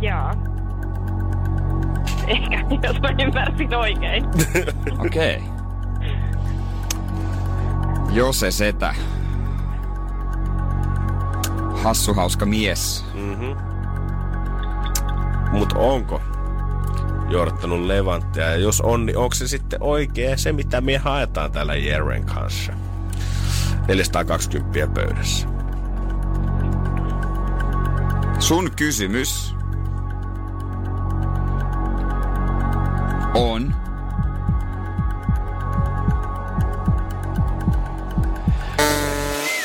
joo. 0.02 0.32
Ehkä, 2.28 2.66
jos 2.84 3.02
mä 3.02 3.10
ymmärsin 3.24 3.76
oikein. 3.76 4.24
Okei. 5.06 5.36
Okay. 5.36 5.64
Jose 8.12 8.52
Setä. 8.52 8.96
Hassu 11.84 12.14
hauska 12.14 12.46
mies. 12.46 13.06
Mut 15.54 15.74
onko 15.76 16.22
johdattanut 17.30 17.80
Levanttia? 17.86 18.44
Ja 18.44 18.56
jos 18.56 18.82
on, 18.82 19.06
niin 19.06 19.18
onko 19.18 19.36
se 19.36 19.48
sitten 19.48 19.84
oikea 19.84 20.38
se, 20.38 20.52
mitä 20.52 20.82
me 20.82 20.98
haetaan 20.98 21.52
täällä 21.52 21.76
Jeren 21.76 22.26
kanssa? 22.26 22.74
420 23.88 24.88
pöydässä. 24.94 25.48
Sun 28.40 28.72
kysymys 28.76 29.56
on... 33.34 33.76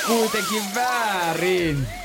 kuitenkin 0.06 0.74
väärin. 0.74 1.97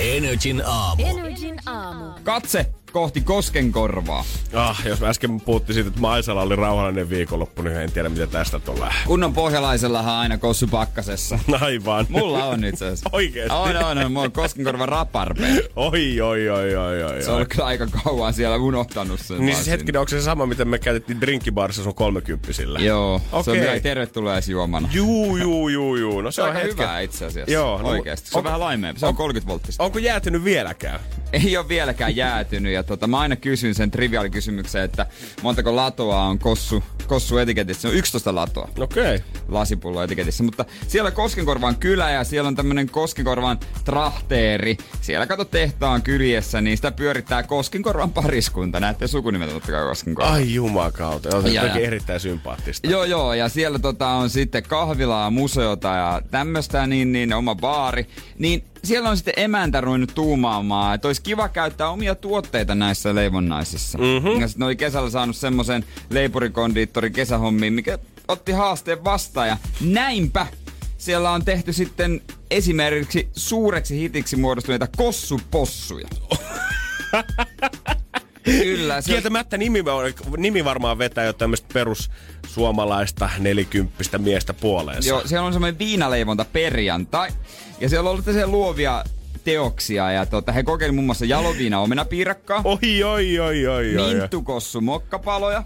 Energin 0.00 0.60
aamu. 0.64 1.02
Energin 1.02 1.60
aamu. 1.66 2.14
Katse 2.24 2.66
kohti 2.92 3.20
Koskenkorvaa. 3.20 4.24
Ah, 4.54 4.82
jos 4.86 5.00
mä 5.00 5.08
äsken 5.08 5.40
puhuttiin 5.40 5.74
siitä, 5.74 5.88
että 5.88 6.00
Maisala 6.00 6.42
oli 6.42 6.56
rauhallinen 6.56 7.10
viikonloppu, 7.10 7.62
niin 7.62 7.76
en 7.76 7.92
tiedä, 7.92 8.08
mitä 8.08 8.26
tästä 8.26 8.58
tulee. 8.58 8.90
Kunnon 9.06 9.34
pohjalaisellahan 9.34 10.14
aina 10.14 10.38
kossu 10.38 10.66
pakkasessa. 10.66 11.38
Aivan. 11.60 12.06
Mulla 12.08 12.44
on 12.44 12.64
itse 12.64 12.84
asiassa. 12.84 13.10
Oikeesti? 13.16 13.56
On, 13.56 13.76
on, 13.76 13.98
on. 13.98 14.12
Mulla 14.12 14.24
on 14.26 14.32
Koskenkorva 14.32 14.86
raparpe. 14.86 15.42
Oi, 15.76 16.20
oi, 16.20 16.48
oi, 16.50 16.76
oi, 16.76 17.02
oi. 17.04 17.22
Se 17.22 17.30
on 17.30 17.46
kyllä 17.48 17.64
aika 17.64 17.86
kauan 18.04 18.34
siellä 18.34 18.56
unohtanut 18.56 19.20
sen. 19.20 19.38
Niin 19.46 19.54
siis 19.56 19.68
hetkinen, 19.68 20.00
onko 20.00 20.10
se 20.10 20.22
sama, 20.22 20.46
mitä 20.46 20.64
me 20.64 20.78
käytettiin 20.78 21.20
drinkkibarissa 21.20 21.82
sun 21.82 21.94
kolmekymppisillä? 21.94 22.78
Joo, 22.80 23.20
se 23.44 23.50
on 23.50 23.56
vielä 23.56 23.80
tervetulleesjuomana. 23.80 24.88
Juu, 24.92 25.36
juu, 25.36 25.68
juu, 25.68 25.96
juu. 25.96 26.20
No 26.20 26.30
se, 26.30 26.34
Se 26.34 26.42
on 26.42 26.48
on 26.48 26.54
hetken. 26.54 26.72
hyvä 26.78 27.00
itse 27.00 27.26
asiassa. 27.26 27.52
Joo, 27.52 27.82
no, 27.82 27.88
Oikeesti. 27.88 28.30
Se 28.30 28.36
on 28.36 28.38
onko- 28.38 28.46
vähän 28.48 28.60
laimeempi. 28.60 29.00
Se 29.00 29.06
on 29.06 29.10
on- 29.10 29.16
30 29.16 29.48
volttista. 29.52 29.84
Onko 29.84 29.98
jäätynyt 29.98 30.44
vieläkään? 30.44 31.00
Ei 31.32 31.56
ole 31.56 31.68
vieläkään 31.68 32.16
jäätynyt. 32.16 32.72
Ja 32.80 32.84
tota, 32.84 33.06
mä 33.06 33.18
aina 33.18 33.36
kysyn 33.36 33.74
sen 33.74 33.90
triviaalikysymyksen, 33.90 34.82
että 34.82 35.06
montako 35.42 35.76
latoa 35.76 36.22
on 36.22 36.38
kossu, 36.38 36.82
kossu 37.06 37.38
etiketissä. 37.38 37.82
Se 37.82 37.88
on 37.88 37.94
11 37.94 38.34
latoa 38.34 38.68
Okei. 38.78 39.16
Okay. 39.16 39.20
lasipullo 39.48 40.02
etiketissä. 40.02 40.44
Mutta 40.44 40.64
siellä 40.88 41.10
Koskenkorvan 41.10 41.76
kylä 41.76 42.10
ja 42.10 42.24
siellä 42.24 42.48
on 42.48 42.56
tämmönen 42.56 42.90
Koskenkorvan 42.90 43.58
trahteeri. 43.84 44.76
Siellä 45.00 45.26
kato 45.26 45.44
tehtaan 45.44 46.02
kyljessä, 46.02 46.60
niin 46.60 46.76
sitä 46.76 46.92
pyörittää 46.92 47.42
Koskenkorvan 47.42 48.12
pariskunta. 48.12 48.80
Näette 48.80 49.06
sukunimeltä 49.06 49.52
totta 49.52 49.72
kai 49.72 49.84
Koskenkorva. 49.84 50.32
Ai 50.32 50.54
jumakauta. 50.54 51.36
On 51.36 51.42
se 51.42 51.48
Ja, 51.48 51.66
ja. 51.66 51.74
erittäin 51.74 52.20
sympaattista. 52.20 52.88
Joo, 52.88 53.04
joo, 53.04 53.34
ja 53.34 53.48
siellä 53.48 53.78
tota 53.78 54.08
on 54.08 54.30
sitten 54.30 54.62
kahvilaa, 54.62 55.30
museota 55.30 55.88
ja 55.88 56.22
tämmöstä, 56.30 56.86
niin, 56.86 57.12
niin 57.12 57.32
oma 57.32 57.54
baari. 57.54 58.06
Niin 58.38 58.64
siellä 58.84 59.10
on 59.10 59.16
sitten 59.16 59.34
emäntä 59.36 59.80
ruvennut 59.80 60.14
tuumaamaan, 60.14 60.94
että 60.94 61.08
olisi 61.08 61.22
kiva 61.22 61.48
käyttää 61.48 61.90
omia 61.90 62.14
tuotteita 62.14 62.74
näissä 62.74 63.14
leivonnaisissa. 63.14 63.98
Mm-hmm. 63.98 64.40
Ja 64.40 64.48
sitten 64.48 64.66
oli 64.66 64.76
kesällä 64.76 65.10
saanut 65.10 65.36
semmoisen 65.36 65.84
leipurikondiittorin 66.10 67.12
kesähommiin, 67.12 67.72
mikä 67.72 67.98
otti 68.28 68.52
haasteen 68.52 69.04
vastaan. 69.04 69.48
Ja 69.48 69.56
näinpä 69.80 70.46
siellä 70.98 71.30
on 71.30 71.44
tehty 71.44 71.72
sitten 71.72 72.20
esimerkiksi 72.50 73.28
suureksi 73.36 73.98
hitiksi 73.98 74.36
muodostuneita 74.36 74.88
kossupossuja. 74.96 76.08
Kyllä, 78.62 79.00
se 79.00 79.10
on 79.10 79.14
Kieltämättä 79.14 79.58
nimi, 79.58 79.84
nimi 80.36 80.64
varmaan 80.64 80.98
vetää 80.98 81.24
jo 81.24 81.32
tämmöistä 81.32 81.68
perussuomalaista 81.72 83.30
nelikymppistä 83.38 84.18
miestä 84.18 84.54
puoleensa. 84.54 85.08
Joo, 85.08 85.22
siellä 85.24 85.46
on 85.46 85.52
semmoinen 85.52 85.78
viinaleivonta 85.78 86.46
perjantai. 86.52 87.30
Ja 87.80 87.88
siellä 87.88 88.10
on 88.10 88.14
ollut 88.16 88.50
luovia 88.50 89.04
teoksia. 89.44 90.12
Ja 90.12 90.26
tota, 90.26 90.52
he 90.52 90.62
kokeilivat 90.62 90.94
muun 90.94 91.06
muassa 91.06 91.24
jaloviina 91.24 91.80
omenapiirakkaa, 91.80 92.60
Oi, 92.64 93.02
oi, 93.02 93.38
oi, 93.38 93.66
oi, 93.66 93.96
oi. 93.96 94.14
minttukossu 94.14 94.80
mokkapaloja. 94.80 95.64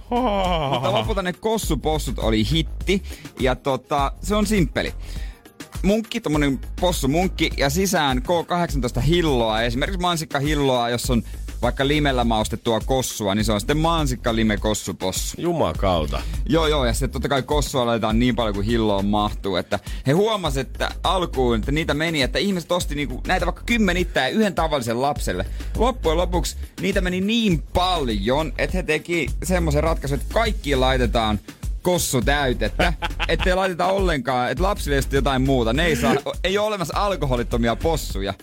Mutta 0.70 0.92
lopulta 0.92 1.22
ne 1.22 1.32
kossupossut 1.32 2.18
oli 2.18 2.50
hitti. 2.50 3.02
Ja 3.40 3.54
tota, 3.54 4.12
se 4.22 4.34
on 4.34 4.46
simppeli. 4.46 4.94
Munkki, 5.82 6.20
tommonen 6.20 6.60
possu 6.80 7.08
munkki 7.08 7.50
ja 7.56 7.70
sisään 7.70 8.22
K18 8.22 9.00
hilloa. 9.00 9.62
Esimerkiksi 9.62 10.00
mansikka 10.00 10.38
hilloa, 10.38 10.90
jos 10.90 11.10
on 11.10 11.22
vaikka 11.64 11.88
limellä 11.88 12.24
maustettua 12.24 12.80
kossua, 12.80 13.34
niin 13.34 13.44
se 13.44 13.52
on 13.52 13.60
sitten 13.60 13.76
mansikka 13.76 14.36
lime 14.36 14.56
kossupossu. 14.56 15.40
Jumakauta. 15.40 16.22
Joo, 16.48 16.66
joo, 16.66 16.84
ja 16.84 16.92
sitten 16.92 17.10
totta 17.10 17.28
kai 17.28 17.42
kossua 17.42 17.86
laitetaan 17.86 18.18
niin 18.18 18.36
paljon 18.36 18.54
kuin 18.54 18.66
hilloon 18.66 19.06
mahtuu, 19.06 19.56
että 19.56 19.78
he 20.06 20.12
huomasivat, 20.12 20.66
että 20.66 20.90
alkuun, 21.02 21.58
että 21.58 21.72
niitä 21.72 21.94
meni, 21.94 22.22
että 22.22 22.38
ihmiset 22.38 22.72
osti 22.72 22.94
niinku 22.94 23.22
näitä 23.26 23.46
vaikka 23.46 23.62
kymmenittäin 23.66 24.34
yhden 24.34 24.54
tavallisen 24.54 25.02
lapselle. 25.02 25.46
Loppujen 25.76 26.18
lopuksi 26.18 26.56
niitä 26.80 27.00
meni 27.00 27.20
niin 27.20 27.62
paljon, 27.62 28.52
että 28.58 28.76
he 28.76 28.82
teki 28.82 29.30
semmoisen 29.42 29.82
ratkaisun, 29.82 30.18
että 30.18 30.34
kaikki 30.34 30.76
laitetaan 30.76 31.38
kossu 31.82 32.22
täytettä, 32.22 32.92
ettei 33.28 33.54
laiteta 33.54 33.86
ollenkaan, 33.86 34.50
että 34.50 34.62
lapsille 34.64 35.00
jotain 35.12 35.42
muuta. 35.42 35.72
Ne 35.72 35.86
ei, 35.86 35.96
saa, 35.96 36.14
ei 36.44 36.58
ole 36.58 36.66
olemassa 36.66 36.94
alkoholittomia 36.96 37.76
possuja. 37.76 38.34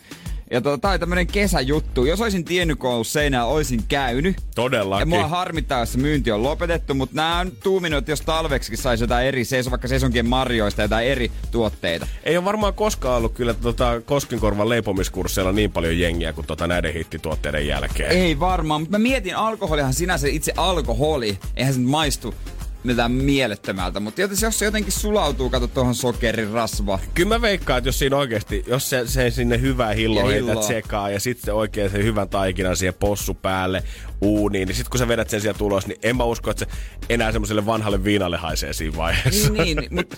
Ja 0.52 0.62
tota, 0.62 0.78
tää 0.78 0.92
on 0.92 1.00
tämmönen 1.00 1.28
kesäjuttu. 1.28 2.06
Jos 2.06 2.22
olisin 2.22 2.46
tiennyt, 2.46 2.80
kun 2.80 2.90
ollut 2.90 3.08
seinää, 3.08 3.46
olisin 3.46 3.84
käynyt. 3.88 4.36
Ja 4.36 4.42
Todellakin. 4.56 5.10
mua 5.10 5.28
harmittaa, 5.28 5.80
jos 5.80 5.92
se 5.92 5.98
myynti 5.98 6.32
on 6.32 6.44
lopetettu, 6.44 6.94
mutta 6.94 7.16
nämä 7.16 7.40
on 7.40 7.52
tuuminut, 7.64 7.98
että 7.98 8.12
jos 8.12 8.22
talveksikin 8.22 8.78
saisi 8.78 9.04
jotain 9.04 9.28
eri, 9.28 9.46
seiso, 9.46 9.72
vaikka 9.72 9.88
seisonkien 9.88 10.26
marjoista 10.26 10.82
jotain 10.82 11.08
eri 11.08 11.32
tuotteita. 11.52 12.08
Ei 12.24 12.38
ole 12.38 12.46
varmaan 12.46 12.74
koskaan 12.74 13.18
ollut 13.18 13.34
kyllä 13.34 13.54
tota 13.54 14.02
Koskenkorvan 14.06 14.70
leipomiskursseilla 14.70 15.52
niin 15.52 15.72
paljon 15.72 16.00
jengiä 16.00 16.34
kuin 16.34 16.48
tota 16.48 16.68
näiden 16.68 16.94
hittituotteiden 16.94 17.68
jälkeen. 17.68 18.12
Ei 18.12 18.40
varmaan, 18.40 18.82
mutta 18.82 18.98
mä 18.98 19.04
mietin, 19.04 19.36
alkoholihan 19.36 19.94
sinänsä 19.94 20.28
itse 20.28 20.54
alkoholi, 20.58 21.40
eihän 21.56 21.74
se 21.74 21.80
maistu 21.80 22.36
mitään 22.84 23.12
mielettömältä, 23.12 24.00
mutta 24.00 24.22
jos 24.22 24.42
jos 24.42 24.60
se 24.60 24.66
jotenkin 24.66 24.92
sulautuu, 24.92 25.50
kato 25.50 25.68
tuohon 25.68 25.96
sokerin 25.96 26.52
rasva. 26.52 27.00
Kyllä 27.14 27.30
mä 27.30 27.42
veikkaan, 27.42 27.78
että 27.78 27.88
jos 27.88 28.00
siinä 28.00 28.18
oikeasti, 28.18 28.64
jos 28.68 28.90
se, 28.90 29.08
se 29.08 29.32
sinne 29.32 29.62
hyvää 29.62 29.94
hilloa 29.94 30.24
Ja 30.24 30.30
heität 30.30 30.64
sekaa 30.64 31.10
ja 31.10 31.20
sitten 31.20 31.54
oikein 31.54 31.90
sen 31.90 32.04
hyvän 32.04 32.30
taikinan 32.30 32.78
siihen 32.78 32.94
possu 32.94 33.34
päälle 33.34 33.84
uuniin, 34.22 34.68
niin 34.68 34.76
sitten 34.76 34.92
kun 34.92 35.00
sä 35.00 35.08
vedät 35.08 35.30
sen 35.30 35.42
sieltä 35.42 35.64
ulos, 35.64 35.88
niin 35.88 36.00
en 36.04 36.18
mä 36.18 36.24
usko, 36.24 36.52
että 36.52 36.66
se 36.66 36.72
enää 37.10 37.32
semmoiselle 37.32 37.66
vanhalle 37.66 38.04
viinalle 38.04 38.38
haisee 38.38 38.74
siinä 38.74 38.98
vaiheessa. 38.98 39.54
Niin, 39.54 39.78
niin 39.78 39.96
mutta 39.96 40.18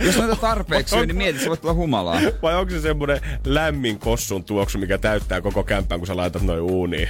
jos 0.00 0.16
noita 0.16 0.36
tarpeeksi 0.36 0.94
syö, 0.94 1.06
niin 1.06 1.16
mieti, 1.16 1.38
se 1.38 1.48
voi 1.48 1.56
tulla 1.56 1.74
humalaa. 1.74 2.20
Vai 2.42 2.54
onko 2.54 2.70
se 2.70 2.80
semmonen 2.80 3.20
lämmin 3.44 3.98
kossun 3.98 4.44
tuoksu, 4.44 4.78
mikä 4.78 4.98
täyttää 4.98 5.40
koko 5.40 5.62
kämpän, 5.64 6.00
kun 6.00 6.06
sä 6.06 6.16
laitat 6.16 6.42
noin 6.42 6.60
uuniin? 6.60 7.08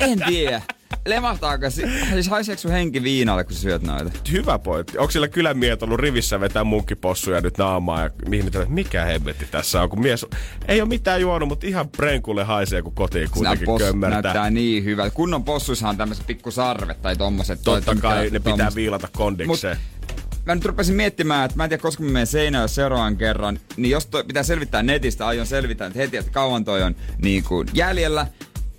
En 0.00 0.18
tiedä. 0.26 0.62
Lemahtaako, 1.06 1.70
si- 1.70 1.82
siis 2.12 2.28
haiseeko 2.28 2.60
sun 2.62 2.70
henki 2.70 3.02
viinalle, 3.02 3.44
kun 3.44 3.52
sä 3.54 3.60
syöt 3.60 3.82
noita? 3.82 4.10
Hyvä 4.32 4.58
pointti. 4.58 4.98
Onko 4.98 5.10
sillä 5.10 5.28
kylän 5.28 5.58
miehet 5.58 5.82
ollut 5.82 6.00
rivissä 6.00 6.40
vetää 6.40 6.64
munkkipossuja 6.64 7.40
nyt 7.40 7.58
naamaa 7.58 8.02
ja 8.02 8.10
ihmetellä, 8.32 8.62
että 8.62 8.74
mikä 8.74 9.04
hemmetti 9.04 9.46
tässä 9.50 9.82
on, 9.82 9.88
kun 9.90 10.00
mies 10.00 10.26
ei 10.68 10.80
ole 10.80 10.88
mitään 10.88 11.20
juonut, 11.20 11.48
mutta 11.48 11.66
ihan 11.66 11.88
prenkulle 11.88 12.44
haisee, 12.44 12.82
kun 12.82 12.94
kotiin 12.94 13.30
kuitenkin 13.30 13.66
possut 13.66 13.88
kömmärtää. 13.90 14.22
näyttää 14.22 14.50
niin 14.50 14.84
hyvältä. 14.84 15.14
Kunnon 15.14 15.44
possuissahan 15.44 15.92
on 15.92 15.96
tämmöiset 15.98 16.26
pikku 16.26 16.50
sarvet 16.50 17.02
tai 17.02 17.16
tommoset. 17.16 17.60
Totta 17.64 17.84
toi- 17.92 17.96
kai 18.02 18.24
ne 18.24 18.38
pitää 18.38 18.50
tommoset. 18.56 18.74
viilata 18.76 19.08
kondikseen. 19.16 19.76
Mä 20.46 20.54
nyt 20.54 20.64
rupesin 20.64 20.94
miettimään, 20.94 21.44
että 21.44 21.56
mä 21.56 21.64
en 21.64 21.70
tiedä 21.70 21.82
koska 21.82 22.02
mä 22.02 22.10
menen 22.10 22.26
Seinäjoelle 22.26 22.68
seuraavan 22.68 23.16
kerran, 23.16 23.58
niin 23.76 23.90
jos 23.90 24.06
toi 24.06 24.24
pitää 24.24 24.42
selvittää 24.42 24.82
netistä, 24.82 25.26
aion 25.26 25.46
selvittää 25.46 25.86
että 25.86 25.98
heti, 25.98 26.16
että 26.16 26.30
kauan 26.32 26.64
toi 26.64 26.82
on 26.82 26.96
niin 27.22 27.44
kuin 27.44 27.68
jäljellä 27.74 28.26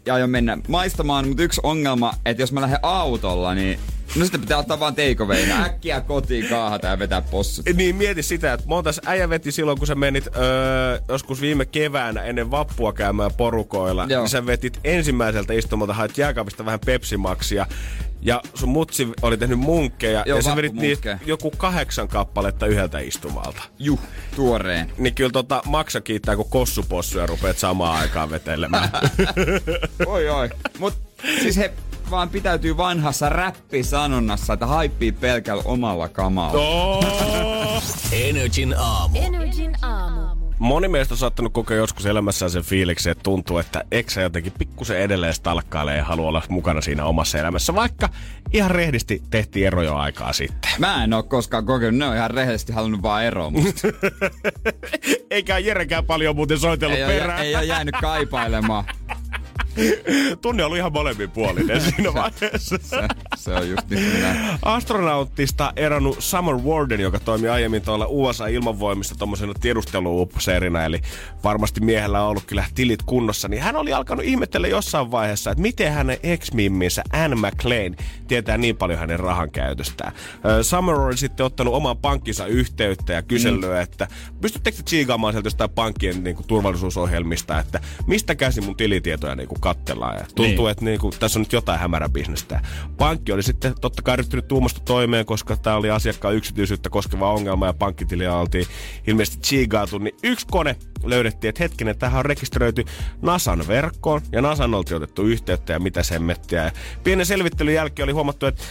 ja 0.07 0.13
aion 0.13 0.29
mennä 0.29 0.57
maistamaan, 0.67 1.27
mutta 1.27 1.43
yksi 1.43 1.61
ongelma, 1.63 2.13
että 2.25 2.43
jos 2.43 2.51
mä 2.51 2.61
lähden 2.61 2.79
autolla, 2.83 3.55
niin 3.55 3.79
no 4.15 4.23
sitten 4.25 4.41
pitää 4.41 4.57
ottaa 4.57 4.79
vaan 4.79 4.95
teikoveina, 4.95 5.63
äkkiä 5.63 6.01
kotiin 6.01 6.49
kaahata 6.49 6.87
ja 6.87 6.99
vetää 6.99 7.21
possut. 7.21 7.65
Niin 7.75 7.95
mieti 7.95 8.23
sitä, 8.23 8.53
että 8.53 8.67
montas 8.67 9.01
äijä 9.05 9.29
veti 9.29 9.51
silloin, 9.51 9.77
kun 9.77 9.87
sä 9.87 9.95
menit 9.95 10.27
öö, 10.27 10.99
joskus 11.07 11.41
viime 11.41 11.65
keväänä 11.65 12.21
ennen 12.21 12.51
vappua 12.51 12.93
käymään 12.93 13.31
porukoilla. 13.37 14.05
Joo. 14.09 14.21
Niin 14.21 14.29
sä 14.29 14.45
vetit 14.45 14.79
ensimmäiseltä 14.83 15.53
istumalta, 15.53 15.93
hait 15.93 16.17
jääkaapista 16.17 16.65
vähän 16.65 16.79
pepsimaksia. 16.85 17.65
Ja 18.21 18.41
sun 18.53 18.69
mutsi 18.69 19.07
oli 19.21 19.37
tehnyt 19.37 19.59
munkkeja. 19.59 20.23
Joo, 20.25 20.37
ja 20.37 20.43
sä 20.43 20.55
vedit 20.55 20.73
niitä 20.73 21.19
joku 21.25 21.51
kahdeksan 21.51 22.07
kappaletta 22.07 22.65
yhdeltä 22.65 22.99
istumalta. 22.99 23.61
Juh, 23.79 23.99
tuoreen. 24.35 24.91
Niin 24.97 25.15
kyllä 25.15 25.31
tota 25.31 25.61
maksa 25.65 26.01
kiittää, 26.01 26.35
kun 26.35 26.49
kossupossuja 26.49 27.25
rupeat 27.25 27.57
samaan 27.57 28.01
aikaan 28.01 28.29
vetelemään. 28.29 28.89
Oi 30.05 30.29
oi. 30.29 30.49
Mut 30.79 30.93
siis 31.41 31.57
he 31.57 31.73
vaan 32.11 32.29
pitäytyy 32.29 32.77
vanhassa 32.77 33.29
räppisanonnassa, 33.29 34.53
että 34.53 34.65
haippii 34.65 35.11
pelkällä 35.11 35.63
omalla 35.65 36.09
kamalla. 36.09 36.61
oh! 36.61 37.83
Energin 38.11 38.75
aamu. 38.77 39.17
Energin 39.21 39.75
aamu. 39.81 40.47
Moni 40.59 40.87
meistä 40.87 41.13
on 41.13 41.17
saattanut 41.17 41.53
kokea 41.53 41.77
joskus 41.77 42.05
elämässään 42.05 42.51
sen 42.51 42.63
fiiliksen, 42.63 43.11
että 43.11 43.23
tuntuu, 43.23 43.57
että 43.57 43.83
eksä 43.91 44.21
jotenkin 44.21 44.53
pikkusen 44.59 44.99
edelleen 44.99 45.33
stalkkailee 45.33 45.97
ja 45.97 46.03
haluaa 46.03 46.29
olla 46.29 46.41
mukana 46.49 46.81
siinä 46.81 47.05
omassa 47.05 47.37
elämässä, 47.37 47.75
vaikka 47.75 48.09
ihan 48.53 48.71
rehdisti 48.71 49.21
tehtiin 49.29 49.67
ero 49.67 49.81
jo 49.81 49.95
aikaa 49.95 50.33
sitten. 50.33 50.71
Mä 50.79 51.03
en 51.03 51.13
oo 51.13 51.23
koskaan 51.23 51.65
kokenut, 51.65 51.99
ne 51.99 52.05
on 52.05 52.15
ihan 52.15 52.31
rehellisesti 52.31 52.73
halunnut 52.73 53.01
vaan 53.01 53.23
eroa 53.23 53.49
musta. 53.49 53.87
Eikä 55.31 55.57
Jerekään 55.57 56.05
paljon 56.05 56.35
muuten 56.35 56.59
soitellut 56.59 56.97
ei, 56.97 57.03
ole, 57.05 57.13
perään. 57.13 57.41
ei 57.41 57.55
ole 57.55 57.65
jäänyt 57.65 57.95
kaipailemaan. 58.01 58.85
Tunne 60.41 60.63
oli 60.63 60.77
ihan 60.77 60.93
molemmin 60.93 61.31
puolinen 61.31 61.81
siinä 61.81 62.13
vaiheessa. 62.13 62.77
Se, 62.81 62.97
se 63.35 63.53
on 63.53 63.69
just 63.69 63.89
niin. 63.89 64.11
Astronauttista 64.61 65.73
eronnut 65.75 66.15
Summer 66.19 66.55
Warden, 66.55 66.99
joka 66.99 67.19
toimi 67.19 67.49
aiemmin 67.49 67.81
tuolla 67.81 68.05
USA-ilmanvoimissa 68.09 69.15
tuommoisena 69.15 69.53
tiedusteluupseerina, 69.61 70.85
eli 70.85 71.01
varmasti 71.43 71.81
miehellä 71.81 72.21
on 72.21 72.29
ollut 72.29 72.45
kyllä 72.45 72.65
tilit 72.75 73.03
kunnossa, 73.03 73.47
niin 73.47 73.61
hän 73.61 73.75
oli 73.75 73.93
alkanut 73.93 74.25
ihmetellä 74.25 74.67
jossain 74.67 75.11
vaiheessa, 75.11 75.51
että 75.51 75.61
miten 75.61 75.93
hänen 75.93 76.17
ex-mimminsä 76.23 77.03
Anne 77.13 77.35
McLean 77.35 77.95
tietää 78.27 78.57
niin 78.57 78.77
paljon 78.77 78.99
hänen 78.99 79.19
rahan 79.19 79.51
käytöstään. 79.51 80.11
Summer 80.61 80.95
oli 80.95 81.17
sitten 81.17 81.45
ottanut 81.45 81.73
oman 81.73 81.97
pankkinsa 81.97 82.45
yhteyttä 82.45 83.13
ja 83.13 83.21
kysellyt, 83.21 83.69
mm. 83.69 83.81
että 83.81 84.07
pystyttekö 84.41 84.77
te 84.77 84.83
tsiigaamaan 84.83 85.33
sieltä 85.33 85.47
jostain 85.47 85.69
pankkien 85.69 86.23
niin 86.23 86.35
kuin, 86.35 86.47
turvallisuusohjelmista, 86.47 87.59
että 87.59 87.79
mistä 88.07 88.35
käsin 88.35 88.65
mun 88.65 88.77
tilitietoja 88.77 89.35
niin 89.35 89.47
kuin, 89.47 89.61
kattellaan. 89.67 90.17
Ja 90.17 90.25
tuntuu, 90.35 90.65
niin. 90.65 90.71
että 90.71 90.85
niin 90.85 90.99
kuin, 90.99 91.13
tässä 91.19 91.39
on 91.39 91.41
nyt 91.41 91.53
jotain 91.53 91.79
hämäräbisnestä. 91.79 92.61
Pankki 92.97 93.31
oli 93.31 93.43
sitten 93.43 93.75
totta 93.81 94.01
kai 94.01 94.15
ryhtynyt 94.15 94.47
tuumasta 94.47 94.79
toimeen, 94.79 95.25
koska 95.25 95.57
tämä 95.57 95.75
oli 95.75 95.89
asiakkaan 95.89 96.35
yksityisyyttä 96.35 96.89
koskeva 96.89 97.33
ongelma 97.33 97.65
ja 97.65 97.73
pankkitiliä 97.73 98.35
oltiin 98.35 98.65
ilmeisesti 99.07 99.39
tsiigaatu, 99.41 99.97
niin 99.97 100.15
yksi 100.23 100.47
kone 100.51 100.75
löydettiin, 101.03 101.49
että 101.49 101.63
hetkinen, 101.63 101.97
tähän 101.97 102.19
on 102.19 102.25
rekisteröity 102.25 102.85
NASAn 103.21 103.67
verkkoon 103.67 104.21
ja 104.31 104.41
NASAn 104.41 104.73
oltiin 104.73 104.97
otettu 104.97 105.23
yhteyttä 105.23 105.73
ja 105.73 105.79
mitä 105.79 106.03
semmettiä. 106.03 106.63
Ja 106.63 106.71
pienen 107.03 107.25
selvittelyn 107.25 107.73
jälkeen 107.73 108.03
oli 108.03 108.11
huomattu, 108.11 108.45
että 108.45 108.63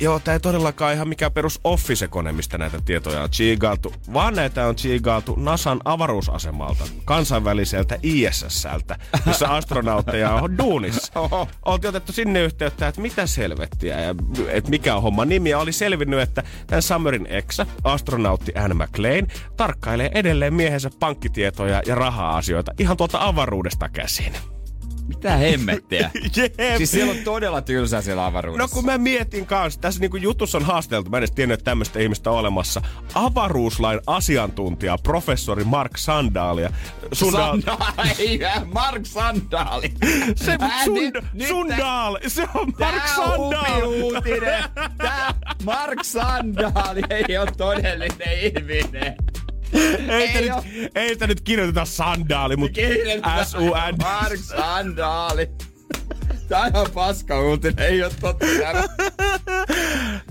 Joo, 0.00 0.20
tämä 0.20 0.32
ei 0.32 0.40
todellakaan 0.40 0.94
ihan 0.94 1.08
mikään 1.08 1.32
perus 1.32 1.60
Office-kone, 1.64 2.32
mistä 2.32 2.58
näitä 2.58 2.78
tietoja 2.84 3.22
on 3.22 3.30
chiigailtu, 3.30 3.94
vaan 4.12 4.34
näitä 4.34 4.66
on 4.66 4.76
chiigailtu 4.76 5.34
NASAn 5.36 5.80
avaruusasemalta, 5.84 6.84
kansainväliseltä 7.04 7.98
ISSltä, 8.02 8.96
missä 9.26 9.48
astronautteja 9.56 10.34
on 10.34 10.58
duunissa. 10.58 11.12
Oltiin 11.64 11.88
otettu 11.88 12.12
sinne 12.12 12.42
yhteyttä, 12.42 12.88
että 12.88 13.00
mitä 13.00 13.26
selvettiä 13.26 14.00
ja 14.00 14.14
että 14.48 14.70
mikä 14.70 14.96
on 14.96 15.02
homman 15.02 15.28
nimi. 15.28 15.50
Ja 15.50 15.58
oli 15.58 15.72
selvinnyt, 15.72 16.20
että 16.20 16.42
tämän 16.66 16.82
Summerin 16.82 17.26
eksä, 17.30 17.66
astronautti 17.84 18.52
Anne 18.54 18.84
McLean, 18.84 19.26
tarkkailee 19.56 20.10
edelleen 20.14 20.54
miehensä 20.54 20.90
pankkitietoja 21.00 21.82
ja 21.86 21.94
raha-asioita 21.94 22.72
ihan 22.78 22.96
tuolta 22.96 23.18
avaruudesta 23.26 23.88
käsin. 23.88 24.32
Mitä 25.16 25.36
hemmettiä? 25.36 26.10
Jep. 26.36 26.54
Siis 26.76 26.90
siellä 26.90 27.10
on 27.12 27.18
todella 27.24 27.62
tylsää 27.62 28.02
siellä 28.02 28.26
avaruudessa. 28.26 28.62
No 28.62 28.68
kun 28.74 28.84
mä 28.84 28.98
mietin 28.98 29.46
kanssa, 29.46 29.80
tässä 29.80 30.00
niinku 30.00 30.16
jutussa 30.16 30.58
on 30.58 30.64
haasteltu, 30.64 31.10
mä 31.10 31.16
en 31.16 31.20
edes 31.20 31.30
tiennyt, 31.30 31.54
että 31.60 31.64
tämmöistä 31.70 31.98
ihmistä 31.98 32.30
on 32.30 32.36
olemassa. 32.38 32.82
Avaruuslain 33.14 34.00
asiantuntija, 34.06 34.98
professori 35.02 35.64
Mark 35.64 35.96
Sandaalia. 35.96 36.70
Sundal, 37.12 37.60
Sandaali, 37.60 38.40
Mark 38.72 39.06
Sandaali. 39.06 39.92
se 40.36 40.56
Ää, 40.60 40.84
sund, 40.84 40.98
nyt- 41.32 41.48
Sundaal, 41.48 42.18
se 42.26 42.42
on 42.54 42.72
Mark 42.80 43.08
Sandaal. 43.08 43.82
uutinen. 43.82 44.64
Tää 44.98 45.34
Mark 45.64 46.04
Sandaali 46.04 47.02
ei 47.10 47.38
ole 47.38 47.48
todellinen 47.56 48.38
ihminen. 48.42 49.16
Ei, 50.08 50.28
ei, 50.28 50.50
oo. 50.50 50.62
nyt, 50.72 50.96
ei 50.96 51.08
sitä 51.08 51.26
nyt 51.26 51.40
kirjoiteta 51.40 51.84
sandaali, 51.84 52.56
mutta 52.56 52.80
S-U-N. 53.44 53.96
Mark 54.02 54.36
Sandaali. 54.36 55.50
Tää 56.48 56.70
on 56.74 56.90
paska 56.94 57.40
uutinen, 57.40 57.78
ei 57.78 58.02
ole 58.02 58.12
totta. 58.20 58.46
Tämä. 58.60 58.84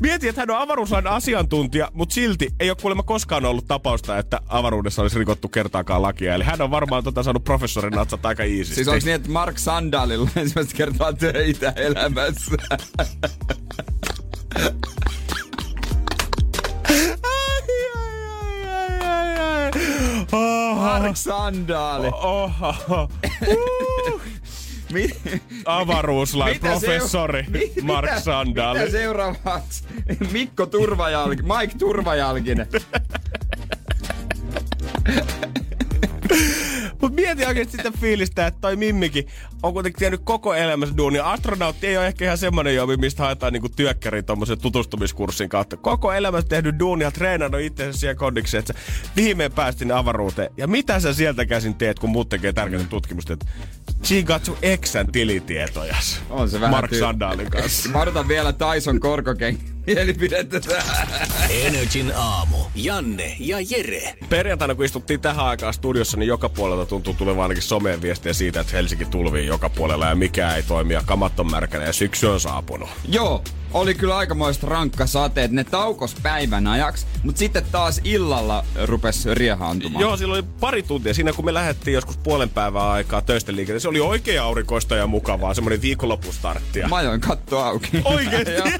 Mietin, 0.01 0.29
että 0.29 0.41
hän 0.41 0.49
on 0.51 0.57
avaruuslain 0.57 1.07
asiantuntija, 1.07 1.91
mutta 1.93 2.13
silti 2.13 2.49
ei 2.59 2.69
ole 2.69 2.77
kuulemma 2.81 3.03
koskaan 3.03 3.45
ollut 3.45 3.67
tapausta, 3.67 4.17
että 4.17 4.39
avaruudessa 4.47 5.01
olisi 5.01 5.19
rikottu 5.19 5.49
kertaakaan 5.49 6.01
lakia. 6.01 6.35
Eli 6.35 6.43
hän 6.43 6.61
on 6.61 6.71
varmaan 6.71 7.03
tota 7.03 7.23
saanut 7.23 7.43
professorin 7.43 7.93
natsat 7.93 8.25
aika 8.25 8.43
easy. 8.43 8.75
Siis 8.75 8.87
onko 8.87 9.05
niin, 9.05 9.15
että 9.15 9.29
Mark 9.29 9.57
Sandalilla 9.57 10.29
ensimmäistä 10.35 10.77
kertaa 10.77 11.13
töitä 11.13 11.73
elämässä? 11.75 12.51
Mark 20.75 21.15
Sandaali. 21.17 22.07
Oho. 22.13 22.75
Mi- 24.93 25.09
Avaruuslain 25.65 26.59
professori 26.59 27.45
Mi- 27.49 27.71
Mark 27.81 28.09
mitä- 28.09 28.19
Sandaali. 28.21 28.79
Mitä 28.79 28.91
seuraavaksi? 28.91 29.83
Mikko 30.31 30.65
Turvajalki, 30.65 31.41
Mike 31.43 31.73
Turvajalkinen. 31.79 32.67
Mut 37.01 37.15
mieti 37.15 37.45
oikeesti 37.45 37.77
sitä 37.77 37.91
fiilistä, 37.91 38.47
että 38.47 38.61
toi 38.61 38.75
Mimmikin 38.75 39.27
on 39.63 39.73
kuitenkin 39.73 39.99
tehnyt 39.99 40.21
koko 40.23 40.53
elämänsä 40.53 40.97
duunia. 40.97 41.31
Astronautti 41.31 41.87
ei 41.87 41.97
ole 41.97 42.07
ehkä 42.07 42.25
ihan 42.25 42.37
semmonen 42.37 42.75
jobi, 42.75 42.97
mistä 42.97 43.23
haetaan 43.23 43.53
niinku 43.53 43.69
työkkäri 43.69 44.23
tommosen 44.23 44.59
tutustumiskurssin 44.59 45.49
kautta. 45.49 45.77
Koko 45.77 46.13
elämänsä 46.13 46.47
tehnyt 46.47 46.79
duunia, 46.79 47.11
treenannut 47.11 47.61
itsensä 47.61 47.99
siihen 47.99 48.17
kondiksi, 48.17 48.57
että 48.57 48.73
viimein 49.15 49.51
päästin 49.51 49.91
avaruuteen. 49.91 50.51
Ja 50.57 50.67
mitä 50.67 50.99
sä 50.99 51.13
sieltä 51.13 51.45
käsin 51.45 51.75
teet, 51.75 51.99
kun 51.99 52.09
muut 52.09 52.29
tekee 52.29 52.53
tärkeää 52.53 52.83
tutkimusta, 52.83 53.33
että 53.33 53.45
tsiigaat 54.01 54.45
sun 54.45 54.57
eksän 54.61 55.11
tilitietojas. 55.11 56.21
On 56.29 56.49
se 56.49 56.61
vähän 56.61 56.71
Mark 56.71 56.91
tyy- 56.91 56.99
Sandaalin 56.99 57.51
kanssa. 57.51 57.89
Mä 57.89 58.01
odotan 58.01 58.27
vielä 58.27 58.53
Tyson 58.53 58.99
Korkoken 58.99 59.57
mielipidettä 59.87 60.59
tähän. 60.59 61.07
Energin 61.49 62.11
aamu. 62.15 62.57
Janne 62.75 63.35
ja 63.39 63.57
Jere. 63.69 64.15
Perjantaina, 64.29 64.75
kun 64.75 64.85
istuttiin 64.85 65.21
tähän 65.21 65.45
aikaan 65.45 65.73
studiossa, 65.73 66.17
niin 66.17 66.27
joka 66.27 66.49
puolelta 66.49 66.85
tuntuu 66.85 67.13
tulevan 67.13 67.41
ainakin 67.43 67.63
someen 67.63 68.01
viestiä 68.01 68.33
siitä, 68.33 68.59
että 68.61 68.73
Helsinki 68.73 69.05
tulvii 69.05 69.45
joka 69.45 69.69
puolella 69.69 70.05
ja 70.05 70.15
mikään 70.15 70.55
ei 70.55 70.63
toimi 70.63 70.93
ja 70.93 71.03
kamat 71.05 71.39
on 71.39 71.51
märkänä 71.51 71.85
ja 71.85 71.93
syksy 71.93 72.27
on 72.27 72.39
saapunut. 72.39 72.89
Joo, 73.07 73.43
oli 73.73 73.95
kyllä 73.95 74.17
aikamoista 74.17 74.67
rankka 74.67 75.07
sateet. 75.07 75.51
Ne 75.51 75.63
taukos 75.63 76.15
päivän 76.23 76.67
ajaksi, 76.67 77.05
mutta 77.23 77.39
sitten 77.39 77.63
taas 77.71 78.01
illalla 78.03 78.65
rupes 78.85 79.25
riehaantumaan. 79.25 80.01
Joo, 80.01 80.17
silloin 80.17 80.43
oli 80.43 80.49
pari 80.59 80.83
tuntia. 80.83 81.13
Siinä 81.13 81.33
kun 81.33 81.45
me 81.45 81.53
lähdettiin 81.53 81.93
joskus 81.93 82.17
puolen 82.17 82.49
päivän 82.49 82.83
aikaa 82.83 83.21
töistä 83.21 83.55
liikenteen, 83.55 83.81
se 83.81 83.89
oli 83.89 83.99
oikein 83.99 84.41
aurinkoista 84.41 84.95
ja 84.95 85.07
mukavaa. 85.07 85.53
Semmoinen 85.53 85.81
viikonloppustartti. 85.81 86.81
Mä 86.89 86.95
ajoin 86.95 87.21
katto 87.21 87.59
auki. 87.59 88.01
Oikeesti? 88.05 88.51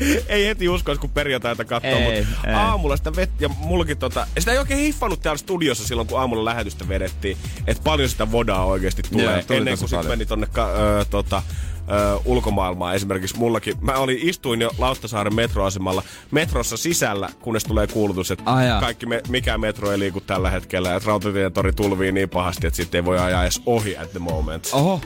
Ei 0.28 0.46
heti 0.46 0.68
uskoisi, 0.68 1.00
kun 1.00 1.10
perjantaita 1.10 1.64
katsoo, 1.64 2.00
mutta 2.00 2.48
ei. 2.48 2.54
aamulla 2.54 2.96
sitä 2.96 3.16
vettä 3.16 3.44
ja 3.44 3.48
mullakin 3.48 3.98
tota, 3.98 4.26
sitä 4.38 4.52
ei 4.52 4.58
oikein 4.58 4.80
hiffannut 4.80 5.22
täällä 5.22 5.38
studiossa 5.38 5.86
silloin, 5.86 6.08
kun 6.08 6.20
aamulla 6.20 6.44
lähetystä 6.44 6.88
vedettiin, 6.88 7.36
että 7.66 7.82
paljon 7.82 8.08
sitä 8.08 8.32
vodaa 8.32 8.64
oikeasti 8.64 9.02
tulee. 9.02 9.24
Joo, 9.24 9.42
tuli 9.42 9.58
Ennen 9.58 9.78
kuin 9.78 9.88
sit 9.88 9.96
paljon. 9.96 10.12
meni 10.12 10.26
tonne 10.26 10.46
ka, 10.46 10.70
ö, 10.72 11.04
tota, 11.10 11.42
ö, 11.90 12.20
ulkomaailmaan 12.24 12.94
esimerkiksi 12.94 13.38
mullakin. 13.38 13.74
Mä 13.80 13.92
olin, 13.94 14.18
istuin 14.22 14.60
jo 14.60 14.70
Lauttasaaren 14.78 15.34
metroasemalla 15.34 16.02
metrossa 16.30 16.76
sisällä, 16.76 17.28
kunnes 17.40 17.64
tulee 17.64 17.86
kuulutus, 17.86 18.30
että 18.30 18.44
Ai 18.46 18.66
jaa. 18.66 18.80
kaikki 18.80 19.06
me, 19.06 19.20
mikään 19.28 19.60
metro 19.60 19.92
ei 19.92 19.98
liiku 19.98 20.20
tällä 20.20 20.50
hetkellä, 20.50 20.96
että 20.96 21.06
rautatien 21.06 21.52
tori 21.52 21.72
tulvii 21.72 22.12
niin 22.12 22.28
pahasti, 22.28 22.66
että 22.66 22.76
sitten 22.76 22.98
ei 22.98 23.04
voi 23.04 23.18
ajaa 23.18 23.42
edes 23.42 23.62
ohi 23.66 23.96
at 23.96 24.10
the 24.10 24.18
moment. 24.18 24.68
Oho, 24.72 25.00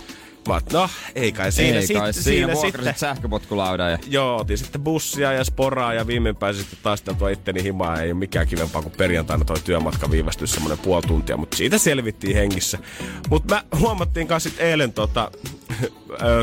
Mä 0.49 0.61
no, 0.73 0.91
ei 1.15 1.33
kai 1.33 1.53
siinä, 1.53 1.79
ei 1.79 1.87
sit, 1.87 1.97
kai. 1.97 2.13
Siinä, 2.13 2.55
siinä 2.55 2.73
sitten. 2.73 2.95
sähköpotkulaudan 2.97 3.91
ja... 3.93 3.99
Joo, 4.07 4.37
otin 4.37 4.59
sitten 4.59 4.81
bussia 4.81 5.33
ja 5.33 5.45
sporaa 5.45 5.95
ja 5.95 6.07
viimein 6.07 6.37
sitten 6.53 6.79
taisteltua 6.83 7.31
itteni 7.31 7.63
himaa. 7.63 8.01
Ei 8.01 8.13
ole 8.13 8.19
mikään 8.19 8.47
kivempaa 8.47 8.83
kuin 8.83 8.95
perjantaina 8.97 9.45
toi 9.45 9.61
työmatka 9.65 10.11
viivästyi 10.11 10.47
semmoinen 10.47 10.79
puoli 10.79 11.03
tuntia, 11.03 11.37
mutta 11.37 11.57
siitä 11.57 11.79
selvittiin 11.79 12.37
hengissä. 12.37 12.79
Mutta 13.31 13.55
mä 13.55 13.65
huomattiin 13.79 14.27
kanssa 14.27 14.49
sitten 14.49 14.67
eilen 14.67 14.93
tota, 14.93 15.31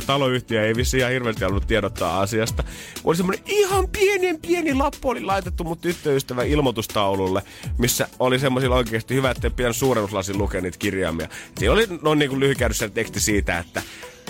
taloyhtiö 0.08 0.66
ei 0.68 0.76
vissiin 0.76 1.00
ihan 1.00 1.12
hirveästi 1.12 1.44
halunnut 1.44 1.68
tiedottaa 1.68 2.20
asiasta. 2.20 2.64
Oli 3.04 3.16
semmoinen 3.16 3.44
ihan 3.46 3.88
pienen 3.88 4.42
pieni 4.42 4.74
lappu 4.74 5.10
oli 5.10 5.22
laitettu 5.22 5.64
mun 5.64 5.78
tyttöystävän 5.78 6.48
ilmoitustaululle, 6.48 7.42
missä 7.78 8.08
oli 8.20 8.40
semmoisilla 8.40 8.76
oikeasti 8.76 9.16
hyvä, 9.16 9.32
että 9.32 9.50
pian 9.50 9.74
suurennuslasin 9.74 10.38
lukea 10.38 10.62
niitä 10.62 10.78
kirjaimia. 10.78 11.28
Siinä 11.58 11.74
oli 11.74 11.88
noin 12.02 12.20
niin 12.20 12.30
kuin 12.30 12.40
lyhykäydessä 12.40 12.90
teksti 12.90 13.20
siitä, 13.20 13.58
että 13.58 13.82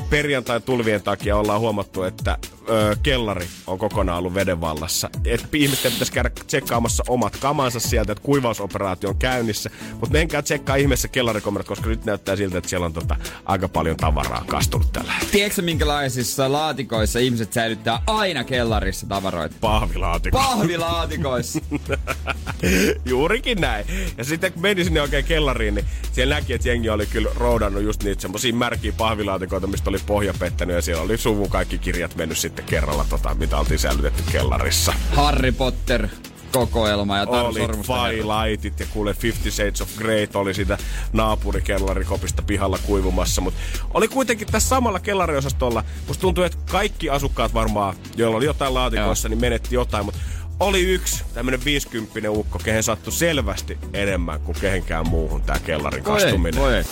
perjantai 0.09 0.61
tulvien 0.61 1.03
takia 1.03 1.37
ollaan 1.37 1.59
huomattu, 1.59 2.03
että 2.03 2.37
ö, 2.69 2.95
kellari 3.03 3.47
on 3.67 3.77
kokonaan 3.79 4.17
ollut 4.19 4.33
veden 4.33 4.61
vallassa. 4.61 5.09
Et 5.25 5.47
ihmisten 5.53 5.91
pitäisi 5.91 6.11
käydä 6.11 6.31
tsekkaamassa 6.47 7.03
omat 7.07 7.37
kamansa 7.37 7.79
sieltä, 7.79 8.11
että 8.11 8.23
kuivausoperaatio 8.23 9.09
on 9.09 9.15
käynnissä. 9.15 9.69
Mutta 9.91 10.13
menkää 10.13 10.41
tsekkaa 10.41 10.75
ihmeessä 10.75 11.07
kellarikomerat, 11.07 11.67
koska 11.67 11.89
nyt 11.89 12.05
näyttää 12.05 12.35
siltä, 12.35 12.57
että 12.57 12.69
siellä 12.69 12.85
on 12.85 12.93
tota, 12.93 13.15
aika 13.45 13.67
paljon 13.67 13.97
tavaraa 13.97 14.43
kastunut 14.47 14.93
tällä 14.93 15.11
hetkellä. 15.11 15.31
Tiedätkö 15.31 15.61
minkälaisissa 15.61 16.51
laatikoissa 16.51 17.19
ihmiset 17.19 17.53
säilyttää 17.53 18.01
aina 18.07 18.43
kellarissa 18.43 19.07
tavaroita? 19.07 19.55
Pahvilaatikko. 19.61 20.37
Pahvilaatikoissa. 20.37 21.59
Juurikin 23.05 23.61
näin. 23.61 23.85
Ja 24.17 24.23
sitten 24.23 24.53
kun 24.53 24.61
meni 24.61 24.83
sinne 24.83 25.01
oikein 25.01 25.25
kellariin, 25.25 25.75
niin 25.75 25.85
siellä 26.11 26.35
näki, 26.35 26.53
että 26.53 26.69
jengi 26.69 26.89
oli 26.89 27.05
kyllä 27.05 27.29
roudannut 27.35 27.83
just 27.83 28.03
niitä 28.03 28.21
semmosia 28.21 28.53
märkiä 28.53 28.93
pahvilaatikoita, 28.97 29.67
mistä 29.81 29.89
oli 29.89 29.99
pohja 30.07 30.33
pettänyt 30.39 30.75
ja 30.75 30.81
siellä 30.81 31.03
oli 31.03 31.17
suvun 31.17 31.49
kaikki 31.49 31.77
kirjat 31.77 32.15
mennyt 32.15 32.37
sitten 32.37 32.65
kerralla, 32.65 33.05
tota, 33.09 33.35
mitä 33.35 33.57
oltiin 33.57 33.79
säilytetty 33.79 34.23
kellarissa. 34.31 34.93
Harry 35.11 35.51
Potter, 35.51 36.07
kokoelma 36.51 37.17
ja 37.17 37.25
Taru 37.25 37.47
oli. 37.47 37.59
Twilightit 37.59 38.79
ja 38.79 38.85
kuule 38.93 39.13
Fifty 39.13 39.51
Shades 39.51 39.81
of 39.81 39.89
Grey 39.97 40.27
oli 40.33 40.53
sitä 40.53 40.77
naapurikellarikopista 41.13 42.41
pihalla 42.41 42.77
kuivumassa. 42.85 43.41
Mutta 43.41 43.59
oli 43.93 44.07
kuitenkin 44.07 44.47
tässä 44.47 44.69
samalla 44.69 44.99
kellariosastolla. 44.99 45.83
Musta 46.07 46.21
tuntuu, 46.21 46.43
että 46.43 46.57
kaikki 46.71 47.09
asukkaat 47.09 47.53
varmaan, 47.53 47.95
joilla 48.15 48.37
oli 48.37 48.45
jotain 48.45 48.73
laatikoissa, 48.73 49.29
niin 49.29 49.41
menetti 49.41 49.75
jotain. 49.75 50.05
Mutta 50.05 50.19
oli 50.61 50.81
yksi 50.81 51.23
tämmönen 51.33 51.65
50 51.65 52.31
ukko, 52.31 52.59
kehen 52.63 52.83
sattui 52.83 53.13
selvästi 53.13 53.77
enemmän 53.93 54.41
kuin 54.41 54.57
kehenkään 54.61 55.09
muuhun 55.09 55.41
tää 55.41 55.59
kellarin 55.65 56.05
Voi 56.05 56.21
kastuminen. 56.21 56.61
voi 56.61 56.75
ei. 56.75 56.83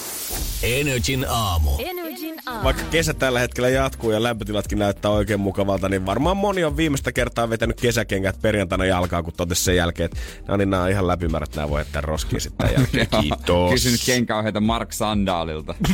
Energin 0.64 1.26
aamu. 1.30 1.72
Energin 1.80 2.36
aamu. 2.46 2.64
Vaikka 2.64 2.84
kesä 2.92 3.14
tällä 3.14 3.40
hetkellä 3.40 3.70
jatkuu 3.70 4.12
ja 4.12 4.24
lämpötilatkin 4.24 4.80
näyttää 4.80 5.12
oikein 5.12 5.40
mukavalta, 5.40 5.90
niin 5.90 6.06
varmaan 6.06 6.38
moni 6.38 6.64
on 6.64 6.78
viimeistä 6.78 7.12
kertaa 7.12 7.50
vetänyt 7.50 7.82
kesäkengät 7.82 8.42
perjantaina 8.42 8.86
jalkaan, 8.86 9.24
kun 9.24 9.34
totesi 9.38 9.64
sen 9.64 9.76
jälkeen, 9.76 10.06
että 10.06 10.18
no 10.48 10.58
niin, 10.58 10.70
nämä 10.70 10.84
on 10.84 10.90
ihan 10.90 11.08
läpimärät, 11.08 11.56
nämä 11.56 11.70
voi 11.70 11.82
jättää 11.82 12.02
roskiin 12.02 12.42
sitten 12.42 12.68
tämän 12.68 12.82
jälkeen. 12.82 13.08
Kiitos. 13.22 13.72
Kysynyt 13.72 14.02
kenkauheita 14.06 14.60
Mark 14.62 14.94
Sandaalilta. 14.94 15.76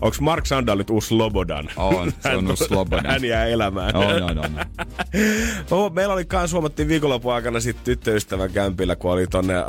Onko 0.00 0.16
Mark 0.20 0.46
Sandalit 0.46 0.90
uusi 0.90 1.08
Slobodan? 1.08 1.68
On, 1.76 2.12
se 2.22 2.36
on 2.36 2.50
uusi 2.50 2.64
Slobodan. 2.64 3.06
Hän 3.06 3.24
jää 3.24 3.46
elämään. 3.46 3.96
On, 3.96 4.22
on, 4.22 4.38
on. 4.38 4.50
Meillä 5.92 6.14
oli 6.14 6.24
kans 6.24 6.52
huomattiin 6.52 6.88
viikonlopun 6.88 7.34
aikana 7.34 7.60
sit 7.60 7.84
tyttöystävän 7.84 8.52
kämpillä, 8.52 8.96
kun 8.96 9.12
oli 9.12 9.26
tonne 9.26 9.56
äh, 9.56 9.64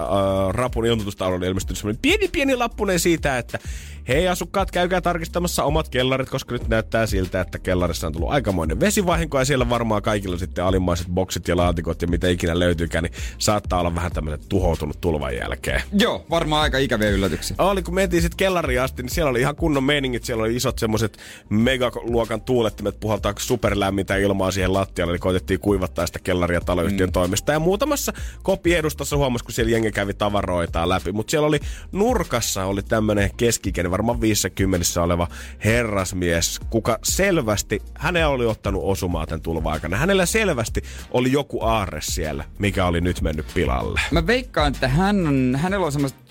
rapun 0.50 0.86
ilmoitustaululle 0.86 1.48
ilmestynyt 1.48 1.78
semmoinen 1.78 2.02
pieni 2.02 2.28
pieni 2.28 2.56
lappunen 2.56 3.00
siitä, 3.00 3.38
että 3.38 3.60
hei 4.08 4.28
asukkaat, 4.28 4.72
käykää 4.72 5.02
tarkistamassa 5.02 5.64
omat 5.64 5.90
kellarit, 5.90 6.30
koska 6.30 6.54
nyt 6.54 6.68
näyttää 6.68 7.06
siltä, 7.06 7.42
että 7.42 7.60
kellarissa 7.60 8.08
on 8.08 8.14
tullut 8.14 8.32
aikamoinen 8.32 8.80
vesivahinko 8.80 9.40
ja 9.40 9.46
siellä 9.46 9.70
varmaan 9.70 10.02
kaikilla 10.02 10.38
sitten 10.38 10.64
alimmaiset 10.64 11.08
boksit 11.08 11.48
ja 11.48 11.58
laatikot 11.58 12.02
ja 12.02 12.08
mitä 12.08 12.28
ikinä 12.28 12.60
löytyykään, 12.60 13.04
niin 13.04 13.14
saattaa 13.38 13.80
olla 13.80 13.96
vähän 13.96 14.12
tämmöinen 14.12 14.40
tuhoutunut 14.50 15.02
tulvan 15.02 15.36
jälkeen. 15.36 15.82
Joo, 15.94 16.26
varmaan 16.30 16.62
aika 16.62 16.78
ikäviä 16.78 17.10
yllätyksiä. 17.10 17.56
Oli, 17.60 17.84
kun 17.84 17.94
mentiin 17.94 18.22
sitten 18.22 18.38
kellariin 18.38 18.82
asti, 18.82 19.04
niin 19.04 19.12
siellä 19.12 19.30
oli 19.30 19.40
ihan 19.40 19.56
kunnon 19.56 19.84
meiningit. 19.84 20.24
Siellä 20.24 20.44
oli 20.44 20.56
isot 20.56 20.80
semmoset 20.80 21.18
megaluokan 21.50 22.42
tuulettimet 22.42 23.00
puhaltaa 23.00 23.34
superlämmintä 23.38 24.16
ilmaa 24.16 24.52
siihen 24.52 24.74
lattialle. 24.74 25.12
Eli 25.12 25.20
koitettiin 25.20 25.60
kuivattaa 25.60 26.08
sitä 26.08 26.20
kellaria 26.20 26.62
taloyhtiön 26.62 27.10
mm. 27.10 27.14
toimesta. 27.14 27.52
Ja 27.52 27.60
muutamassa 27.60 28.14
kopiedustassa 28.44 29.18
huomasi, 29.18 29.46
kun 29.46 29.54
siellä 29.54 29.72
jengi 29.72 29.92
kävi 29.92 30.14
tavaroitaan 30.14 30.90
läpi. 30.90 31.12
Mutta 31.12 31.32
siellä 31.32 31.48
oli 31.48 31.60
nurkassa 31.92 32.66
oli 32.66 32.84
tämmönen 32.84 33.30
keskikäinen, 33.38 33.92
varmaan 33.96 34.22
50 34.22 35.02
oleva 35.02 35.28
herrasmies, 35.66 36.60
kuka 36.70 37.00
selvästi, 37.04 37.82
hänellä 37.94 38.30
oli 38.30 38.46
ottanut 38.46 38.82
osumaa 38.86 39.26
tämän 39.28 39.42
tulvan 39.42 39.74
aikana. 39.74 39.98
Hänellä 39.98 40.26
selvästi 40.26 40.82
oli 41.12 41.32
joku 41.32 41.64
aarre 41.64 42.02
siellä, 42.02 42.44
mikä 42.60 42.86
oli 42.86 43.02
nyt 43.02 43.22
mennyt 43.22 43.46
pilalle. 43.54 44.02
Mä 44.12 44.28
veikkaan, 44.28 44.74
että 44.74 44.88
hän 44.88 45.18
hänellä 45.62 45.86
on 45.86 45.92
semmoista 45.92 46.25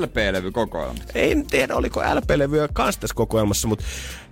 LP-levykokoelma. 0.00 1.00
En 1.14 1.46
tiedä, 1.46 1.74
oliko 1.74 2.00
LP-levyä 2.00 2.68
kans 2.72 2.98
tässä 2.98 3.14
kokoelmassa, 3.14 3.68
mutta 3.68 3.84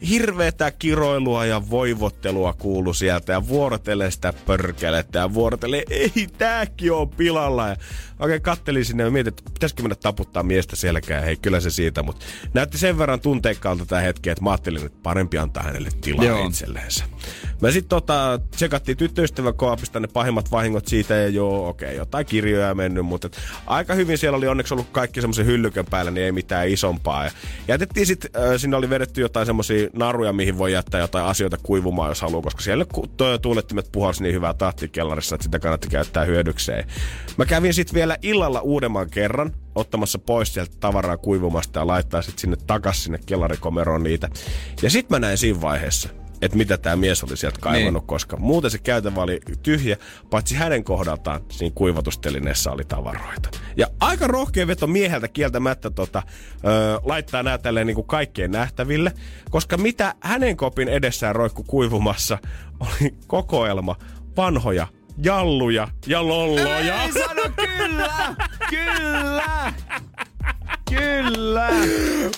hirveetä 0.09 0.71
kiroilua 0.71 1.47
ja 1.47 1.71
voivottelua 1.71 2.53
kuulu 2.53 2.95
sieltä 2.95 3.33
ja 3.33 3.49
vuorotelle 3.49 4.11
sitä 4.11 4.33
pörkelettä 4.47 5.19
ja 5.19 5.35
vuorotelle, 5.35 5.85
ei 5.91 6.27
tääkin 6.39 6.93
on 6.93 7.09
pilalla. 7.09 7.69
Ja 7.69 7.77
oikein 8.19 8.43
kattelin 8.43 8.85
sinne 8.85 9.03
ja 9.03 9.11
mietin, 9.11 9.29
että 9.29 9.51
pitäisikö 9.55 9.83
mennä 9.83 9.95
taputtaa 9.95 10.43
miestä 10.43 10.77
selkää. 10.77 11.21
Hei, 11.21 11.37
kyllä 11.37 11.61
se 11.61 11.71
siitä, 11.71 12.03
mutta 12.03 12.27
näytti 12.55 12.79
sen 12.79 12.99
verran 12.99 13.21
tunteikkaalta 13.21 13.87
tämä 13.87 14.01
hetki, 14.01 14.31
että 14.31 14.45
mä 14.45 14.51
ajattelin, 14.51 14.87
että 14.87 14.99
parempi 15.03 15.39
antaa 15.39 15.63
hänelle 15.63 15.89
tilaa 16.01 16.25
Joo. 16.25 16.47
Itselleensä. 16.47 17.05
Mä 17.61 17.71
sitten 17.71 17.89
tota, 17.89 18.41
tsekattiin 18.51 18.97
tyttöystävän 18.97 19.55
koapista 19.55 20.01
ne 20.01 20.07
pahimmat 20.07 20.51
vahingot 20.51 20.87
siitä 20.87 21.15
ja 21.15 21.29
joo, 21.29 21.69
okei, 21.69 21.89
okay, 21.89 21.97
jotain 21.97 22.27
kirjoja 22.27 22.75
mennyt, 22.75 23.07
mutta 23.07 23.27
et, 23.27 23.39
aika 23.67 23.95
hyvin 23.95 24.19
siellä 24.19 24.37
oli 24.37 24.49
onneksi 24.49 24.75
ollut 24.75 24.89
kaikki 24.93 25.21
semmoisen 25.45 25.53
hyllykön 25.53 25.87
päällä, 25.91 26.11
niin 26.11 26.25
ei 26.25 26.33
mitään 26.33 26.69
isompaa. 26.69 27.25
Ja 27.25 27.31
jätettiin 27.69 28.07
sitten, 28.07 28.31
sinne 28.57 28.77
oli 28.77 28.91
vedetty 28.91 29.21
jotain 29.21 29.47
semmoisia 29.47 29.89
naruja, 29.93 30.33
mihin 30.33 30.59
voi 30.59 30.73
jättää 30.73 31.01
jotain 31.01 31.25
asioita 31.25 31.57
kuivumaan, 31.63 32.11
jos 32.11 32.21
haluaa, 32.21 32.43
koska 32.43 32.63
siellä 32.63 32.87
tuulettimet 33.43 33.89
puhalsi 33.93 34.23
niin 34.23 34.35
hyvää 34.35 34.55
tahtia 34.55 34.89
kellarissa, 34.89 35.35
että 35.35 35.45
sitä 35.45 35.59
kannatti 35.59 35.89
käyttää 35.89 36.25
hyödykseen. 36.25 36.87
Mä 37.37 37.47
kävin 37.47 37.75
sitten 37.75 37.95
vielä 37.95 38.17
illalla 38.23 38.61
uudemman 38.61 39.11
kerran 39.11 39.53
ottamassa 39.75 40.19
pois 40.19 40.55
sieltä 40.55 40.73
tavaraa 40.81 41.17
kuivumasta 41.17 41.81
ja 41.81 41.87
laittaa 41.87 42.23
sitten 42.23 42.41
sinne 42.41 42.57
takas 42.67 43.05
sinne 43.05 43.19
kellarikomeroon 43.27 44.03
niitä. 44.03 44.29
Ja 44.83 44.91
sitten 44.91 45.15
mä 45.15 45.27
näin 45.27 45.39
siinä 45.39 45.61
vaiheessa, 45.61 46.09
että 46.45 46.57
mitä 46.59 46.79
tämä 46.79 46.97
mies 46.97 47.25
oli 47.25 47.37
sieltä 47.37 47.59
kaivannut, 47.61 48.03
Niin. 48.03 48.07
koska 48.09 48.37
muuten 48.37 48.71
se 48.71 48.79
käytävä 48.79 49.21
oli 49.23 49.41
tyhjä, 49.63 49.97
paitsi 50.31 50.55
hänen 50.55 50.85
kohdaltaan 50.85 51.41
siinä 51.51 51.73
kuivatustelineessä 51.75 52.71
oli 52.73 52.85
tavaroita. 52.85 53.49
Ja 53.77 53.87
aika 54.01 54.27
rohkea 54.27 54.67
veto 54.67 54.87
mieheltä 54.87 55.29
kieltämättä 55.29 55.91
tota, 55.91 56.23
ö, 56.65 57.01
laittaa 57.05 57.43
nämä 57.43 57.59
tälleen 57.59 57.87
niin 57.87 57.95
kuin 57.95 58.07
kaikkeen 58.07 58.51
nähtäville, 58.51 59.13
koska 59.51 59.77
mitä 59.77 60.15
hänen 60.21 60.57
kopin 60.57 60.89
edessään 60.89 61.37
roikku 61.37 61.63
kuivumassa 61.65 62.39
oli 62.81 63.15
kokoelma 63.27 63.97
vanhoja 64.37 64.87
jalluja 65.23 65.89
ja 66.07 66.29
lolloja. 66.29 67.03
Ei 67.03 67.13
sano 67.13 67.43
kyllä! 67.57 68.35
Kyllä! 68.71 69.73
Kyllä! 70.99 71.71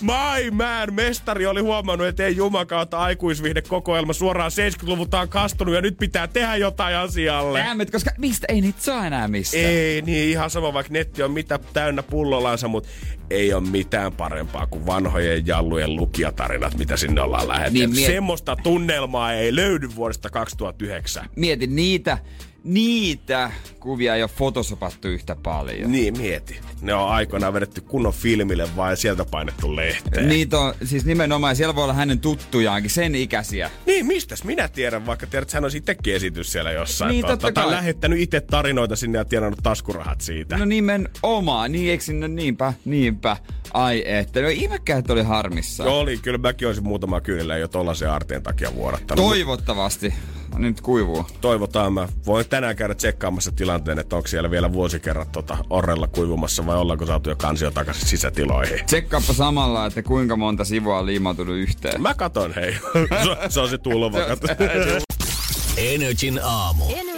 My 0.01 0.51
man, 0.51 0.95
mestari 0.95 1.47
oli 1.47 1.61
huomannut, 1.61 2.07
että 2.07 2.25
ei 2.27 2.37
jumakautta 2.37 2.99
aikuisvihde 2.99 3.63
kokoelma 3.63 4.13
suoraan 4.13 4.51
70-luvulta 4.51 5.21
on 5.21 5.29
kastunut 5.29 5.75
ja 5.75 5.81
nyt 5.81 5.97
pitää 5.99 6.27
tehdä 6.29 6.57
jotain 6.57 6.97
asialle. 6.97 7.59
Jäämet, 7.59 7.91
koska 7.91 8.11
mistä 8.19 8.47
ei 8.51 8.61
niitä 8.61 8.83
saa 8.83 9.07
enää 9.07 9.29
missään. 9.29 9.65
Ei, 9.65 10.03
niin 10.03 10.29
ihan 10.31 10.51
sama, 10.51 10.73
vaikka 10.73 10.93
netti 10.93 11.23
on 11.23 11.31
mitä 11.31 11.59
täynnä 11.73 12.03
pullolansa, 12.03 12.69
mutta 12.69 12.89
ei 13.31 13.55
ole 13.55 13.63
mitään 13.71 14.13
parempaa 14.13 14.67
kuin 14.67 14.87
vanhojen 14.87 15.47
jallujen 15.47 15.97
lukijatarinat, 15.97 16.79
mitä 16.79 16.97
sinne 16.97 17.21
ollaan 17.21 17.49
lähetetty. 17.49 17.79
Niin, 17.79 17.91
Niin, 17.91 18.01
mie- 18.01 18.07
Semmoista 18.07 18.57
tunnelmaa 18.57 19.33
ei 19.33 19.55
löydy 19.57 19.89
vuodesta 19.97 20.31
2009. 20.31 21.29
Mieti 21.37 21.67
niitä, 21.67 22.19
niitä 22.67 23.51
kuvia 23.81 24.15
ei 24.15 24.23
ole 24.23 24.31
fotosopattu 24.37 25.09
yhtä 25.09 25.37
paljon. 25.43 25.93
Niin, 25.93 26.19
mieti. 26.19 26.61
Ne 26.81 26.95
on 26.95 27.09
aikoinaan 27.11 27.53
vedetty 27.55 27.81
kunnon 27.81 28.13
filmille 28.13 28.69
vai 28.77 28.93
ja 28.93 28.97
sieltä 28.97 29.25
painettu 29.25 29.77
lehteen. 29.77 30.29
Niitä 30.29 30.59
on 30.59 30.75
siis 30.85 31.05
nimenomaan, 31.05 31.57
siellä 31.57 31.75
voi 31.75 31.85
olla 31.85 31.93
hänen 31.95 32.21
tuttujaankin, 32.21 32.91
sen 32.91 33.15
ikäisiä. 33.15 33.71
Niin, 33.87 34.07
mistäs 34.07 34.45
minä 34.45 34.69
tiedän, 34.69 35.07
vaikka 35.07 35.27
tiedät, 35.27 35.43
että 35.49 35.57
hän 35.57 35.65
olisi 35.65 35.79
itsekin 35.79 36.15
esitys 36.15 36.53
siellä 36.53 36.73
jossain. 36.73 37.11
Niin, 37.11 37.23
Tota, 37.27 37.37
totta 37.37 37.61
kai. 37.63 37.71
lähettänyt 37.71 38.21
itse 38.21 38.41
tarinoita 38.41 38.97
sinne 38.97 39.19
ja 39.19 39.25
tienannut 39.25 39.61
taskurahat 39.63 40.21
siitä. 40.21 40.59
No 40.59 40.65
nimenomaan, 40.65 41.73
niin 41.73 41.91
eikö 41.91 42.05
sinne 42.05 42.29
niinpä, 42.29 42.73
niinpä. 42.85 43.37
Ai 43.75 44.03
että, 44.07 44.43
no 44.43 44.49
ihmekään, 44.49 44.99
että 44.99 45.13
oli 45.13 45.23
harmissa. 45.23 45.85
Oli, 45.85 46.17
kyllä 46.17 46.39
mäkin 46.39 46.69
olisin 46.69 46.85
muutama 46.85 47.21
kyynillä 47.21 47.57
jo 47.57 47.69
tollasen 47.69 48.11
aarteen 48.11 48.43
takia 48.43 48.75
vuodattanut. 48.75 49.25
Toivottavasti. 49.25 50.15
Nyt 50.57 50.81
kuivuu. 50.81 51.27
toivotaan. 51.41 51.93
Mä 51.93 52.09
voin 52.27 52.49
tänään 52.49 52.77
käydä 52.77 52.95
tsekkaamassa 52.95 53.53
tilanteen, 53.53 53.99
että 53.99 54.17
onko 54.17 54.29
siellä 54.29 54.51
vielä 54.51 54.73
vuosikerrat 54.73 55.33
tota 55.33 55.59
orrella 55.71 56.07
kuivumassa 56.07 56.67
vai 56.67 56.77
ollaanko 56.77 57.07
saatu 57.07 57.31
jo 57.31 57.37
kansio 57.37 57.71
takaisin 57.71 58.09
sisätiloihin. 58.09 58.87
Tsekkaappa 58.87 59.33
samalla, 59.33 59.87
että 59.87 60.03
kuinka 60.03 60.37
monta 60.37 60.65
sivua 60.65 60.99
on 60.99 61.07
liimautunut 61.07 61.57
yhteen. 61.57 62.03
Mä 62.03 62.15
katon, 62.15 62.55
hei. 62.55 62.73
se, 63.09 63.37
se 63.49 63.61
on 63.61 63.69
se 63.69 63.79
tulva. 63.79 64.19
Energin 65.77 66.41
aamu. 66.43 66.85
Energin 66.89 67.16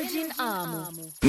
aamu. 0.49 0.77
050501719 1.27 1.29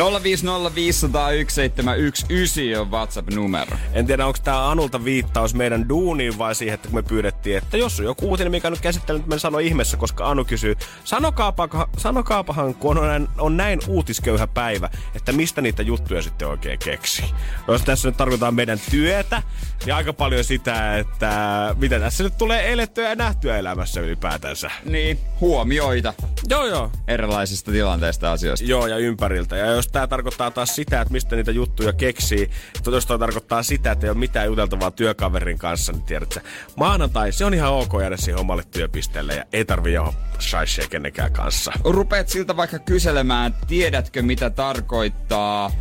on 2.80 2.92
WhatsApp-numero. 2.92 3.78
En 3.94 4.06
tiedä, 4.08 4.26
onko 4.26 4.40
tämä 4.44 4.70
Anulta 4.70 5.04
viittaus 5.04 5.54
meidän 5.54 5.90
duuniin 5.90 6.38
vai 6.38 6.56
siihen, 6.56 6.74
että 6.74 6.88
kun 6.88 6.98
me 6.98 7.04
pyydettiin, 7.04 7.58
että 7.58 7.78
jos 7.78 8.00
on 8.00 8.06
joku 8.06 8.30
uutinen, 8.30 8.52
mikä 8.52 8.68
on 8.68 8.72
nyt 8.72 8.82
käsittelynyt, 8.82 9.28
me 9.28 9.40
sano 9.40 9.60
ihmeessä, 9.60 9.98
koska 9.98 10.30
Anu 10.30 10.46
kysyy, 10.46 10.76
sanokaapa, 11.04 11.90
sanokaapahan, 11.98 12.76
kun 12.76 12.98
on 12.98 13.08
näin, 13.08 13.28
on 13.38 13.58
näin 13.58 13.80
uutisköyhä 13.88 14.48
päivä, 14.48 14.90
että 15.16 15.32
mistä 15.32 15.62
niitä 15.62 15.82
juttuja 15.82 16.22
sitten 16.22 16.48
oikein 16.48 16.80
keksii. 16.80 17.26
No, 17.68 17.74
Jos 17.74 17.82
tässä 17.82 18.08
nyt 18.08 18.18
tarkoitetaan 18.18 18.56
meidän 18.56 18.80
työtä, 18.92 19.44
niin 19.86 19.96
aika 19.96 20.14
paljon 20.14 20.44
sitä, 20.44 20.98
että 20.98 21.76
mitä 21.80 22.00
tässä 22.00 22.24
nyt 22.24 22.38
tulee 22.38 22.72
elettyä 22.72 23.10
ja 23.10 23.16
nähtyä 23.16 23.58
elämässä 23.58 24.02
ylipäätänsä. 24.02 24.72
Niin, 24.86 25.20
huomioita 25.40 26.14
Joo, 26.50 26.66
joo. 26.66 26.92
erilaisista 27.08 27.72
tilanteista 27.72 28.26
ja 28.26 28.32
asioista. 28.32 28.66
Joo, 28.66 28.88
ja 28.88 28.98
ympäriltä. 29.10 29.58
Ja 29.58 29.66
jos 29.66 29.88
tämä 29.88 30.08
tarkoittaa 30.08 30.52
taas 30.52 30.76
sitä, 30.76 31.02
että 31.02 31.12
mistä 31.12 31.36
niitä 31.36 31.52
juttuja 31.52 31.94
keksii, 31.94 32.50
että 32.76 32.92
jos 32.92 33.06
toi 33.06 33.20
tarkoittaa 33.20 33.64
sitä, 33.64 33.92
että 33.92 34.08
ei 34.08 34.12
ole 34.12 34.18
mitään 34.18 34.48
juteltavaa 34.48 34.92
työkaverin 34.92 35.58
kanssa, 35.58 35.92
niin 35.92 36.04
tiedätkö, 36.04 36.40
maanantai, 36.76 37.32
se 37.32 37.46
on 37.46 37.54
ihan 37.54 37.74
ok 37.74 37.94
jäädä 38.02 38.18
siihen 38.18 38.40
omalle 38.40 38.64
työpisteelle 38.72 39.36
ja 39.36 39.46
ei 39.54 39.66
tarvi 39.66 39.94
johon 39.94 40.14
shaishia 40.40 40.88
kenenkään 40.90 41.32
kanssa. 41.32 41.72
Rupeat 41.84 42.30
siltä 42.30 42.58
vaikka 42.58 42.80
kyselemään, 42.80 43.56
tiedätkö 43.68 44.22
mitä 44.22 44.50
tarkoittaa 44.50 45.72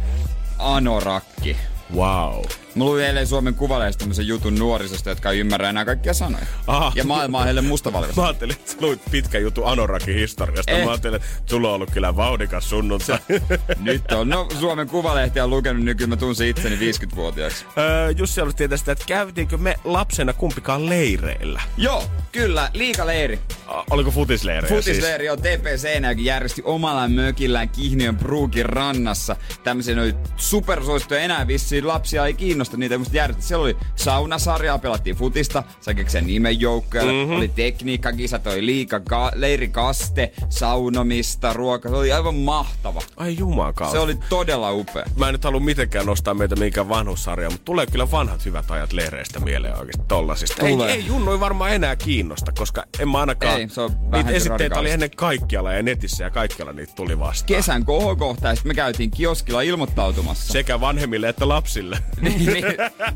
anorakki? 0.58 1.56
Wow. 1.94 2.44
Mä 2.74 2.84
luin 2.84 3.04
eilen 3.04 3.26
Suomen 3.26 3.54
Kuvalehdestä 3.54 3.98
tämmöisen 3.98 4.26
jutun 4.26 4.54
nuorisosta, 4.58 5.08
jotka 5.08 5.30
ei 5.30 5.38
ymmärrä 5.38 5.68
enää 5.70 5.84
kaikkia 5.84 6.14
sanoja. 6.14 6.46
Aha. 6.66 6.92
Ja 6.94 7.04
maailma 7.04 7.38
on 7.38 7.44
heille 7.44 7.60
mustavalkoista. 7.60 8.20
Mä 8.20 8.26
ajattelin, 8.26 8.56
että 8.56 8.70
sä 8.72 8.76
luit 8.80 9.00
pitkä 9.10 9.38
juttu 9.38 9.64
Anorakin 9.64 10.14
historiasta. 10.14 10.72
Eh. 10.72 10.84
Mä 10.84 10.90
ajattelin, 10.90 11.16
että 11.16 11.28
sulla 11.46 11.68
on 11.68 11.74
ollut 11.74 11.90
kyllä 11.90 12.16
vauhdikas 12.16 12.70
sunnuntai. 12.70 13.18
Nyt 13.80 14.12
on. 14.12 14.28
No, 14.28 14.48
Suomen 14.60 14.88
Kuvalehti 14.88 15.40
on 15.40 15.50
lukenut 15.50 15.84
nykyään, 15.84 16.08
mä 16.10 16.16
tunsin 16.16 16.48
itseni 16.48 16.76
50-vuotiaaksi. 16.76 17.64
Öö, 17.78 18.10
Jussi 18.10 18.40
halusi 18.40 18.56
tietää 18.56 18.78
sitä, 18.78 18.92
että 18.92 19.04
käytiinkö 19.06 19.56
me 19.56 19.74
lapsena 19.84 20.32
kumpikaan 20.32 20.88
leireillä? 20.88 21.60
Joo, 21.76 22.04
kyllä, 22.32 22.70
liikaleiri. 22.74 23.38
O- 23.68 23.84
Oliko 23.90 24.10
futisleirejä 24.10 24.68
Futisleiri 24.68 25.28
on 25.30 25.38
TP 25.38 25.66
Seinäjoki 25.76 26.24
järjesti 26.24 26.62
omalla 26.64 27.08
mökillään 27.08 27.68
Kihniön 27.68 28.16
Pruukin 28.16 28.66
rannassa. 28.66 29.36
Tämmöisiä 29.62 29.94
oli 30.02 30.14
supersuosittuja 30.36 31.20
enää 31.20 31.46
vissiin 31.46 31.88
lapsia 31.88 32.26
ei 32.26 32.34
kiinnosta 32.59 32.76
niitä, 32.76 32.98
musta 32.98 33.16
järjesti. 33.16 33.42
Siellä 33.42 33.62
oli 33.62 33.76
saunasarjaa, 33.96 34.78
pelattiin 34.78 35.16
futista, 35.16 35.62
sai 35.80 35.94
keksiä 35.94 36.20
nimen 36.20 36.61
joukkoja, 36.61 37.04
mm-hmm. 37.04 37.36
oli 37.36 37.48
tekniikkakisat, 37.48 38.46
oli 38.46 38.66
liika, 38.66 39.00
ka- 39.00 39.32
leirikaste, 39.34 40.32
saunomista, 40.48 41.52
ruoka. 41.52 41.88
Se 41.88 41.94
oli 41.94 42.12
aivan 42.12 42.34
mahtava. 42.34 43.02
Ai 43.16 43.36
jumakauta. 43.38 43.92
Se 43.92 43.98
oli 43.98 44.18
todella 44.28 44.72
upea. 44.72 45.04
Mä 45.16 45.28
en 45.28 45.34
nyt 45.34 45.44
halua 45.44 45.61
mitenkään 45.61 46.06
nostaa 46.06 46.34
meitä 46.34 46.56
mihinkään 46.56 46.88
vanhussarjaa, 46.88 47.50
mutta 47.50 47.64
tulee 47.64 47.86
kyllä 47.86 48.11
vanhat 48.11 48.44
hyvät 48.44 48.70
ajat 48.70 48.92
leireistä 48.92 49.40
mieleen 49.40 49.78
oikeasti 49.78 50.04
tollasista. 50.09 50.66
Ei, 50.66 50.82
ei 50.82 51.06
junnoi 51.06 51.40
varmaan 51.40 51.72
enää 51.72 51.96
kiinnosta, 51.96 52.52
koska 52.59 52.84
en 52.98 53.09
mä 53.09 53.18
ainakaan... 53.18 53.61
Ei, 53.61 53.68
se 53.68 53.80
on 53.80 53.90
niitä 53.90 54.11
vähänkin 54.11 54.36
esitteitä 54.36 54.78
oli 54.78 54.90
ennen 54.90 55.11
kaikkialla 55.16 55.72
ja 55.72 55.82
netissä 55.82 56.24
ja 56.24 56.30
kaikkialla 56.30 56.72
niitä 56.72 56.92
tuli 56.96 57.18
vastaan. 57.18 57.46
Kesän 57.46 57.84
kohokohta 57.84 58.48
ja 58.48 58.54
sitten 58.54 58.70
me 58.70 58.74
käytiin 58.74 59.11
kioskilla 59.11 59.62
ilmoittautumassa. 59.62 60.52
Sekä 60.52 60.80
vanhemmille 60.80 61.28
että 61.28 61.48
lapsille. 61.48 61.98
niin, 62.20 62.46
niin, 62.53 62.64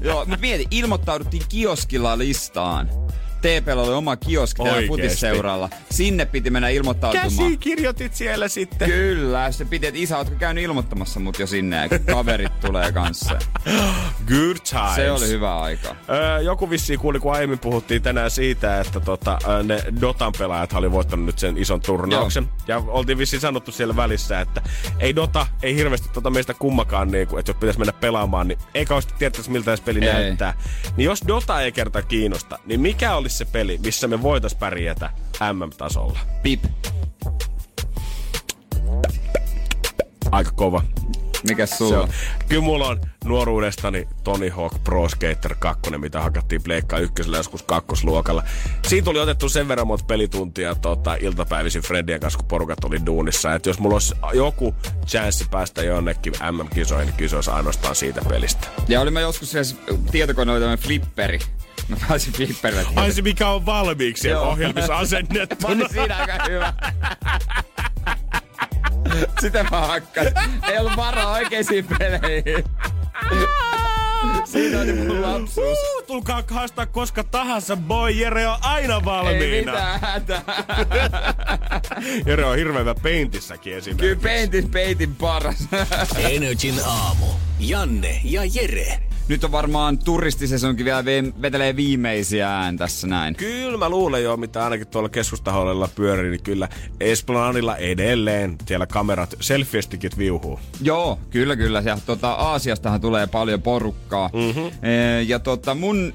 joo, 0.00 0.24
mutta 0.24 0.40
mieti, 0.40 0.66
ilmoittauduttiin 0.70 1.42
kioskilla 1.48 2.18
listaan. 2.18 2.90
TPllä 3.42 3.82
oli 3.82 3.92
oma 3.92 4.16
kioski 4.16 4.62
täällä 4.62 4.86
futisseuralla. 4.86 5.70
Sinne 5.90 6.24
piti 6.24 6.50
mennä 6.50 6.68
ilmoittautumaan. 6.68 7.30
Käsi 7.30 7.56
kirjoitit 7.56 8.14
siellä 8.14 8.48
sitten. 8.48 8.88
Kyllä, 8.90 9.52
se 9.52 9.64
piti, 9.64 9.86
että 9.86 10.00
isä, 10.00 10.18
ootko 10.18 10.34
käynyt 10.38 10.64
ilmoittamassa 10.64 11.20
mut 11.20 11.38
jo 11.38 11.46
sinne 11.46 11.76
ja 11.76 11.98
kaverit 11.98 12.60
tulee 12.60 12.92
kanssa. 12.92 13.38
Good 14.28 14.56
times. 14.70 14.94
Se 14.94 15.10
oli 15.10 15.28
hyvä 15.28 15.60
aika. 15.60 15.96
Öö, 16.08 16.40
joku 16.40 16.70
vissiin 16.70 16.98
kuuli, 16.98 17.20
kun 17.20 17.32
aiemmin 17.32 17.58
puhuttiin 17.58 18.02
tänään 18.02 18.30
siitä, 18.30 18.80
että 18.80 19.00
tota, 19.00 19.38
ne 19.62 19.84
Dotan 20.00 20.32
pelaajat 20.38 20.72
oli 20.72 20.92
voittanut 20.92 21.26
nyt 21.26 21.38
sen 21.38 21.58
ison 21.58 21.80
turnauksen. 21.80 22.48
Ja 22.68 22.82
oltiin 22.86 23.18
vissiin 23.18 23.40
sanottu 23.40 23.72
siellä 23.72 23.96
välissä, 23.96 24.40
että 24.40 24.62
ei 24.98 25.16
Dota, 25.16 25.46
ei 25.62 25.74
hirveästi 25.74 26.08
tota 26.12 26.30
meistä 26.30 26.54
kummakaan, 26.54 27.10
niin 27.10 27.28
kuin, 27.28 27.40
että 27.40 27.50
jos 27.50 27.56
pitäisi 27.56 27.78
mennä 27.78 27.92
pelaamaan, 27.92 28.48
niin 28.48 28.58
ei 28.74 28.84
kauheasti 28.86 29.14
tietäisi 29.18 29.50
miltä 29.50 29.76
se 29.76 29.82
peli 29.82 30.06
Ei. 30.06 30.12
näyttää. 30.12 30.54
Niin 30.96 31.04
jos 31.04 31.22
Dota 31.28 31.60
ei 31.60 31.72
kerta 31.72 32.02
kiinnosta, 32.02 32.58
niin 32.66 32.80
mikä 32.80 33.16
olisi 33.32 33.38
se 33.38 33.44
peli, 33.44 33.78
missä 33.84 34.08
me 34.08 34.22
voitais 34.22 34.54
pärjätä 34.54 35.10
MM-tasolla? 35.52 36.18
Pip. 36.42 36.64
Aika 40.30 40.50
kova. 40.50 40.82
Mikäs 41.48 41.70
Se 41.70 41.76
sulla? 41.76 42.00
on. 42.00 42.08
Kyllä 42.48 42.62
mulla 42.62 42.86
on 42.88 43.00
nuoruudestani 43.24 44.08
Tony 44.24 44.48
Hawk 44.48 44.84
Pro 44.84 45.08
Skater 45.08 45.54
2, 45.58 45.90
mitä 45.98 46.20
hakattiin 46.20 46.62
Pleikkaa 46.62 46.98
ykkösellä 46.98 47.36
joskus 47.36 47.62
kakkosluokalla. 47.62 48.42
Siinä 48.88 49.04
tuli 49.04 49.18
otettu 49.20 49.48
sen 49.48 49.68
verran 49.68 49.86
monta 49.86 50.04
pelituntia 50.04 50.74
tota, 50.74 51.14
iltapäivisin 51.14 51.82
Fredien 51.82 52.20
kanssa, 52.20 52.38
kun 52.38 52.48
porukat 52.48 52.84
oli 52.84 53.06
duunissa. 53.06 53.54
Että 53.54 53.70
jos 53.70 53.78
mulla 53.78 53.94
olisi 53.94 54.14
joku 54.34 54.74
chanssi 55.06 55.46
päästä 55.50 55.82
jonnekin 55.82 56.32
MM-kisoihin, 56.50 57.14
niin 57.18 57.34
olisi 57.34 57.50
ainoastaan 57.50 57.94
siitä 57.96 58.20
pelistä. 58.28 58.66
Ja 58.88 59.00
oli 59.00 59.10
mä 59.10 59.20
joskus 59.20 59.50
siellä 59.50 59.74
tietokoneella 60.10 60.60
tämmönen 60.60 60.84
flipperi. 60.84 61.38
Mä 61.88 61.96
pääsin 62.08 62.32
flipperille. 62.32 62.86
Ai 62.96 63.12
se 63.12 63.22
mikä 63.22 63.48
on 63.48 63.66
valmiiksi 63.66 64.20
siellä 64.22 64.40
Joo. 64.42 64.50
ohjelmissa 64.50 64.92
Mä 64.92 64.98
asennettu. 64.98 65.66
olin 65.66 65.88
siinä 65.92 66.16
aika 66.16 66.44
hyvä. 66.48 66.72
Sitä 69.40 69.64
mä 69.70 69.80
hakkasin. 69.80 70.32
Ei 70.72 70.78
ollut 70.78 70.96
varaa 70.96 71.32
oikeisiin 71.32 71.86
peleihin. 71.98 72.64
Siinä 74.44 74.80
oli 74.80 74.92
mun 74.92 75.22
lapsuus. 75.22 75.78
Uh, 75.78 76.02
tulkaa 76.06 76.42
haastaa 76.50 76.86
koska 76.86 77.24
tahansa, 77.24 77.76
boy. 77.76 78.10
Jere 78.10 78.46
on 78.48 78.58
aina 78.60 78.94
Ei 78.94 79.04
valmiina. 79.04 79.72
mitään 79.72 80.00
hätää. 80.00 80.42
Jere 82.26 82.44
on 82.44 82.56
hirveän 82.56 82.80
hyvä 82.80 82.94
peintissäkin 82.94 83.74
esimerkiksi. 83.76 84.06
Kyllä 84.08 84.20
peitin, 84.22 84.70
peitin 84.70 85.14
paras. 85.16 85.68
Energin 86.18 86.74
aamu. 86.86 87.26
Janne 87.60 88.20
ja 88.24 88.42
Jere. 88.54 88.98
Nyt 89.28 89.44
on 89.44 89.52
varmaan 89.52 89.98
turistisesonkin 89.98 90.84
vielä 90.84 91.02
ve- 91.02 91.42
vetelee 91.42 91.76
viimeisiä 91.76 92.58
ään 92.58 92.76
tässä 92.76 93.06
näin. 93.06 93.34
Kyllä 93.34 93.78
mä 93.78 93.88
luulen 93.88 94.22
jo, 94.22 94.36
mitä 94.36 94.64
ainakin 94.64 94.86
tuolla 94.86 95.08
keskustahollella 95.08 95.88
pyörii, 95.94 96.30
niin 96.30 96.42
kyllä 96.42 96.68
Esplanadilla 97.00 97.76
edelleen 97.76 98.56
siellä 98.66 98.86
kamerat, 98.86 99.34
selfiestikit 99.40 100.18
viuhuu. 100.18 100.60
Joo, 100.80 101.18
kyllä 101.30 101.56
kyllä. 101.56 101.82
Ja 101.84 101.98
tota, 102.06 102.32
Aasiastahan 102.32 103.00
tulee 103.00 103.26
paljon 103.26 103.62
porukkaa. 103.62 104.30
Mm-hmm. 104.32 104.88
E, 104.88 105.22
ja 105.22 105.38
tota, 105.38 105.74
mun 105.74 106.14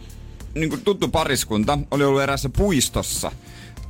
niin 0.54 0.70
kuin 0.70 0.82
tuttu 0.82 1.08
pariskunta 1.08 1.80
oli 1.92 2.04
ollut 2.04 2.22
erässä 2.22 2.50
puistossa 2.50 3.32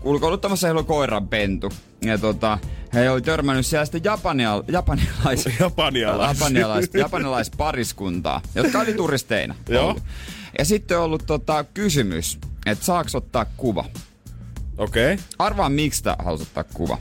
ulkoiluttamassa 0.03 0.67
heillä 0.67 0.79
oli 0.79 0.87
koiran 0.87 1.27
pentu. 1.27 1.71
Ja 2.01 2.17
tota, 2.17 2.59
he 2.97 3.09
oli 3.09 3.21
törmännyt 3.21 3.65
siellä 3.65 3.85
sitten 3.85 4.03
japania, 4.03 4.63
japanilais, 4.67 5.45
Japanialais. 5.59 6.29
japanilais, 6.39 6.89
japanilaispariskuntaa, 6.93 8.41
jotka 8.55 8.79
oli 8.79 8.93
turisteina. 8.93 9.55
Joo. 9.69 9.87
ollut. 9.87 10.03
Ja 10.59 10.65
sitten 10.65 10.97
on 10.97 11.03
ollut 11.03 11.23
tota, 11.25 11.63
kysymys, 11.63 12.39
että 12.65 12.85
saaks 12.85 13.15
ottaa 13.15 13.45
kuva. 13.57 13.85
Okei. 14.77 15.13
Okay. 15.13 15.25
Arvaa, 15.39 15.69
miksi 15.69 16.03
tää 16.03 16.15
halusi 16.19 16.43
ottaa 16.43 16.63
kuva. 16.63 16.97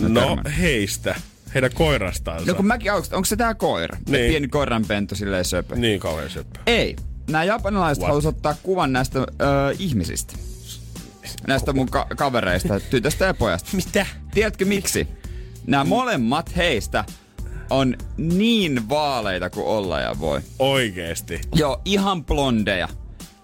Ne 0.00 0.08
No 0.08 0.20
törmännyt. 0.20 0.58
heistä. 0.58 1.14
Heidän 1.54 1.70
koirastaansa. 1.74 2.46
No 2.46 2.54
kun 2.54 2.66
mäkin, 2.66 2.92
onko, 2.92 3.06
onko 3.12 3.24
se 3.24 3.36
tää 3.36 3.54
koira? 3.54 3.96
Niin. 4.08 4.30
Pieni 4.30 4.48
koiranpentu 4.48 5.14
silleen 5.14 5.44
söpö. 5.44 5.76
Niin 5.76 6.00
kauhean 6.00 6.30
söppö. 6.30 6.60
Ei. 6.66 6.96
Nämä 7.30 7.44
japanilaiset 7.44 8.04
halusivat 8.04 8.36
ottaa 8.36 8.54
kuvan 8.62 8.92
näistä 8.92 9.18
ö, 9.18 9.24
ihmisistä. 9.78 10.34
Näistä 11.46 11.72
mun 11.72 11.88
ka- 11.88 12.06
kavereista, 12.16 12.80
tytöstä 12.80 13.24
ja 13.24 13.34
pojasta. 13.34 13.70
Mitä? 13.76 14.06
Tiedätkö 14.34 14.64
miksi? 14.64 15.08
Nämä 15.68 15.84
molemmat 15.84 16.56
heistä 16.56 17.04
on 17.70 17.96
niin 18.16 18.88
vaaleita 18.88 19.50
kuin 19.50 19.66
olla 19.66 20.00
ja 20.00 20.16
voi. 20.20 20.40
Oikeesti. 20.58 21.40
Joo, 21.54 21.80
ihan 21.84 22.24
blondeja. 22.24 22.88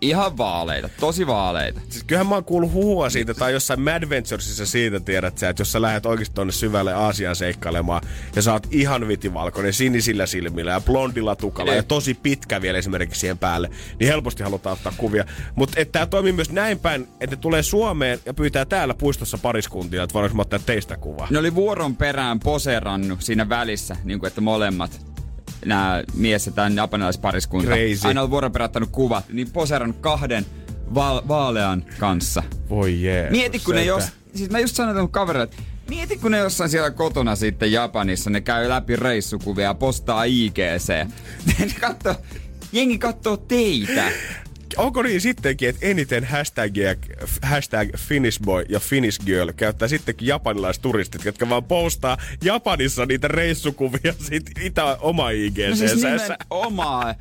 Ihan 0.04 0.36
vaaleita, 0.36 0.88
tosi 1.00 1.26
vaaleita. 1.26 1.80
Siis 1.88 2.04
kyllähän 2.04 2.26
mä 2.26 2.34
oon 2.34 2.44
kuullut 2.44 2.72
huhua 2.72 3.10
siitä, 3.10 3.34
tai 3.34 3.52
jossain 3.52 3.80
Mad 3.80 4.08
Venturesissa 4.08 4.66
siitä 4.66 5.00
tiedät 5.00 5.38
sä, 5.38 5.48
että 5.48 5.60
jos 5.60 5.72
sä 5.72 5.82
lähdet 5.82 6.06
oikeasti 6.06 6.34
tonne 6.34 6.52
syvälle 6.52 6.94
Aasiaan 6.94 7.36
seikkailemaan, 7.36 8.02
ja 8.36 8.42
sä 8.42 8.52
oot 8.52 8.66
ihan 8.70 9.08
vitivalkoinen 9.08 9.72
sinisillä 9.72 10.26
silmillä 10.26 10.70
ja 10.70 10.80
blondilla 10.80 11.36
tukalla, 11.36 11.72
Niin. 11.72 11.76
ja 11.76 11.82
tosi 11.82 12.14
pitkä 12.14 12.62
vielä 12.62 12.78
esimerkiksi 12.78 13.20
siihen 13.20 13.38
päälle, 13.38 13.70
niin 14.00 14.08
helposti 14.08 14.42
halutaan 14.42 14.72
ottaa 14.72 14.92
kuvia. 14.96 15.24
Mutta 15.54 15.80
että 15.80 15.92
tää 15.92 16.06
toimii 16.06 16.32
myös 16.32 16.50
näin 16.52 16.78
päin, 16.78 17.08
että 17.20 17.36
ne 17.36 17.40
tulee 17.42 17.62
Suomeen 17.62 18.18
ja 18.26 18.34
pyytää 18.34 18.64
täällä 18.64 18.94
puistossa 18.94 19.38
pariskuntia, 19.38 20.02
että 20.02 20.14
voidaanko 20.14 20.36
mä 20.36 20.42
ottaa 20.42 20.58
teistä 20.58 20.96
kuvaa. 20.96 21.26
Ne 21.30 21.38
oli 21.38 21.54
vuoron 21.54 21.96
perään 21.96 22.40
poseerannut 22.40 23.22
siinä 23.22 23.48
välissä, 23.48 23.96
niin 24.04 24.18
kuin 24.18 24.28
että 24.28 24.40
molemmat 24.40 25.13
nämä 25.64 26.02
mies 26.14 26.46
ja 26.46 26.52
tämän 26.52 26.76
japanilaispariskunta. 26.76 27.70
Crazy. 27.70 28.08
Aina 28.08 28.22
on 28.22 28.30
ottanut 28.62 28.88
kuvat, 28.92 29.24
niin 29.32 29.50
poseerannut 29.50 29.98
kahden 30.00 30.46
va- 30.94 31.22
vaalean 31.28 31.84
kanssa. 31.98 32.42
Voi 32.68 33.02
jee. 33.02 33.30
Mieti, 33.30 33.58
kun 33.58 33.74
ne 33.74 33.84
jos... 33.84 34.04
Siis 34.34 34.50
mä 34.50 34.58
just 34.58 34.76
sanoin 34.76 35.08
kaverille, 35.08 35.44
että 35.44 35.56
mieti, 35.88 36.16
kun 36.16 36.30
ne 36.30 36.38
jossain 36.38 36.70
siellä 36.70 36.90
kotona 36.90 37.36
sitten 37.36 37.72
Japanissa, 37.72 38.30
ne 38.30 38.40
käy 38.40 38.68
läpi 38.68 38.96
reissukuvia 38.96 39.64
ja 39.64 39.74
postaa 39.74 40.24
IGC. 40.24 40.88
Ne 41.58 41.66
katsoo, 41.80 42.14
jengi 42.72 42.98
katsoo 42.98 43.36
teitä. 43.36 44.04
Onko 44.76 45.02
niin 45.02 45.20
sittenkin, 45.20 45.68
että 45.68 45.86
eniten 45.86 46.24
hashtagia, 46.24 46.94
hashtag 47.42 47.88
Finnish 47.96 48.40
boy 48.42 48.64
ja 48.68 48.80
Finnish 48.80 49.24
girl 49.26 49.52
käyttää 49.56 49.88
sittenkin 49.88 50.28
japanilaisturistit, 50.28 51.24
jotka 51.24 51.48
vaan 51.48 51.64
postaa 51.64 52.18
Japanissa 52.44 53.06
niitä 53.06 53.28
reissukuvia 53.28 54.14
sit 54.18 54.50
itä 54.60 54.96
oma 55.00 55.30
ig 55.30 55.58
No 55.68 55.76
siis 55.76 55.94
nimenomaan. 55.94 57.14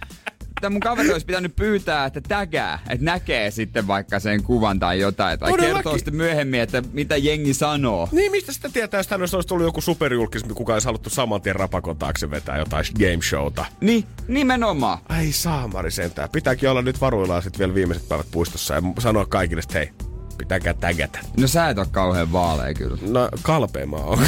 Tämä 0.64 0.74
mun 0.74 0.80
kaveri 0.80 1.12
olisi 1.14 1.26
pitänyt 1.26 1.56
pyytää, 1.56 2.06
että 2.06 2.22
tägää, 2.22 2.80
että 2.90 3.06
näkee 3.06 3.52
sitten 3.52 3.88
vaikka 3.88 4.20
sen 4.20 4.44
kuvan 4.44 4.80
tai 4.80 5.00
jotain. 5.00 5.40
Tai 5.40 5.52
Todellakin. 5.52 5.76
kertoo 5.76 5.98
sitten 5.98 6.16
myöhemmin, 6.16 6.60
että 6.60 6.84
mitä 6.94 7.18
jengi 7.18 7.54
sanoo. 7.54 8.10
Niin, 8.12 8.32
mistä 8.32 8.54
sitä 8.54 8.70
tietää, 8.70 9.00
jos 9.00 9.08
tänne 9.08 9.26
olisi 9.34 9.48
tullut 9.48 9.66
joku 9.66 9.82
superjulkis, 9.82 10.44
kuka 10.44 10.74
olisi 10.74 10.86
haluttu 10.86 11.10
saman 11.10 11.42
tien 11.42 11.56
rapakon 11.56 11.98
taakse 11.98 12.32
vetää 12.32 12.58
jotain 12.58 12.86
game 13.00 13.20
showta. 13.30 13.66
Niin, 13.82 14.04
nimenomaan. 14.28 14.98
Ai 15.10 15.32
saamari 15.32 15.92
sentään. 15.92 16.30
Pitääkin 16.30 16.70
olla 16.70 16.82
nyt 16.82 17.02
varuillaan 17.02 17.42
sitten 17.44 17.60
vielä 17.60 17.74
viimeiset 17.76 18.10
päivät 18.10 18.28
puistossa 18.32 18.74
ja 18.74 18.82
sanoa 19.00 19.26
kaikille, 19.26 19.60
että 19.60 19.78
hei, 19.80 19.90
pitääkää 20.38 20.74
tägätä. 20.74 21.20
No 21.38 21.48
sä 21.48 21.70
et 21.70 21.78
ole 21.78 21.88
kauhean 21.92 22.32
vaalea 22.32 22.74
kyllä. 22.74 22.98
No, 23.02 23.30
kalpea 23.42 23.86
mä 23.86 23.96
oon. 23.96 24.20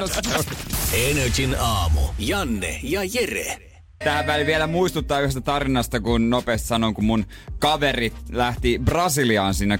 no, 0.00 0.04
on- 0.38 0.44
Energin 0.92 1.56
aamu. 1.58 2.00
Janne 2.18 2.80
ja 2.82 3.00
Jere. 3.04 3.73
Tähän 3.98 4.26
väliin 4.26 4.46
vielä 4.46 4.66
muistuttaa 4.66 5.20
yhdestä 5.20 5.40
tarinasta, 5.40 6.00
kun 6.00 6.30
nopeasti 6.30 6.68
sanon, 6.68 6.94
kun 6.94 7.04
mun 7.04 7.26
kaveri 7.58 8.12
lähti 8.32 8.80
Brasiliaan 8.84 9.54
siinä 9.54 9.76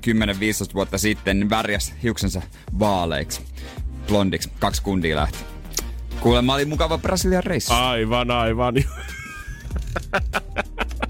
10-15 0.71 0.75
vuotta 0.75 0.99
sitten, 0.99 1.41
niin 1.41 1.51
värjäs 1.51 1.95
hiuksensa 2.03 2.43
vaaleiksi, 2.79 3.43
blondiksi. 4.09 4.51
Kaksi 4.59 4.83
kundia 4.83 5.17
lähti. 5.17 5.39
Kuulemma 6.21 6.55
oli 6.55 6.65
mukava 6.65 6.99
Brasilian 6.99 7.45
reissu. 7.45 7.73
Aivan, 7.73 8.31
aivan. 8.31 8.75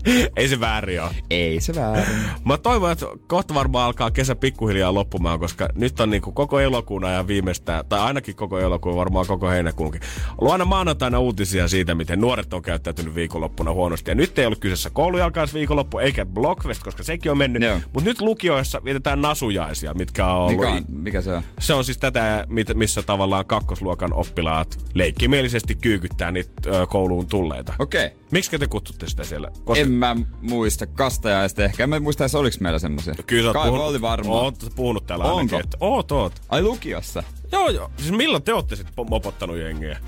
Ei 0.36 0.48
se 0.48 0.60
väärin 0.60 1.02
ole. 1.02 1.10
Ei 1.30 1.60
se 1.60 1.74
väärin. 1.74 2.16
Mä 2.44 2.58
toivon, 2.58 2.92
että 2.92 3.06
kohta 3.26 3.54
varmaan 3.54 3.86
alkaa 3.86 4.10
kesä 4.10 4.36
pikkuhiljaa 4.36 4.94
loppumaan, 4.94 5.38
koska 5.38 5.68
nyt 5.74 6.00
on 6.00 6.10
niinku 6.10 6.32
koko 6.32 6.60
elokuun 6.60 7.04
ajan 7.04 7.26
viimeistään, 7.26 7.84
tai 7.88 8.00
ainakin 8.00 8.36
koko 8.36 8.58
elokuun, 8.58 8.96
varmaan 8.96 9.26
koko 9.26 9.48
heinäkuunkin. 9.48 10.00
Ollut 10.38 10.52
aina 10.52 10.64
maanantaina 10.64 11.18
uutisia 11.18 11.68
siitä, 11.68 11.94
miten 11.94 12.20
nuoret 12.20 12.54
on 12.54 12.62
käyttäytynyt 12.62 13.14
viikonloppuna 13.14 13.72
huonosti. 13.72 14.10
Ja 14.10 14.14
nyt 14.14 14.38
ei 14.38 14.46
ollut 14.46 14.58
kyseessä 14.58 14.90
koulujalkaisviikonloppu, 14.90 15.98
eikä 15.98 16.26
Blockfest, 16.26 16.82
koska 16.82 17.02
sekin 17.02 17.32
on 17.32 17.38
mennyt. 17.38 17.62
Mutta 17.92 18.08
nyt 18.08 18.20
lukioissa 18.20 18.84
vietetään 18.84 19.22
nasujaisia, 19.22 19.94
mitkä 19.94 20.26
on 20.26 20.36
ollut... 20.36 20.56
Mikä, 20.56 20.68
on, 20.68 20.84
mikä 20.88 21.20
se 21.20 21.32
on? 21.32 21.42
Se 21.58 21.74
on 21.74 21.84
siis 21.84 21.98
tätä, 21.98 22.46
missä 22.74 23.02
tavallaan 23.02 23.46
kakkosluokan 23.46 24.12
oppilaat 24.12 24.78
leikkimielisesti 24.94 25.74
kyykyttää 25.74 26.30
niitä 26.30 26.50
kouluun 26.88 27.26
tulleita. 27.26 27.74
Okei. 27.78 28.06
Okay. 28.06 28.23
Miksi 28.34 28.58
te 28.58 28.66
kutsutte 28.66 29.08
sitä 29.08 29.24
siellä? 29.24 29.50
En 29.76 29.90
mä 29.90 30.16
muista 30.40 30.86
kastajaista 30.86 31.64
ehkä. 31.64 31.82
En 31.82 31.90
mä 31.90 32.00
muista 32.00 32.24
edes 32.24 32.34
oliks 32.34 32.60
meillä 32.60 32.78
semmosia. 32.78 33.14
Kyllä 33.26 33.52
sä 33.52 33.58
oot 33.58 33.66
puhunut, 33.68 33.86
oli 33.86 34.00
varmaan. 34.00 34.44
Oot 34.44 34.54
puhunut 34.76 35.06
täällä 35.06 35.24
Onko? 35.24 35.36
ainakin. 35.36 35.60
Että, 35.60 35.76
oot, 35.80 36.12
oot. 36.12 36.32
Ai 36.48 36.62
lukiossa. 36.62 37.22
Joo, 37.52 37.68
joo. 37.68 37.90
Siis 37.96 38.12
milloin 38.12 38.42
te 38.42 38.54
ootte 38.54 38.76
sit 38.76 38.86
po- 38.86 39.08
mopottanut 39.10 39.56
jengiä? 39.56 39.98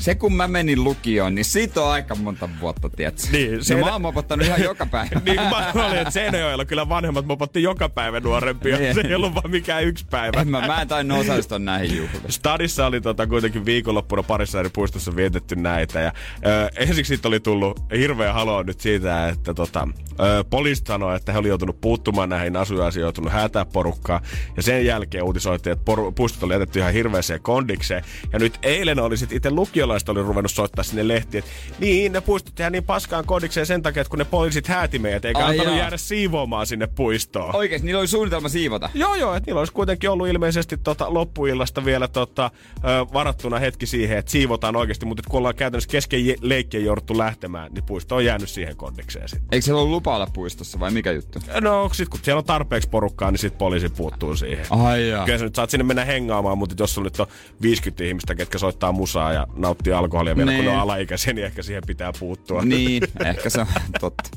Se 0.00 0.14
kun 0.14 0.32
mä 0.32 0.48
menin 0.48 0.84
lukioon, 0.84 1.34
niin 1.34 1.44
siitä 1.44 1.80
on 1.82 1.90
aika 1.90 2.14
monta 2.14 2.48
vuotta, 2.60 2.88
tiedätkö? 2.88 3.22
Niin, 3.32 3.64
se 3.64 3.76
mä 3.76 3.92
oon 3.92 4.02
mopottanut 4.02 4.46
ihan 4.46 4.62
joka 4.62 4.86
päivä. 4.86 5.20
niin 5.24 5.36
kuin 5.36 5.48
mä 5.48 5.72
olin, 5.86 5.98
että 5.98 6.10
Seinäjoella 6.10 6.64
kyllä 6.64 6.88
vanhemmat 6.88 7.26
mopotti 7.26 7.62
joka 7.62 7.88
päivä 7.88 8.20
nuorempia. 8.20 8.78
Niin. 8.78 8.94
Se 8.94 9.00
ei 9.00 9.14
ollut 9.14 9.34
vaan 9.34 9.50
mikään 9.50 9.84
yksi 9.84 10.06
päivä. 10.10 10.40
en 10.40 10.48
mä, 10.48 10.66
mä 10.66 10.82
en 10.82 10.88
tainnut 10.88 11.18
osallistua 11.18 11.58
näihin 11.58 11.96
juhliin. 11.96 12.22
Stadissa 12.28 12.86
oli 12.86 13.00
tota, 13.00 13.26
kuitenkin 13.26 13.64
viikonloppuna 13.64 14.22
parissa 14.22 14.60
eri 14.60 14.70
puistossa 14.74 15.16
vietetty 15.16 15.56
näitä. 15.56 16.00
Ja, 16.00 16.12
ö, 16.46 16.68
ensiksi 16.76 17.08
siitä 17.08 17.28
oli 17.28 17.40
tullut 17.40 17.80
hirveä 17.96 18.32
halo 18.32 18.62
nyt 18.62 18.80
siitä, 18.80 19.28
että 19.28 19.54
tota, 19.54 19.88
ö, 20.20 20.44
poliisit 20.50 20.86
sanoi, 20.86 21.16
että 21.16 21.32
he 21.32 21.38
oli 21.38 21.48
joutunut 21.48 21.80
puuttumaan 21.80 22.28
näihin 22.28 22.56
asujaisiin, 22.56 23.00
joutunut 23.00 23.32
häätää 23.32 23.64
porukkaa. 23.64 24.20
Ja 24.56 24.62
sen 24.62 24.86
jälkeen 24.86 25.24
uutisoitiin, 25.24 25.72
että 25.72 25.92
poru- 25.92 26.12
puistot 26.12 26.42
oli 26.42 26.54
jätetty 26.54 26.78
ihan 26.78 26.92
hirveäseen 26.92 27.42
kondikseen. 27.42 28.04
Ja 28.32 28.38
nyt 28.38 28.58
eilen 28.62 28.98
oli 28.98 29.16
sitten 29.16 29.36
itse 29.36 29.50
lukiolaiset 29.90 30.08
oli 30.08 30.22
ruvennut 30.22 30.50
soittaa 30.52 30.84
sinne 30.84 31.08
lehtiin, 31.08 31.44
että 31.44 31.50
niin, 31.78 32.12
ne 32.12 32.20
puistot 32.20 32.54
tehdään 32.54 32.72
niin 32.72 32.84
paskaan 32.84 33.24
kondikseen 33.24 33.66
sen 33.66 33.82
takia, 33.82 34.00
että 34.00 34.10
kun 34.10 34.18
ne 34.18 34.24
poliisit 34.24 34.66
hääti 34.68 34.98
meidät, 34.98 35.24
eikä 35.24 35.38
Ai 35.38 35.44
antanut 35.50 35.66
jaa. 35.72 35.78
jäädä 35.82 35.96
siivoamaan 35.96 36.66
sinne 36.66 36.86
puistoon. 36.86 37.56
Oikeesti, 37.56 37.86
niillä 37.86 37.98
oli 38.00 38.06
suunnitelma 38.08 38.48
siivota. 38.48 38.90
Joo, 38.94 39.14
joo, 39.14 39.34
että 39.34 39.46
niillä 39.48 39.58
olisi 39.58 39.72
kuitenkin 39.72 40.10
ollut 40.10 40.28
ilmeisesti 40.28 40.76
tota, 40.76 41.14
loppuillasta 41.14 41.84
vielä 41.84 42.08
tota, 42.08 42.50
ö, 42.76 43.06
varattuna 43.12 43.58
hetki 43.58 43.86
siihen, 43.86 44.18
että 44.18 44.30
siivotaan 44.30 44.76
oikeasti, 44.76 45.06
mutta 45.06 45.22
kun 45.30 45.38
ollaan 45.38 45.54
käytännössä 45.54 45.90
kesken 45.90 46.26
je- 46.26 46.36
leikkiä 46.40 46.80
jouduttu 46.80 47.18
lähtemään, 47.18 47.72
niin 47.72 47.84
puisto 47.84 48.16
on 48.16 48.24
jäänyt 48.24 48.50
siihen 48.50 48.76
kondikseen 48.76 49.28
sitten. 49.28 49.48
Eikö 49.52 49.64
siellä 49.64 49.80
ollut 49.80 49.94
lupa 49.94 50.16
olla 50.16 50.26
puistossa 50.32 50.80
vai 50.80 50.90
mikä 50.90 51.12
juttu? 51.12 51.38
No, 51.60 51.90
sit 51.92 52.08
kun 52.08 52.20
siellä 52.22 52.38
on 52.38 52.44
tarpeeksi 52.44 52.88
porukkaa, 52.88 53.30
niin 53.30 53.38
sit 53.38 53.58
poliisi 53.58 53.88
puuttuu 53.88 54.36
siihen. 54.36 54.66
Ai 54.70 55.08
jaa. 55.08 55.24
Kyllä 55.24 55.38
sä 55.38 55.44
nyt 55.44 55.54
saat 55.54 55.70
sinne 55.70 55.84
mennä 55.84 56.04
hengaamaan, 56.04 56.58
mutta 56.58 56.74
jos 56.78 56.94
sulla 56.94 57.06
nyt 57.06 57.20
on 57.20 57.26
50 57.62 58.04
ihmistä, 58.04 58.34
ketkä 58.34 58.58
soittaa 58.58 58.92
musaa 58.92 59.32
ja 59.32 59.46
nauttii 59.56 59.79
alkoholia 59.96 60.36
vielä, 60.36 60.50
kun 60.50 60.54
Niin. 60.58 60.64
ne 60.70 60.76
on 60.76 60.80
alaikäisiä, 60.82 61.32
niin 61.32 61.44
ehkä 61.44 61.62
siihen 61.62 61.82
pitää 61.86 62.12
puuttua. 62.20 62.62
Niin, 62.64 63.02
ehkä 63.24 63.50
se 63.50 63.60
on 63.60 63.66
totta. 64.00 64.28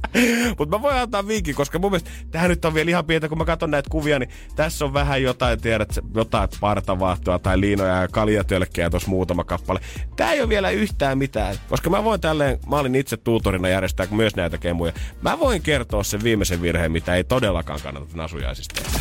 Mutta 0.59 0.77
mä 0.77 0.81
voin 0.81 0.95
antaa 0.95 1.27
vinkin, 1.27 1.55
koska 1.55 1.79
mun 1.79 1.91
mielestä 1.91 2.09
tähän 2.31 2.49
nyt 2.49 2.65
on 2.65 2.73
vielä 2.73 2.89
ihan 2.89 3.05
pientä, 3.05 3.29
kun 3.29 3.37
mä 3.37 3.45
katson 3.45 3.71
näitä 3.71 3.89
kuvia, 3.89 4.19
niin 4.19 4.29
tässä 4.55 4.85
on 4.85 4.93
vähän 4.93 5.21
jotain, 5.23 5.61
tiedät, 5.61 5.99
jotain 6.15 6.49
partavaahtoa 6.59 7.39
tai 7.39 7.59
liinoja 7.59 8.01
ja 8.01 8.07
kaljatölkkejä 8.07 8.89
tuossa 8.89 9.09
muutama 9.09 9.43
kappale. 9.43 9.79
Tää 10.15 10.31
ei 10.33 10.41
ole 10.41 10.49
vielä 10.49 10.69
yhtään 10.69 11.17
mitään, 11.17 11.55
koska 11.69 11.89
mä 11.89 12.03
voin 12.03 12.21
tälleen, 12.21 12.59
mä 12.69 12.75
olin 12.77 12.95
itse 12.95 13.17
tuutorina 13.17 13.67
järjestää 13.69 14.07
myös 14.11 14.35
näitä 14.35 14.57
kemuja. 14.57 14.93
Mä 15.21 15.39
voin 15.39 15.61
kertoa 15.61 16.03
sen 16.03 16.23
viimeisen 16.23 16.61
virheen, 16.61 16.91
mitä 16.91 17.15
ei 17.15 17.23
todellakaan 17.23 17.79
kannata 17.83 18.05
nasujaisista 18.13 18.81
tehdä. 18.83 18.99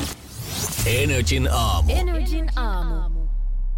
Energin 0.87 1.49
aamu. 1.53 1.93
Energin 1.97 2.51
aamu. 2.57 3.22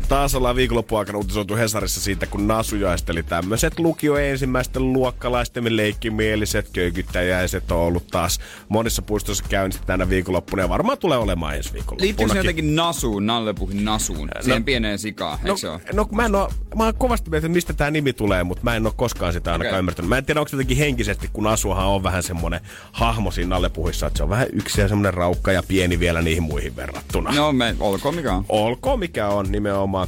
Taas 0.09 0.35
ollaan 0.35 0.57
viikonloppuaikana 0.57 1.19
uutisoitu 1.19 1.57
Hesarissa 1.57 2.01
siitä, 2.01 2.27
kun 2.27 2.49
nasujaista, 2.49 3.13
eli 3.13 3.23
tämmöiset 3.23 3.79
lukio 3.79 4.17
ensimmäisten 4.17 4.93
luokkalaisten 4.93 5.77
leikkimieliset 5.77 6.69
köykyttäjäiset 6.73 7.71
on 7.73 7.79
ollut 7.79 8.07
taas 8.07 8.41
monissa 8.69 9.03
puistoissa 9.03 9.45
käynnissä 9.49 9.83
tänä 9.87 10.09
viikonloppuna 10.09 10.63
ja 10.63 10.69
varmaan 10.69 10.99
tulee 10.99 11.19
olemaan 11.19 11.57
ensi 11.57 11.71
Liittyykö 11.75 11.95
se 11.99 12.03
viikonloppunakin. 12.03 12.47
jotenkin 12.49 12.77
nasuun, 12.77 13.27
Nalle 13.27 13.53
puhui 13.55 13.75
nasuun? 13.75 14.29
Siihen 14.41 14.65
pieneen 14.65 14.99
sikaan, 14.99 15.39
eikö 15.45 15.57
se 15.57 15.67
No, 15.67 15.73
ole? 15.73 15.81
no 15.93 16.09
mä 16.13 16.25
en 16.27 16.35
oo, 16.35 16.51
mä 16.77 16.85
oon 16.85 16.95
kovasti 16.99 17.31
miettinyt, 17.31 17.55
mistä 17.55 17.73
tämä 17.73 17.91
nimi 17.91 18.13
tulee, 18.13 18.45
mutta 18.45 18.65
mä 18.65 18.77
en 18.77 18.87
oo 18.87 18.93
koskaan 18.97 19.33
sitä 19.33 19.53
ainakaan 19.53 19.71
Okei. 19.73 19.79
ymmärtänyt. 19.79 20.09
Mä 20.09 20.19
en 20.19 20.25
tiedä, 20.25 20.41
onko 20.41 20.49
se 20.49 20.57
jotenkin 20.57 20.77
henkisesti, 20.77 21.31
kun 21.33 21.47
Asuahan 21.47 21.87
on 21.87 22.03
vähän 22.03 22.23
semmonen 22.23 22.61
hahmo 22.93 23.31
siinä 23.31 23.49
Nallepuhissa, 23.49 24.07
että 24.07 24.17
se 24.17 24.23
on 24.23 24.31
vähän 24.31 24.47
yksi 24.53 24.81
ja 24.81 24.89
semmonen 24.89 25.15
raukka 25.15 25.53
ja 25.53 25.63
pieni 25.69 25.99
vielä 26.01 26.23
niihin 26.23 26.43
muihin 26.43 26.77
verrattuna. 26.77 27.33
No, 27.35 27.53
me, 27.53 27.77
olkoon 27.81 28.15
mikä 28.15 28.33
on. 28.33 28.45
Olkoon 28.49 28.99
mikä 28.99 29.29
on 29.29 29.53
nimenomaan. 29.53 30.04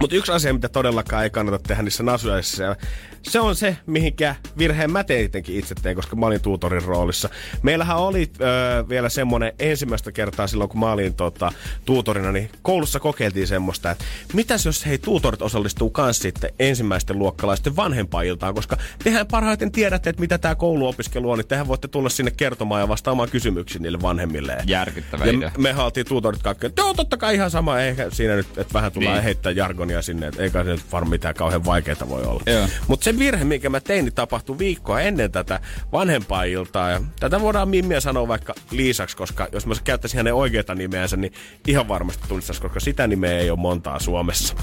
Mutta 0.00 0.16
yksi 0.16 0.32
asia, 0.32 0.52
mitä 0.52 0.68
todellakaan 0.68 1.24
ei 1.24 1.30
kannata 1.30 1.58
tehdä 1.58 1.82
niissä 1.82 2.02
nasujaisissa, 2.02 2.62
ja 2.62 2.76
se 3.22 3.40
on 3.40 3.56
se, 3.56 3.76
mihinkä 3.86 4.34
virheen 4.58 4.90
mä 4.92 5.04
tein 5.04 5.24
itsekin 5.24 5.58
itse 5.58 5.74
tein, 5.82 5.96
koska 5.96 6.16
mä 6.16 6.26
olin 6.26 6.40
tuutorin 6.40 6.82
roolissa. 6.84 7.28
Meillähän 7.62 7.96
oli 7.96 8.30
öö, 8.40 8.88
vielä 8.88 9.08
semmonen 9.08 9.52
ensimmäistä 9.58 10.12
kertaa 10.12 10.46
silloin, 10.46 10.70
kun 10.70 10.80
mä 10.80 10.92
olin 10.92 11.14
tota, 11.14 11.52
tuutorina, 11.84 12.32
niin 12.32 12.50
koulussa 12.62 13.00
kokeiltiin 13.00 13.46
semmoista, 13.46 13.90
että 13.90 14.04
mitäs 14.32 14.66
jos 14.66 14.86
hei 14.86 14.98
tuutorit 14.98 15.42
osallistuu 15.42 15.90
kans 15.90 16.18
sitten 16.18 16.50
ensimmäisten 16.58 17.18
luokkalaisten 17.18 17.76
vanhempailtaan, 17.76 18.54
koska 18.54 18.76
tehän 19.04 19.26
parhaiten 19.26 19.72
tiedätte, 19.72 20.10
että 20.10 20.20
mitä 20.20 20.38
tämä 20.38 20.54
kouluopiskelu 20.54 21.30
on, 21.30 21.38
niin 21.38 21.48
tehän 21.48 21.68
voitte 21.68 21.88
tulla 21.88 22.08
sinne 22.08 22.30
kertomaan 22.30 22.80
ja 22.80 22.88
vastaamaan 22.88 23.28
kysymyksiin 23.28 23.82
niille 23.82 24.02
vanhemmille. 24.02 24.56
Järkyttävä 24.66 25.24
ja 25.24 25.32
idea. 25.32 25.50
me 25.58 25.72
haltiin 25.72 26.06
tuutorit 26.06 26.42
kaikki, 26.42 26.66
joo, 26.76 26.94
totta 26.94 27.16
kai 27.16 27.34
ihan 27.34 27.50
sama, 27.50 27.80
eikä 27.80 28.06
siinä 28.10 28.36
nyt, 28.36 28.46
että 28.58 28.74
vähän 28.74 28.92
tullaan 28.92 29.14
Niin. 29.14 29.24
heittää 29.24 29.52
jargonia 29.52 30.02
sinne, 30.02 30.26
että 30.26 30.42
eikä 30.42 30.64
se 30.64 30.70
nyt 30.70 30.92
varmaan 30.92 31.10
mitään 31.10 31.34
kauhean 31.34 31.64
vaikeaa 31.64 32.08
voi 32.08 32.22
olla. 32.22 32.42
Mutta 32.86 33.04
se 33.12 33.18
virhe, 33.18 33.44
minkä 33.44 33.70
mä 33.70 33.80
tein, 33.80 34.04
niin 34.04 34.14
tapahtui 34.14 34.58
viikkoa 34.58 35.00
ennen 35.00 35.32
tätä 35.32 35.60
vanhempailtaa. 35.92 36.90
Ja 36.90 37.00
tätä 37.20 37.40
voidaan 37.40 37.68
Mimmiä 37.68 38.00
sanoa 38.00 38.28
vaikka 38.28 38.54
Liisaksi, 38.70 39.16
koska 39.16 39.48
jos 39.52 39.66
mä 39.66 39.74
käyttäisin 39.84 40.16
hänen 40.16 40.34
oikeata 40.34 40.74
nimeänsä, 40.74 41.16
niin 41.16 41.32
ihan 41.66 41.88
varmasti 41.88 42.28
tunnistaisi, 42.28 42.62
koska 42.62 42.80
sitä 42.80 43.06
nimeä 43.06 43.38
ei 43.38 43.50
ole 43.50 43.58
montaa 43.58 43.98
Suomessa. 43.98 44.54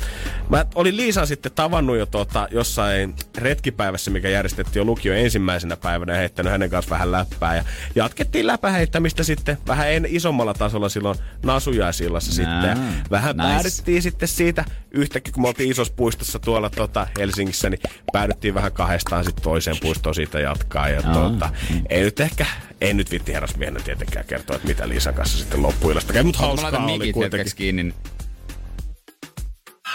Mä 0.49 0.65
olin 0.75 0.97
Liisan 0.97 1.27
sitten 1.27 1.51
tavannut 1.51 1.97
jo 1.97 2.05
tota, 2.05 2.47
jossain 2.51 3.15
retkipäivässä, 3.37 4.11
mikä 4.11 4.29
järjestettiin 4.29 4.81
jo 4.81 4.85
lukio 4.85 5.13
ensimmäisenä 5.13 5.77
päivänä 5.77 6.13
ja 6.13 6.19
heittänyt 6.19 6.51
hänen 6.51 6.69
kanssa 6.69 6.89
vähän 6.89 7.11
läppää. 7.11 7.55
Ja 7.55 7.63
jatkettiin 7.95 8.47
läpäheittämistä 8.47 9.23
sitten 9.23 9.57
vähän 9.67 9.91
en, 9.91 10.05
isommalla 10.09 10.53
tasolla 10.53 10.89
silloin 10.89 11.17
nasujaisillassa 11.45 12.31
sitten. 12.31 12.69
Ja 12.69 12.77
vähän 13.11 13.37
nice. 13.37 13.47
päädyttiin 13.47 14.01
sitten 14.01 14.27
siitä 14.27 14.65
yhtäkkiä, 14.91 15.33
kun 15.33 15.43
me 15.43 15.47
oltiin 15.47 15.71
isossa 15.71 15.93
puistossa 15.97 16.39
tuolla 16.39 16.69
tota, 16.69 17.07
Helsingissä, 17.19 17.69
niin 17.69 17.79
päädyttiin 18.11 18.36
vähän 18.53 18.71
kahdestaan 18.71 19.23
sitten 19.23 19.43
toiseen 19.43 19.77
puistoon 19.81 20.15
siitä 20.15 20.39
jatkaa. 20.39 20.89
Ja 20.89 21.01
tota, 21.03 21.49
ei 21.89 22.01
nyt 22.03 22.19
ehkä, 22.19 22.45
ei 22.81 22.93
nyt 22.93 23.11
vitti 23.11 23.33
herrasmiehenä 23.33 23.79
tietenkään 23.79 24.25
kertoa, 24.25 24.55
että 24.55 24.67
mitä 24.67 24.89
Liisan 24.89 25.13
kanssa 25.13 25.37
sitten 25.37 25.61
loppuillasta 25.63 26.13
käy, 26.13 26.23
mutta 26.23 26.39
hauskaa 26.39 26.85
oli 26.85 27.13
kuitenkin. 27.13 27.53
kiinni. 27.55 27.83
niin- 27.83 27.93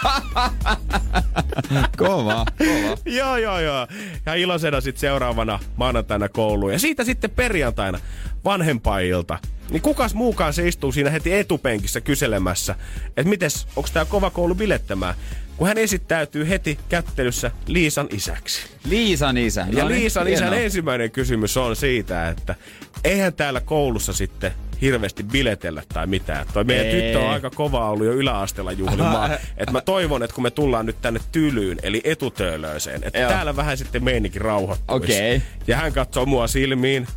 kova, 1.97 2.45
kova. 2.57 2.97
Joo, 3.05 3.37
joo, 3.37 3.59
joo. 3.59 3.87
Ja 4.25 4.33
iloisena 4.33 4.81
sitten 4.81 4.99
seuraavana 5.01 5.59
maanantaina 5.75 6.29
kouluun. 6.29 6.71
Ja 6.73 6.79
siitä 6.79 7.03
sitten 7.03 7.29
perjantaina 7.29 7.99
vanhempailta. 8.45 9.39
Niin 9.69 9.81
kukas 9.81 10.13
muukaan 10.13 10.53
se 10.53 10.67
istuu 10.67 10.91
siinä 10.91 11.09
heti 11.09 11.33
etupenkissä 11.33 12.01
kyselemässä, 12.01 12.75
että 13.07 13.29
mites, 13.29 13.67
onko 13.75 13.89
tää 13.93 14.05
kova 14.05 14.29
koulu 14.29 14.55
bilettämään? 14.55 15.15
Kun 15.57 15.67
hän 15.67 15.77
esittäytyy 15.77 16.49
heti 16.49 16.79
kättelyssä 16.89 17.51
Liisan 17.67 18.07
isäksi. 18.11 18.61
Liisan 18.85 19.37
isä. 19.37 19.65
Ja 19.71 19.83
No 19.83 19.89
niin, 19.89 19.99
Liisan 20.01 20.27
isän 20.27 20.47
hienoa. 20.49 20.63
ensimmäinen 20.65 21.11
kysymys 21.11 21.57
on 21.57 21.75
siitä, 21.75 22.29
että 22.29 22.55
eihän 23.03 23.33
täällä 23.33 23.61
koulussa 23.61 24.13
sitten 24.13 24.51
hirveästi 24.81 25.23
biletellä 25.23 25.83
tai 25.93 26.07
mitään. 26.07 26.45
Toi 26.53 26.63
meidän 26.63 26.85
Ei. 26.85 27.01
tyttö 27.01 27.19
on 27.19 27.29
aika 27.29 27.49
kova 27.49 27.89
ollut 27.89 28.05
jo 28.05 28.13
yläasteella 28.13 28.71
juhlimaan. 28.71 29.31
että 29.57 29.71
mä 29.71 29.81
toivon, 29.81 30.23
että 30.23 30.35
kun 30.35 30.43
me 30.43 30.51
tullaan 30.51 30.85
nyt 30.85 31.01
tänne 31.01 31.19
tylyyn, 31.31 31.77
eli 31.83 32.01
etutöölöiseen, 32.03 33.03
että 33.03 33.19
Joo. 33.19 33.29
täällä 33.29 33.55
vähän 33.55 33.77
sitten 33.77 34.03
meininki 34.03 34.39
rauhoittuisi. 34.39 35.13
Okei. 35.13 35.41
Ja 35.67 35.77
hän 35.77 35.93
katsoo 35.93 36.25
mua 36.25 36.47
silmiin. 36.47 37.07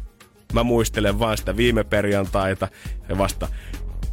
Mä 0.52 0.62
muistelen 0.62 1.18
vaan 1.18 1.38
sitä 1.38 1.56
viime 1.56 1.84
perjantaita 1.84 2.68
ja 3.08 3.18
vasta 3.18 3.48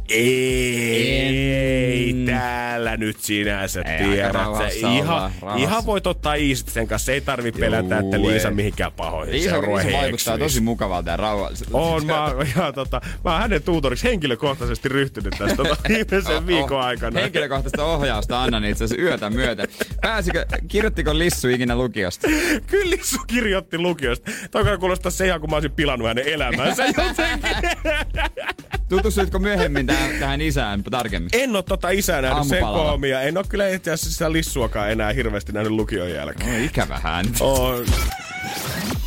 Ei, 0.08 2.10
En. 2.10 2.26
täällä 2.26 2.96
nyt 2.96 3.20
sinänsä 3.20 3.82
Ei, 3.82 4.04
tiedät. 4.04 4.34
ihan, 4.82 5.32
ihan 5.56 5.86
voit 5.86 6.06
ottaa 6.06 6.34
iisit 6.34 6.68
sen 6.68 6.88
kanssa. 6.88 7.12
Ei 7.12 7.20
tarvi 7.20 7.52
pelätä, 7.52 7.98
että 7.98 8.20
Liisa 8.20 8.48
ei. 8.48 8.54
mihinkään 8.54 8.92
pahoihin. 8.92 9.34
Liisa, 9.34 9.60
Liisa 9.60 9.98
vaikuttaa 9.98 10.38
tosi 10.38 10.60
mukavalta 10.60 11.10
ja 11.10 11.16
rauhalliselta. 11.16 11.78
On, 11.78 12.06
mä, 12.06 12.34
ja, 12.56 12.72
tota, 12.82 13.00
mä 13.24 13.30
oon 13.32 13.40
hänen 13.40 13.62
tuutoriksi 13.62 14.08
henkilökohtaisesti 14.08 14.88
ryhtynyt 14.88 15.34
tästä 15.38 15.56
tota, 15.56 15.76
viimeisen 15.88 16.46
viikon 16.46 16.80
aikana. 16.80 17.20
Henkilökohtaista 17.20 17.84
ohjausta 17.84 18.42
annan 18.42 18.64
itse 18.64 18.84
asiassa 18.84 19.02
yötä 19.02 19.30
myöten. 19.30 19.68
Pääsikö, 20.02 20.46
kirjoittiko 20.68 21.18
Lissu 21.18 21.48
ikinä 21.48 21.76
lukiosta? 21.76 22.28
Kyllä 22.70 22.90
Lissu 22.90 23.18
kirjoitti 23.26 23.78
lukiosta. 23.78 24.30
Toi 24.50 24.64
kai 24.64 24.78
kuulostaa 24.78 25.10
se 25.10 25.26
ihan, 25.26 25.40
kun 25.40 25.50
mä 25.50 25.56
olisin 25.56 25.72
pilannut 25.72 26.08
hänen 26.08 26.28
elämänsä 26.28 26.84
jotenkin. 26.86 27.50
Tutustuitko 28.88 29.38
myöhemmin 29.38 29.86
tähän, 29.86 30.10
tähän 30.20 30.40
isään 30.40 30.84
tarkemmin? 30.84 31.30
En 31.32 31.56
oo 31.56 31.62
tota 31.62 31.90
isää 31.90 32.22
nähnyt 32.22 32.48
sen 32.48 32.62
koomia. 32.62 33.20
En 33.20 33.38
oo 33.38 33.44
kyllä 33.48 33.68
itse 33.68 33.90
asiassa 33.90 34.12
sitä 34.12 34.32
Lissuakaan 34.32 34.90
enää 34.90 35.12
hirveästi 35.12 35.52
nähnyt 35.52 35.72
lukion 35.72 36.10
jälkeen. 36.10 36.58
No, 36.58 36.64
ikävä 36.64 37.00
hän. 37.02 37.26
On. 37.40 37.86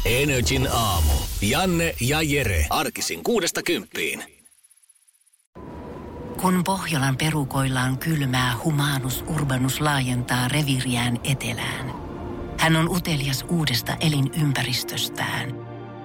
Energin 0.06 0.68
aamu. 0.72 1.12
Janne 1.42 1.96
ja 2.02 2.22
Jere. 2.22 2.66
Arkisin 2.70 3.24
kuudesta 3.24 3.64
kymppiin. 3.64 4.24
Kun 6.42 6.64
Pohjolan 6.64 7.18
perukoilla 7.18 7.82
on 7.82 7.98
kylmää, 7.98 8.54
humanus 8.64 9.24
urbanus 9.28 9.82
laajentaa 9.82 10.48
reviriään 10.48 11.20
etelään. 11.24 11.94
Hän 12.60 12.76
on 12.76 12.90
utelias 12.90 13.46
uudesta 13.50 13.98
elinympäristöstään. 14.00 15.66